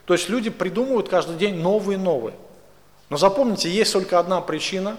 То 0.07 0.15
есть 0.15 0.29
люди 0.29 0.51
придумывают 0.51 1.09
каждый 1.09 1.37
день 1.37 1.57
новые 1.57 1.99
и 1.99 2.01
новые. 2.01 2.35
Но 3.11 3.17
запомните, 3.17 3.71
есть 3.71 3.93
только 3.93 4.19
одна 4.19 4.41
причина. 4.41 4.97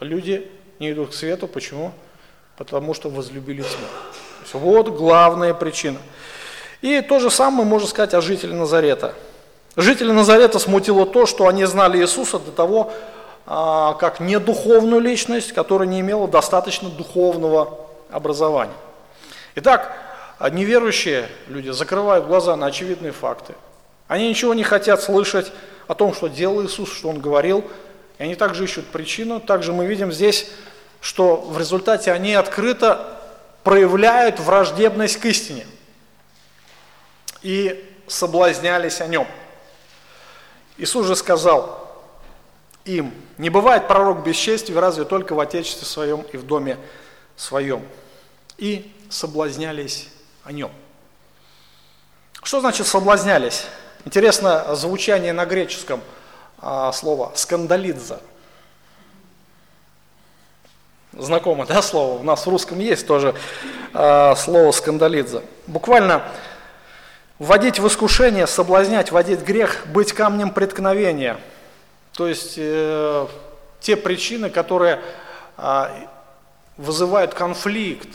Люди 0.00 0.50
не 0.78 0.92
идут 0.92 1.10
к 1.10 1.14
свету. 1.14 1.48
Почему? 1.48 1.92
Потому 2.58 2.92
что 2.92 3.08
возлюбили 3.08 3.62
тьму. 3.62 4.60
вот 4.60 4.88
главная 4.88 5.54
причина. 5.54 5.98
И 6.82 7.00
то 7.00 7.20
же 7.20 7.30
самое 7.30 7.66
можно 7.66 7.88
сказать 7.88 8.14
о 8.14 8.20
жителях 8.20 8.56
Назарета. 8.56 9.14
Жители 9.76 10.10
Назарета 10.10 10.58
смутило 10.58 11.06
то, 11.06 11.24
что 11.24 11.46
они 11.46 11.64
знали 11.64 11.98
Иисуса 11.98 12.40
до 12.40 12.50
того, 12.50 12.92
а, 13.46 13.94
как 13.94 14.18
недуховную 14.18 15.00
личность, 15.00 15.52
которая 15.52 15.88
не 15.88 16.00
имела 16.00 16.26
достаточно 16.26 16.90
духовного 16.90 17.78
образования. 18.10 18.74
Итак, 19.54 19.92
неверующие 20.50 21.28
люди 21.46 21.70
закрывают 21.70 22.26
глаза 22.26 22.56
на 22.56 22.66
очевидные 22.66 23.12
факты. 23.12 23.54
Они 24.08 24.28
ничего 24.28 24.54
не 24.54 24.64
хотят 24.64 25.00
слышать 25.00 25.52
о 25.86 25.94
том, 25.94 26.12
что 26.12 26.26
делал 26.26 26.64
Иисус, 26.64 26.92
что 26.92 27.08
Он 27.08 27.20
говорил, 27.20 27.64
и 28.18 28.24
они 28.24 28.34
также 28.34 28.64
ищут 28.64 28.86
причину. 28.86 29.38
Также 29.38 29.72
мы 29.72 29.86
видим 29.86 30.12
здесь, 30.12 30.50
что 31.00 31.36
в 31.36 31.58
результате 31.58 32.12
они 32.12 32.34
открыто 32.34 33.20
проявляют 33.62 34.40
враждебность 34.40 35.18
к 35.18 35.24
истине 35.26 35.66
и 37.42 37.84
соблазнялись 38.06 39.00
о 39.00 39.06
нем. 39.06 39.26
Иисус 40.76 41.06
же 41.06 41.16
сказал, 41.16 41.88
им. 42.84 43.14
Не 43.36 43.50
бывает 43.50 43.86
пророк 43.86 44.24
без 44.24 44.36
чести, 44.36 44.72
разве 44.72 45.04
только 45.04 45.34
в 45.34 45.40
Отечестве 45.40 45.86
своем 45.86 46.22
и 46.32 46.36
в 46.36 46.46
доме 46.46 46.78
своем. 47.36 47.86
И 48.56 48.92
соблазнялись 49.10 50.08
о 50.44 50.52
нем. 50.52 50.72
Что 52.42 52.60
значит 52.60 52.86
соблазнялись? 52.86 53.66
Интересно 54.04 54.74
звучание 54.74 55.32
на 55.32 55.44
греческом 55.44 56.00
а, 56.58 56.92
слова 56.92 57.32
«скандалидза». 57.34 58.20
Знакомо, 61.18 61.66
да, 61.66 61.82
слово? 61.82 62.18
У 62.18 62.22
нас 62.22 62.46
в 62.46 62.48
русском 62.48 62.78
есть 62.78 63.06
тоже 63.06 63.34
а, 63.92 64.34
слово 64.36 64.72
«скандалидза». 64.72 65.42
Буквально 65.66 66.22
вводить 67.38 67.78
в 67.78 67.86
искушение, 67.86 68.46
соблазнять, 68.46 69.12
вводить 69.12 69.40
грех, 69.40 69.86
быть 69.88 70.12
камнем 70.12 70.50
преткновения– 70.50 71.36
то 72.18 72.26
есть 72.26 72.54
э, 72.56 73.26
те 73.78 73.96
причины, 73.96 74.50
которые 74.50 75.00
э, 75.56 75.84
вызывают 76.76 77.32
конфликт. 77.32 78.08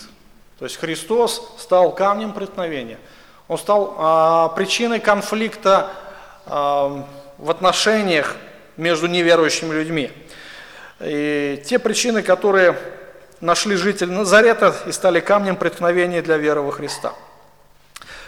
То 0.59 0.65
есть 0.65 0.75
Христос 0.75 1.55
стал 1.57 1.95
камнем 1.95 2.33
преткновения. 2.33 2.99
Он 3.47 3.57
стал 3.57 3.95
э, 3.97 4.55
причиной 4.57 4.99
конфликта 4.99 5.89
э, 6.45 6.51
в 6.51 7.49
отношениях 7.49 8.35
между 8.75 9.07
неверующими 9.07 9.73
людьми. 9.73 10.11
И 11.03 11.61
те 11.65 11.79
причины, 11.79 12.21
которые 12.21 12.77
нашли 13.41 13.75
жители 13.75 14.09
Назарета 14.09 14.75
и 14.85 14.91
стали 14.91 15.19
камнем 15.19 15.55
преткновения 15.55 16.21
для 16.21 16.37
веры 16.37 16.61
во 16.61 16.71
Христа. 16.71 17.13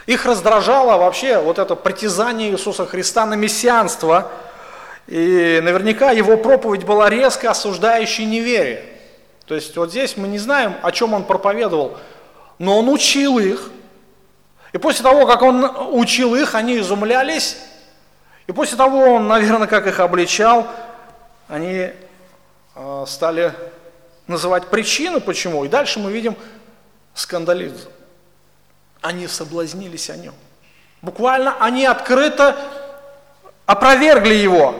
Их 0.06 0.24
раздражало 0.24 0.98
вообще 0.98 1.38
вот 1.38 1.58
это 1.58 1.74
притязание 1.74 2.50
Иисуса 2.50 2.86
Христа 2.86 3.26
на 3.26 3.34
мессианство– 3.34 4.30
и 5.06 5.60
наверняка 5.62 6.10
его 6.10 6.36
проповедь 6.36 6.84
была 6.84 7.08
резко 7.08 7.50
осуждающей 7.50 8.24
неверие. 8.24 8.84
То 9.46 9.54
есть 9.54 9.76
вот 9.76 9.90
здесь 9.90 10.16
мы 10.16 10.26
не 10.26 10.38
знаем, 10.38 10.74
о 10.82 10.90
чем 10.90 11.14
он 11.14 11.24
проповедовал, 11.24 11.96
но 12.58 12.78
он 12.78 12.88
учил 12.88 13.38
их. 13.38 13.70
И 14.72 14.78
после 14.78 15.04
того, 15.04 15.26
как 15.26 15.42
он 15.42 15.64
учил 15.92 16.34
их, 16.34 16.56
они 16.56 16.78
изумлялись. 16.78 17.56
И 18.48 18.52
после 18.52 18.76
того, 18.76 19.14
он, 19.14 19.28
наверное, 19.28 19.68
как 19.68 19.86
их 19.86 20.00
обличал, 20.00 20.66
они 21.46 21.90
стали 23.06 23.54
называть 24.26 24.66
причины, 24.68 25.20
почему. 25.20 25.64
И 25.64 25.68
дальше 25.68 25.98
мы 25.98 26.12
видим 26.12 26.36
скандализм. 27.14 27.88
Они 29.00 29.26
соблазнились 29.28 30.10
о 30.10 30.16
нем. 30.16 30.34
Буквально 31.02 31.56
они 31.60 31.86
открыто 31.86 32.56
опровергли 33.66 34.34
его. 34.34 34.74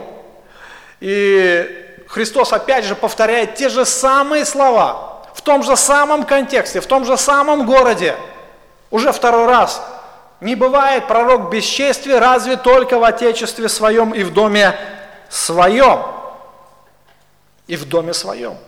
И 1.00 2.04
Христос 2.08 2.52
опять 2.52 2.84
же 2.84 2.94
повторяет 2.94 3.54
те 3.54 3.68
же 3.68 3.84
самые 3.84 4.44
слова, 4.44 5.24
в 5.34 5.42
том 5.42 5.62
же 5.62 5.76
самом 5.76 6.24
контексте, 6.24 6.80
в 6.80 6.86
том 6.86 7.04
же 7.04 7.16
самом 7.16 7.66
городе, 7.66 8.16
уже 8.90 9.12
второй 9.12 9.46
раз. 9.46 9.82
Не 10.40 10.54
бывает 10.54 11.06
пророк 11.08 11.50
бесчестия 11.50 12.20
разве 12.20 12.56
только 12.56 12.98
в 12.98 13.04
Отечестве 13.04 13.68
своем 13.68 14.12
и 14.12 14.22
в 14.22 14.32
доме 14.32 14.74
своем. 15.28 16.15
И 17.66 17.76
в 17.76 17.88
доме 17.88 18.14
своем. 18.14 18.58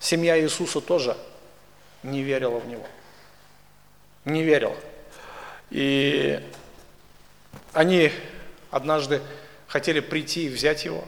Семья 0.00 0.40
Иисуса 0.40 0.80
тоже 0.80 1.16
не 2.02 2.22
верила 2.22 2.58
в 2.58 2.66
Него. 2.66 2.86
Не 4.24 4.42
верила. 4.42 4.76
И 5.70 6.40
они 7.72 8.12
однажды 8.70 9.22
хотели 9.68 10.00
прийти 10.00 10.46
и 10.46 10.48
взять 10.48 10.84
его, 10.84 11.04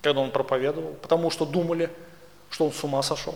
когда 0.00 0.20
он 0.20 0.30
проповедовал, 0.30 0.94
потому 0.94 1.30
что 1.30 1.44
думали, 1.44 1.90
что 2.50 2.66
он 2.66 2.72
с 2.72 2.84
ума 2.84 3.02
сошел. 3.02 3.34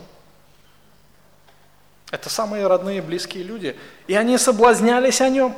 Это 2.11 2.31
самые 2.31 2.67
родные, 2.67 3.03
близкие 3.03 3.43
люди. 3.43 3.77
И 4.07 4.15
они 4.15 4.39
соблазнялись 4.39 5.21
о 5.21 5.29
нем. 5.29 5.57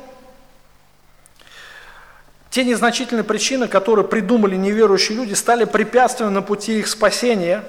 Те 2.51 2.65
незначительные 2.65 3.23
причины, 3.23 3.69
которые 3.69 4.05
придумали 4.05 4.57
неверующие 4.57 5.17
люди, 5.17 5.33
стали 5.33 5.63
препятствием 5.63 6.33
на 6.33 6.41
пути 6.41 6.79
их 6.79 6.89
спасения. 6.89 7.63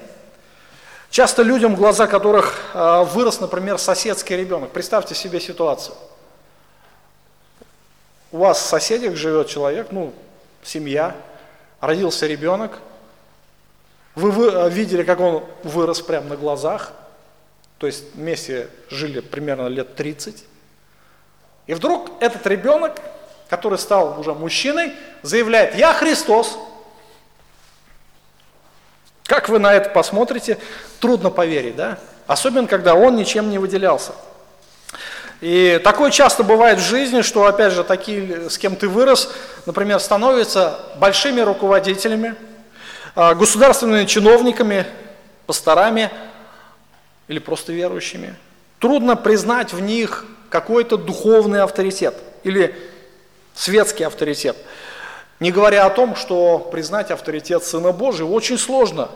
Часто 1.09 1.41
людям, 1.41 1.75
глаза 1.75 2.05
которых 2.05 2.59
а, 2.73 3.05
вырос, 3.05 3.39
например, 3.39 3.77
соседский 3.77 4.35
ребенок. 4.35 4.71
Представьте 4.71 5.15
себе 5.15 5.39
ситуацию. 5.39 5.95
У 8.33 8.39
вас 8.39 8.59
в 8.59 8.65
соседях 8.65 9.15
живет 9.15 9.47
человек, 9.47 9.87
ну, 9.91 10.13
семья, 10.63 11.15
родился 11.79 12.27
ребенок, 12.27 12.79
вы, 14.15 14.51
а, 14.51 14.67
видели, 14.67 15.03
как 15.03 15.21
он 15.21 15.45
вырос 15.63 16.01
прямо 16.01 16.27
на 16.27 16.35
глазах, 16.35 16.91
то 17.77 17.87
есть 17.87 18.15
вместе 18.15 18.67
жили 18.89 19.21
примерно 19.21 19.67
лет 19.67 19.95
30. 19.95 20.43
И 21.67 21.73
вдруг 21.73 22.11
этот 22.19 22.45
ребенок, 22.47 22.99
который 23.53 23.77
стал 23.77 24.19
уже 24.19 24.33
мужчиной, 24.33 24.93
заявляет, 25.21 25.75
я 25.75 25.93
Христос, 25.93 26.57
как 29.25 29.47
вы 29.47 29.59
на 29.59 29.71
это 29.71 29.91
посмотрите, 29.91 30.57
трудно 30.99 31.29
поверить, 31.29 31.75
да? 31.75 31.99
Особенно, 32.25 32.67
когда 32.67 32.95
он 32.95 33.15
ничем 33.15 33.51
не 33.51 33.59
выделялся. 33.59 34.13
И 35.39 35.79
такое 35.83 36.09
часто 36.09 36.41
бывает 36.41 36.79
в 36.79 36.81
жизни, 36.81 37.21
что, 37.21 37.45
опять 37.45 37.73
же, 37.73 37.83
такие, 37.83 38.49
с 38.49 38.57
кем 38.57 38.75
ты 38.75 38.87
вырос, 38.87 39.31
например, 39.67 39.99
становятся 39.99 40.79
большими 40.97 41.41
руководителями, 41.41 42.33
а, 43.13 43.35
государственными 43.35 44.05
чиновниками, 44.05 44.87
пасторами 45.45 46.09
или 47.27 47.37
просто 47.37 47.71
верующими. 47.71 48.35
Трудно 48.79 49.15
признать 49.15 49.73
в 49.73 49.79
них 49.79 50.25
какой-то 50.49 50.97
духовный 50.97 51.61
авторитет 51.61 52.15
или 52.43 52.92
светский 53.53 54.03
авторитет. 54.03 54.57
Не 55.39 55.51
говоря 55.51 55.85
о 55.85 55.89
том, 55.89 56.15
что 56.15 56.59
признать 56.59 57.11
авторитет 57.11 57.63
Сына 57.63 57.91
Божьего 57.91 58.31
очень 58.31 58.57
сложно. 58.57 59.09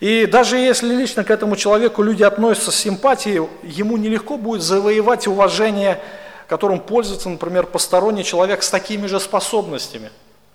И 0.00 0.26
даже 0.26 0.56
если 0.56 0.94
лично 0.94 1.24
к 1.24 1.30
этому 1.30 1.56
человеку 1.56 2.02
люди 2.02 2.22
относятся 2.22 2.72
с 2.72 2.76
симпатией, 2.76 3.48
ему 3.62 3.96
нелегко 3.96 4.36
будет 4.36 4.62
завоевать 4.62 5.26
уважение, 5.26 6.00
которым 6.48 6.80
пользуется, 6.80 7.28
например, 7.28 7.66
посторонний 7.66 8.24
человек 8.24 8.62
с 8.62 8.70
такими 8.70 9.06
же 9.06 9.20
способностями. 9.20 10.10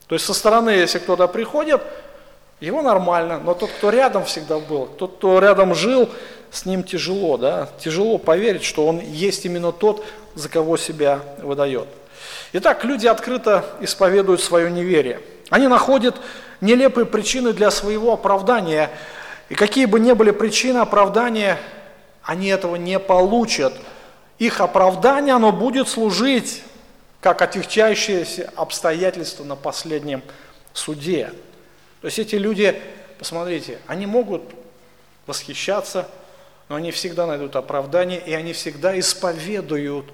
То 0.08 0.16
есть 0.16 0.26
со 0.26 0.34
стороны, 0.34 0.72
если 0.72 1.00
кто-то 1.00 1.28
приходит, 1.28 1.82
его 2.60 2.82
нормально, 2.82 3.40
но 3.40 3.54
тот, 3.54 3.70
кто 3.70 3.90
рядом 3.90 4.26
всегда 4.26 4.60
был, 4.60 4.88
тот, 4.88 5.16
кто 5.18 5.40
рядом 5.40 5.74
жил, 5.74 6.10
с 6.52 6.66
ним 6.66 6.84
тяжело, 6.84 7.38
да, 7.38 7.70
тяжело 7.80 8.18
поверить, 8.18 8.64
что 8.64 8.86
он 8.86 9.00
есть 9.00 9.46
именно 9.46 9.72
тот, 9.72 10.04
за 10.36 10.50
кого 10.50 10.76
себя 10.76 11.22
выдает. 11.42 11.88
Итак, 12.52 12.84
люди 12.84 13.06
открыто 13.06 13.66
исповедуют 13.80 14.42
свое 14.42 14.72
неверие. 14.72 15.22
Они 15.50 15.68
находят 15.68 16.16
нелепые 16.62 17.06
причины 17.06 17.54
для 17.54 17.70
своего 17.70 18.14
оправдания. 18.14 18.90
И 19.50 19.56
какие 19.56 19.86
бы 19.86 20.00
ни 20.00 20.14
были 20.14 20.32
причины 20.32 20.80
оправдания, 20.80 21.60
они 22.24 22.48
этого 22.48 22.76
не 22.76 23.00
получат. 23.00 23.74
Их 24.40 24.62
оправдание, 24.62 25.36
оно 25.36 25.52
будет 25.52 25.88
служить 25.88 26.64
как 27.22 27.42
отягчающееся 27.42 28.52
обстоятельство 28.56 29.44
на 29.44 29.56
последнем 29.56 30.24
суде. 30.74 31.34
То 32.02 32.08
есть 32.08 32.18
эти 32.18 32.36
люди, 32.36 32.82
посмотрите, 33.18 33.80
они 33.88 34.06
могут 34.06 34.42
восхищаться, 35.28 36.08
но 36.70 36.76
они 36.76 36.92
всегда 36.92 37.28
найдут 37.28 37.56
оправдание, 37.56 38.22
и 38.26 38.34
они 38.34 38.54
всегда 38.54 38.98
исповедуют 38.98 40.06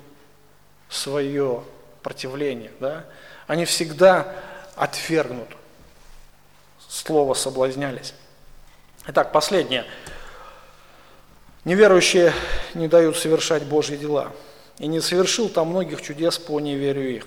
свое 0.90 1.64
противление, 2.06 2.72
да, 2.80 3.04
они 3.48 3.66
всегда 3.66 4.32
отвергнут. 4.76 5.48
Слово 6.88 7.34
соблазнялись. 7.34 8.14
Итак, 9.08 9.32
последнее. 9.32 9.86
Неверующие 11.64 12.32
не 12.76 12.88
дают 12.88 13.18
совершать 13.18 13.64
Божьи 13.64 13.96
дела. 13.96 14.32
И 14.78 14.86
не 14.86 15.02
совершил 15.02 15.50
там 15.50 15.70
многих 15.70 16.00
чудес 16.04 16.38
по 16.38 16.60
неверию 16.60 17.16
их. 17.16 17.26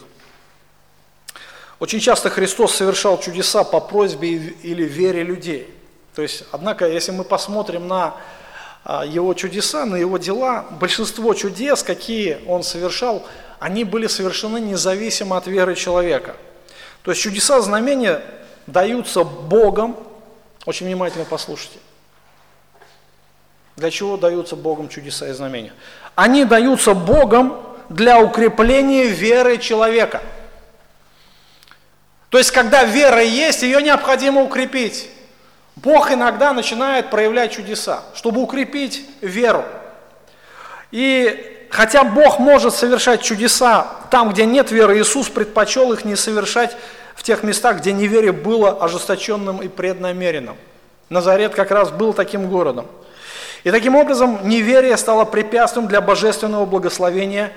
Очень 1.81 1.99
часто 1.99 2.31
Христос 2.31 2.76
совершал 2.76 3.18
чудеса 3.18 3.64
по 3.64 3.81
просьбе 3.81 4.31
или 4.31 4.85
вере 4.85 5.24
людей. 5.24 5.74
То 6.14 6.22
есть, 6.22 6.45
однако, 6.53 6.87
если 6.87 7.11
мы 7.11 7.24
посмотрим 7.24 7.89
на 7.89 8.14
а, 8.85 9.05
его 9.05 9.35
чудеса, 9.35 9.87
на 9.87 9.97
его 9.97 10.18
дела, 10.18 10.66
большинство 10.70 11.35
чудес, 11.35 11.83
какие 11.83 12.39
он 12.47 12.62
совершал, 12.62 13.26
они 13.61 13.84
были 13.84 14.06
совершены 14.06 14.59
независимо 14.59 15.36
от 15.36 15.46
веры 15.46 15.74
человека. 15.74 16.36
То 17.02 17.11
есть 17.11 17.22
чудеса, 17.22 17.61
знамения 17.61 18.22
даются 18.66 19.24
Богом, 19.24 19.96
очень 20.66 20.86
внимательно 20.86 21.24
послушайте. 21.24 21.78
Для 23.76 23.90
чего 23.90 24.16
даются 24.16 24.56
Богом 24.56 24.88
чудеса 24.88 25.28
и 25.28 25.32
знамения? 25.32 25.72
Они 26.14 26.44
даются 26.44 26.94
Богом 26.94 27.62
для 27.88 28.20
укрепления 28.20 29.06
веры 29.06 29.59
человека. 29.59 30.20
То 32.28 32.38
есть, 32.38 32.50
когда 32.50 32.84
вера 32.84 33.22
есть, 33.22 33.62
ее 33.62 33.80
необходимо 33.80 34.42
укрепить. 34.42 35.09
Бог 35.76 36.11
иногда 36.11 36.52
начинает 36.52 37.09
проявлять 37.09 37.52
чудеса, 37.52 38.02
чтобы 38.14 38.42
укрепить 38.42 39.09
веру. 39.20 39.64
И 40.90 41.57
хотя 41.71 42.05
Бог 42.05 42.39
может 42.39 42.75
совершать 42.75 43.23
чудеса 43.23 43.87
там, 44.11 44.31
где 44.31 44.47
нет 44.47 44.71
веры, 44.71 44.99
Иисус 44.99 45.29
предпочел 45.29 45.93
их 45.93 46.05
не 46.05 46.16
совершать 46.16 46.77
в 47.14 47.23
тех 47.23 47.43
местах, 47.43 47.79
где 47.79 47.93
неверие 47.93 48.33
было 48.33 48.71
ожесточенным 48.71 49.59
и 49.59 49.69
преднамеренным. 49.69 50.57
Назарет 51.09 51.55
как 51.55 51.71
раз 51.71 51.91
был 51.91 52.12
таким 52.12 52.49
городом. 52.49 52.87
И 53.64 53.71
таким 53.71 53.97
образом 53.97 54.49
неверие 54.49 54.97
стало 54.97 55.25
препятствием 55.25 55.89
для 55.89 56.01
божественного 56.01 56.64
благословения. 56.64 57.53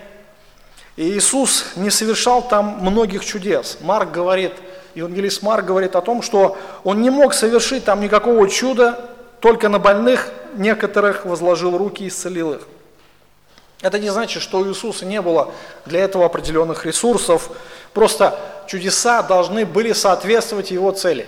И 0.95 1.03
Иисус 1.11 1.65
не 1.75 1.89
совершал 1.89 2.41
там 2.41 2.79
многих 2.81 3.23
чудес. 3.23 3.77
Марк 3.81 4.11
говорит, 4.11 4.53
евангелист 4.95 5.43
Марк 5.43 5.65
говорит 5.65 5.95
о 5.95 6.01
том, 6.01 6.21
что 6.21 6.57
он 6.83 7.01
не 7.01 7.09
мог 7.09 7.33
совершить 7.33 7.85
там 7.85 8.01
никакого 8.01 8.49
чуда, 8.49 8.99
только 9.39 9.69
на 9.69 9.79
больных 9.79 10.29
некоторых 10.55 11.25
возложил 11.25 11.77
руки 11.77 12.05
и 12.05 12.07
исцелил 12.07 12.53
их. 12.53 12.61
Это 13.81 13.97
не 13.97 14.09
значит, 14.09 14.43
что 14.43 14.59
у 14.59 14.67
Иисуса 14.67 15.05
не 15.05 15.21
было 15.21 15.51
для 15.85 16.01
этого 16.01 16.25
определенных 16.25 16.85
ресурсов. 16.85 17.49
Просто 17.93 18.39
чудеса 18.67 19.23
должны 19.23 19.65
были 19.65 19.91
соответствовать 19.93 20.69
его 20.69 20.91
цели. 20.91 21.27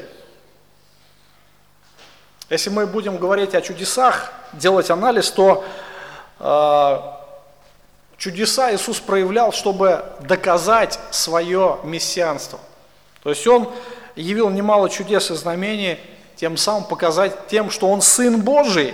Если 2.50 2.70
мы 2.70 2.86
будем 2.86 3.18
говорить 3.18 3.56
о 3.56 3.62
чудесах, 3.62 4.32
делать 4.54 4.92
анализ, 4.92 5.32
то 5.32 5.66
э, 6.40 7.00
чудеса 8.18 8.72
Иисус 8.76 9.00
проявлял, 9.00 9.52
чтобы 9.52 10.06
доказать 10.20 11.00
свое 11.10 11.80
мессианство. 11.84 12.60
То 13.24 13.32
есть 13.32 13.48
Он 13.48 13.72
явил 14.16 14.52
немало 14.52 14.92
чудес 14.92 15.32
и 15.32 15.36
знамений, 15.36 16.00
тем 16.36 16.58
самым 16.58 16.84
показать 16.84 17.48
тем, 17.48 17.72
что 17.72 17.90
Он 17.90 18.02
Сын 18.02 18.42
Божий. 18.42 18.94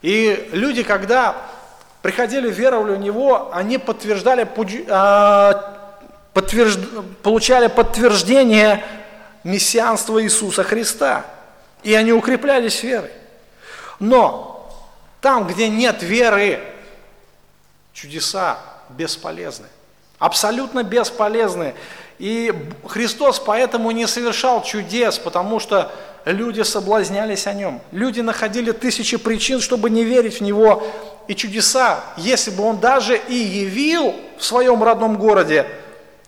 И 0.00 0.48
люди, 0.52 0.82
когда 0.82 1.36
приходили, 2.02 2.50
веровали 2.50 2.96
в 2.96 2.98
Него, 2.98 3.50
они 3.52 3.78
подтверждали, 3.78 4.46
а, 4.90 5.96
подтвержд, 6.34 6.80
получали 7.22 7.68
подтверждение 7.68 8.84
мессианства 9.44 10.22
Иисуса 10.22 10.64
Христа. 10.64 11.24
И 11.82 11.94
они 11.94 12.12
укреплялись 12.12 12.82
верой. 12.82 13.10
Но 13.98 14.70
там, 15.20 15.46
где 15.46 15.68
нет 15.68 16.02
веры, 16.02 16.60
чудеса 17.92 18.58
бесполезны. 18.90 19.66
Абсолютно 20.18 20.82
бесполезны. 20.82 21.74
И 22.18 22.52
Христос 22.86 23.40
поэтому 23.40 23.90
не 23.90 24.06
совершал 24.06 24.62
чудес, 24.62 25.18
потому 25.18 25.58
что 25.58 25.90
люди 26.24 26.62
соблазнялись 26.62 27.46
о 27.46 27.54
нем. 27.54 27.80
Люди 27.90 28.20
находили 28.20 28.70
тысячи 28.72 29.16
причин, 29.16 29.60
чтобы 29.60 29.90
не 29.90 30.04
верить 30.04 30.38
в 30.38 30.42
него. 30.42 30.86
И 31.28 31.34
чудеса, 31.34 32.04
если 32.16 32.50
бы 32.50 32.64
он 32.64 32.78
даже 32.78 33.16
и 33.16 33.34
явил 33.34 34.14
в 34.38 34.44
своем 34.44 34.82
родном 34.82 35.16
городе, 35.16 35.66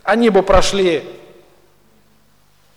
они 0.03 0.31
бы 0.31 0.43
прошли 0.43 1.05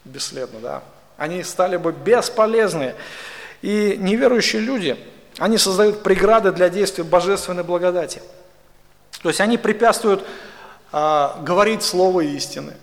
бесследно, 0.07 0.59
да. 0.59 0.83
Они 1.17 1.43
стали 1.43 1.77
бы 1.77 1.91
бесполезны. 1.91 2.95
И 3.61 3.95
неверующие 3.99 4.61
люди, 4.61 4.97
они 5.37 5.57
создают 5.57 6.03
преграды 6.03 6.51
для 6.51 6.69
действия 6.69 7.03
божественной 7.03 7.63
благодати. 7.63 8.21
То 9.21 9.29
есть 9.29 9.41
они 9.41 9.57
препятствуют 9.57 10.25
а, 10.91 11.39
говорить 11.41 11.83
слово 11.83 12.21
истины, 12.21 12.73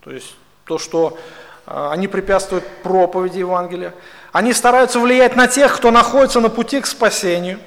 то 0.00 0.10
есть 0.10 0.34
то, 0.64 0.78
что 0.78 1.16
а, 1.64 1.92
они 1.92 2.08
препятствуют 2.08 2.64
проповеди 2.82 3.38
Евангелия. 3.38 3.94
Они 4.32 4.52
стараются 4.52 4.98
влиять 4.98 5.36
на 5.36 5.46
тех, 5.46 5.76
кто 5.76 5.90
находится 5.90 6.40
на 6.40 6.50
пути 6.50 6.80
к 6.80 6.86
спасению. 6.86 7.60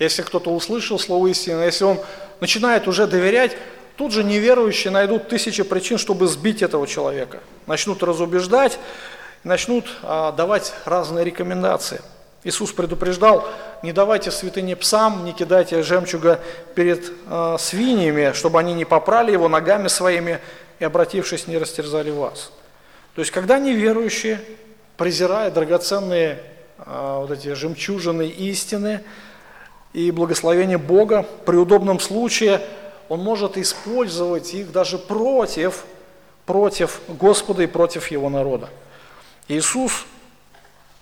Если 0.00 0.22
кто-то 0.22 0.50
услышал 0.50 0.98
слово 0.98 1.28
истины, 1.28 1.60
если 1.60 1.84
он 1.84 2.00
начинает 2.40 2.88
уже 2.88 3.06
доверять, 3.06 3.56
тут 3.96 4.12
же 4.12 4.24
неверующие 4.24 4.90
найдут 4.90 5.28
тысячи 5.28 5.62
причин, 5.62 5.98
чтобы 5.98 6.26
сбить 6.26 6.62
этого 6.62 6.86
человека. 6.86 7.40
Начнут 7.66 8.02
разубеждать, 8.02 8.78
начнут 9.44 9.84
а, 10.02 10.32
давать 10.32 10.72
разные 10.86 11.22
рекомендации. 11.22 12.00
Иисус 12.44 12.72
предупреждал, 12.72 13.46
не 13.82 13.92
давайте 13.92 14.30
святыни 14.30 14.72
псам, 14.72 15.26
не 15.26 15.34
кидайте 15.34 15.82
жемчуга 15.82 16.40
перед 16.74 17.12
э, 17.28 17.56
свиньями, 17.58 18.32
чтобы 18.32 18.58
они 18.58 18.72
не 18.72 18.86
попрали 18.86 19.32
его 19.32 19.46
ногами 19.46 19.88
своими 19.88 20.40
и, 20.78 20.84
обратившись, 20.84 21.46
не 21.46 21.58
растерзали 21.58 22.10
вас. 22.10 22.50
То 23.14 23.20
есть, 23.20 23.30
когда 23.30 23.58
неверующие, 23.58 24.40
презирая 24.96 25.50
драгоценные 25.50 26.40
э, 26.78 27.16
вот 27.20 27.30
эти 27.30 27.52
жемчужины 27.52 28.26
истины 28.28 29.02
и 29.92 30.10
благословения 30.10 30.78
Бога, 30.78 31.26
при 31.44 31.56
удобном 31.56 32.00
случае 32.00 32.60
он 33.08 33.20
может 33.20 33.56
использовать 33.58 34.54
их 34.54 34.70
даже 34.70 34.98
против, 34.98 35.84
против 36.46 37.00
Господа 37.08 37.64
и 37.64 37.66
против 37.66 38.10
Его 38.10 38.28
народа. 38.30 38.68
Иисус 39.48 40.06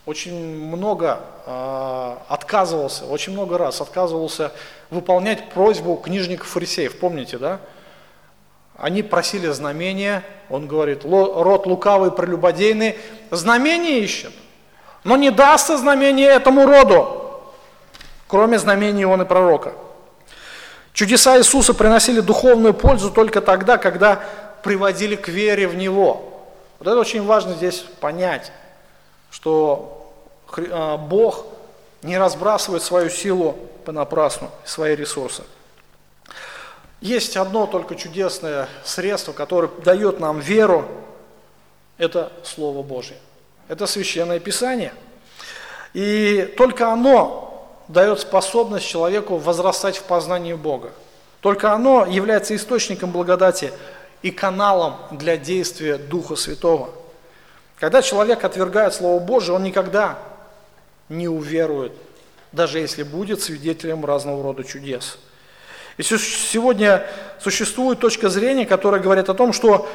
очень 0.06 0.34
много 0.34 1.20
э, 1.44 2.16
отказывался, 2.28 3.04
очень 3.04 3.34
много 3.34 3.58
раз 3.58 3.82
отказывался 3.82 4.52
выполнять 4.88 5.50
просьбу 5.50 5.96
книжников 5.96 6.46
фарисеев, 6.48 6.98
помните, 6.98 7.36
да? 7.36 7.60
Они 8.78 9.02
просили 9.02 9.48
знамения, 9.48 10.24
он 10.48 10.66
говорит, 10.66 11.04
род 11.04 11.66
лукавый, 11.66 12.10
прелюбодейный, 12.10 12.96
знамения 13.30 13.98
ищет, 13.98 14.32
но 15.04 15.16
не 15.16 15.30
дастся 15.30 15.76
знамение 15.76 16.28
этому 16.28 16.64
роду, 16.64 17.17
кроме 18.28 18.58
знамений 18.58 19.04
он 19.04 19.26
пророка. 19.26 19.72
Чудеса 20.92 21.38
Иисуса 21.38 21.74
приносили 21.74 22.20
духовную 22.20 22.74
пользу 22.74 23.10
только 23.10 23.40
тогда, 23.40 23.78
когда 23.78 24.22
приводили 24.62 25.16
к 25.16 25.28
вере 25.28 25.66
в 25.66 25.74
Него. 25.74 26.44
Вот 26.78 26.86
это 26.86 26.98
очень 26.98 27.24
важно 27.24 27.54
здесь 27.54 27.84
понять, 28.00 28.52
что 29.30 30.12
а, 30.56 30.96
Бог 30.96 31.46
не 32.02 32.18
разбрасывает 32.18 32.82
свою 32.82 33.10
силу 33.10 33.58
понапрасну, 33.84 34.50
свои 34.64 34.94
ресурсы. 34.94 35.42
Есть 37.00 37.36
одно 37.36 37.66
только 37.66 37.94
чудесное 37.94 38.68
средство, 38.84 39.32
которое 39.32 39.70
дает 39.84 40.20
нам 40.20 40.40
веру, 40.40 40.84
это 41.96 42.32
Слово 42.44 42.82
Божье. 42.82 43.16
Это 43.68 43.86
Священное 43.86 44.40
Писание. 44.40 44.92
И 45.94 46.54
только 46.56 46.92
оно 46.92 47.47
дает 47.88 48.20
способность 48.20 48.86
человеку 48.86 49.36
возрастать 49.36 49.96
в 49.96 50.02
познании 50.04 50.52
Бога. 50.52 50.90
Только 51.40 51.72
оно 51.72 52.06
является 52.06 52.54
источником 52.54 53.12
благодати 53.12 53.72
и 54.22 54.30
каналом 54.30 54.96
для 55.10 55.36
действия 55.36 55.96
Духа 55.96 56.36
Святого. 56.36 56.90
Когда 57.78 58.02
человек 58.02 58.44
отвергает 58.44 58.94
Слово 58.94 59.20
Божие, 59.20 59.54
он 59.54 59.62
никогда 59.62 60.18
не 61.08 61.28
уверует, 61.28 61.92
даже 62.52 62.80
если 62.80 63.04
будет 63.04 63.40
свидетелем 63.40 64.04
разного 64.04 64.42
рода 64.42 64.64
чудес. 64.64 65.18
И 65.96 66.02
сегодня 66.02 67.06
существует 67.40 67.98
точка 67.98 68.28
зрения, 68.28 68.66
которая 68.66 69.00
говорит 69.00 69.28
о 69.28 69.34
том, 69.34 69.52
что 69.52 69.88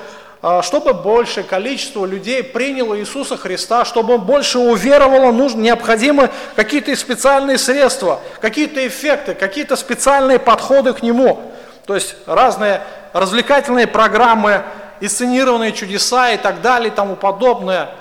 чтобы 0.62 0.94
большее 0.94 1.44
количество 1.44 2.06
людей 2.06 2.44
приняло 2.44 3.00
Иисуса 3.00 3.38
Христа, 3.38 3.86
чтобы 3.86 4.18
больше 4.18 4.60
уверовало, 4.60 5.32
нужно, 5.32 5.62
необходимы 5.62 6.30
какие-то 6.56 6.96
специальные 6.96 7.58
средства, 7.58 8.20
какие-то 8.42 8.86
эффекты, 8.86 9.36
какие-то 9.36 9.76
специальные 9.76 10.40
подходы 10.40 10.94
к 10.94 11.02
Нему. 11.02 11.54
То 11.86 11.96
есть 11.96 12.16
разные 12.26 12.82
развлекательные 13.14 13.88
программы, 13.88 14.64
инсценированные 15.00 15.72
чудеса 15.72 16.32
и 16.32 16.38
так 16.38 16.62
далее 16.62 16.92
и 16.92 16.96
тому 16.96 17.16
подобное. 17.16 17.92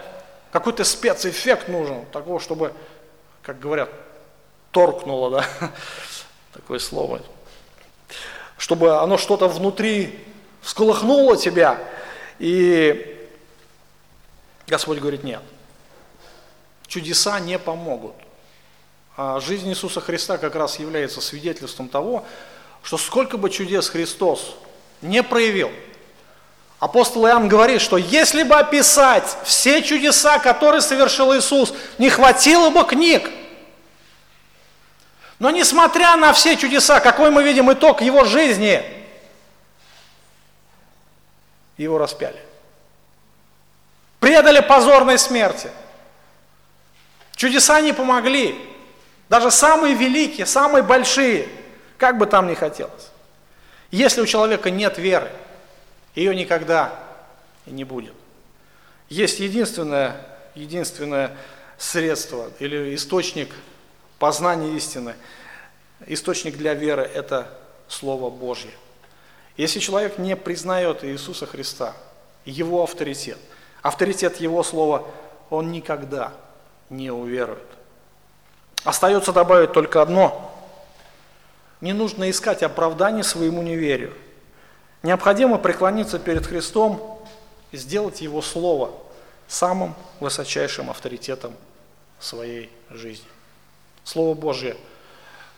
Какой-то 0.50 0.84
спецэффект 0.84 1.68
нужен, 1.68 2.04
такого, 2.12 2.40
чтобы 2.40 2.72
как 3.42 3.58
говорят, 3.58 3.90
торкнуло, 4.70 5.30
да, 5.30 5.44
такое 6.52 6.78
слово, 6.78 7.20
чтобы 8.56 8.98
оно 8.98 9.18
что-то 9.18 9.48
внутри 9.48 10.24
всколыхнуло 10.60 11.36
тебя, 11.36 11.78
и 12.38 13.18
Господь 14.66 14.98
говорит, 14.98 15.24
нет, 15.24 15.42
чудеса 16.86 17.38
не 17.40 17.58
помогут. 17.58 18.14
А 19.16 19.40
жизнь 19.40 19.68
Иисуса 19.68 20.00
Христа 20.00 20.38
как 20.38 20.54
раз 20.54 20.78
является 20.78 21.20
свидетельством 21.20 21.88
того, 21.88 22.24
что 22.82 22.96
сколько 22.96 23.36
бы 23.36 23.50
чудес 23.50 23.88
Христос 23.88 24.56
не 25.02 25.22
проявил, 25.22 25.70
апостол 26.78 27.26
Иоанн 27.26 27.48
говорит, 27.48 27.80
что 27.80 27.96
если 27.96 28.42
бы 28.42 28.56
описать 28.56 29.36
все 29.44 29.82
чудеса, 29.82 30.38
которые 30.38 30.80
совершил 30.80 31.36
Иисус, 31.36 31.74
не 31.98 32.08
хватило 32.08 32.70
бы 32.70 32.84
книг. 32.84 33.30
Но 35.38 35.50
несмотря 35.50 36.16
на 36.16 36.32
все 36.32 36.56
чудеса, 36.56 37.00
какой 37.00 37.30
мы 37.30 37.42
видим 37.42 37.70
итог 37.72 38.00
его 38.00 38.24
жизни, 38.24 38.82
его 41.82 41.98
распяли. 41.98 42.40
Предали 44.20 44.60
позорной 44.60 45.18
смерти. 45.18 45.70
Чудеса 47.34 47.80
не 47.80 47.92
помогли. 47.92 48.58
Даже 49.28 49.50
самые 49.50 49.94
великие, 49.94 50.46
самые 50.46 50.82
большие, 50.82 51.48
как 51.98 52.18
бы 52.18 52.26
там 52.26 52.46
ни 52.46 52.54
хотелось. 52.54 53.10
Если 53.90 54.20
у 54.20 54.26
человека 54.26 54.70
нет 54.70 54.98
веры, 54.98 55.30
ее 56.14 56.34
никогда 56.34 56.92
и 57.66 57.70
не 57.70 57.84
будет. 57.84 58.14
Есть 59.08 59.40
единственное, 59.40 60.16
единственное 60.54 61.36
средство 61.78 62.50
или 62.58 62.94
источник 62.94 63.50
познания 64.18 64.76
истины. 64.76 65.14
Источник 66.06 66.56
для 66.56 66.74
веры– 66.74 67.02
это 67.14 67.48
Слово 67.88 68.30
Божье. 68.30 68.70
Если 69.56 69.80
человек 69.80 70.18
не 70.18 70.36
признает 70.36 71.04
Иисуса 71.04 71.46
Христа, 71.46 71.94
Его 72.44 72.82
авторитет, 72.82 73.38
авторитет 73.82 74.40
Его 74.40 74.62
Слова, 74.62 75.06
он 75.50 75.70
никогда 75.70 76.32
не 76.88 77.10
уверует. 77.10 77.66
Остается 78.84 79.32
добавить 79.32 79.72
только 79.72 80.02
одно. 80.02 80.50
Не 81.80 81.92
нужно 81.92 82.30
искать 82.30 82.62
оправдание 82.62 83.24
своему 83.24 83.62
неверию. 83.62 84.14
Необходимо 85.02 85.58
преклониться 85.58 86.18
перед 86.18 86.46
Христом 86.46 87.20
и 87.72 87.76
сделать 87.76 88.20
Его 88.20 88.40
Слово 88.40 88.92
самым 89.48 89.94
высочайшим 90.20 90.90
авторитетом 90.90 91.54
своей 92.20 92.70
жизни. 92.88 93.26
Слово 94.04 94.34
Божье 94.34 94.76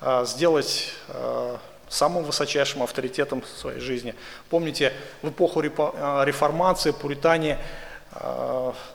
а, 0.00 0.24
сделать 0.24 0.92
а, 1.08 1.58
самым 1.94 2.24
высочайшим 2.24 2.82
авторитетом 2.82 3.42
в 3.42 3.46
своей 3.46 3.80
жизни. 3.80 4.14
Помните, 4.50 4.92
в 5.22 5.30
эпоху 5.30 5.62
а, 5.78 6.24
реформации 6.24 6.90
пуритане 6.90 7.58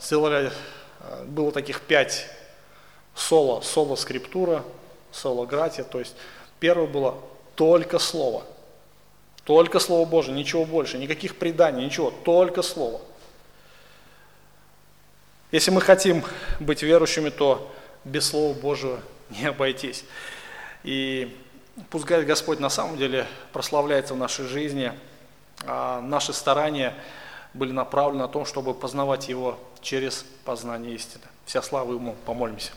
сделали, 0.01 0.51
было 1.25 1.51
таких 1.51 1.81
пять 1.81 2.25
соло, 3.15 3.61
соло 3.61 3.95
скриптура, 3.95 4.63
соло 5.11 5.45
гратия, 5.45 5.83
то 5.83 5.99
есть 5.99 6.15
первое 6.59 6.87
было 6.87 7.15
только 7.55 7.99
слово, 7.99 8.43
только 9.43 9.79
Слово 9.79 10.07
Божие, 10.07 10.37
ничего 10.37 10.63
больше, 10.63 10.97
никаких 10.97 11.35
преданий, 11.35 11.83
ничего, 11.83 12.11
только 12.23 12.61
Слово. 12.61 13.01
Если 15.51 15.71
мы 15.71 15.81
хотим 15.81 16.23
быть 16.59 16.83
верующими, 16.83 17.29
то 17.29 17.71
без 18.05 18.29
Слова 18.29 18.53
Божьего 18.53 19.01
не 19.31 19.45
обойтись. 19.45 20.05
И 20.83 21.35
пускай 21.89 22.23
Господь 22.23 22.59
на 22.59 22.69
самом 22.69 22.97
деле 22.97 23.27
прославляется 23.53 24.13
в 24.13 24.17
нашей 24.17 24.45
жизни, 24.45 24.91
а 25.65 26.01
наши 26.01 26.33
старания 26.33 26.95
были 27.53 27.71
направлены 27.71 28.23
на 28.23 28.27
то, 28.27 28.45
чтобы 28.45 28.73
познавать 28.73 29.29
Его 29.29 29.57
через 29.81 30.25
познание 30.45 30.95
истины. 30.95 31.23
Вся 31.45 31.61
слава 31.61 31.93
Ему, 31.93 32.15
помолимся. 32.25 32.71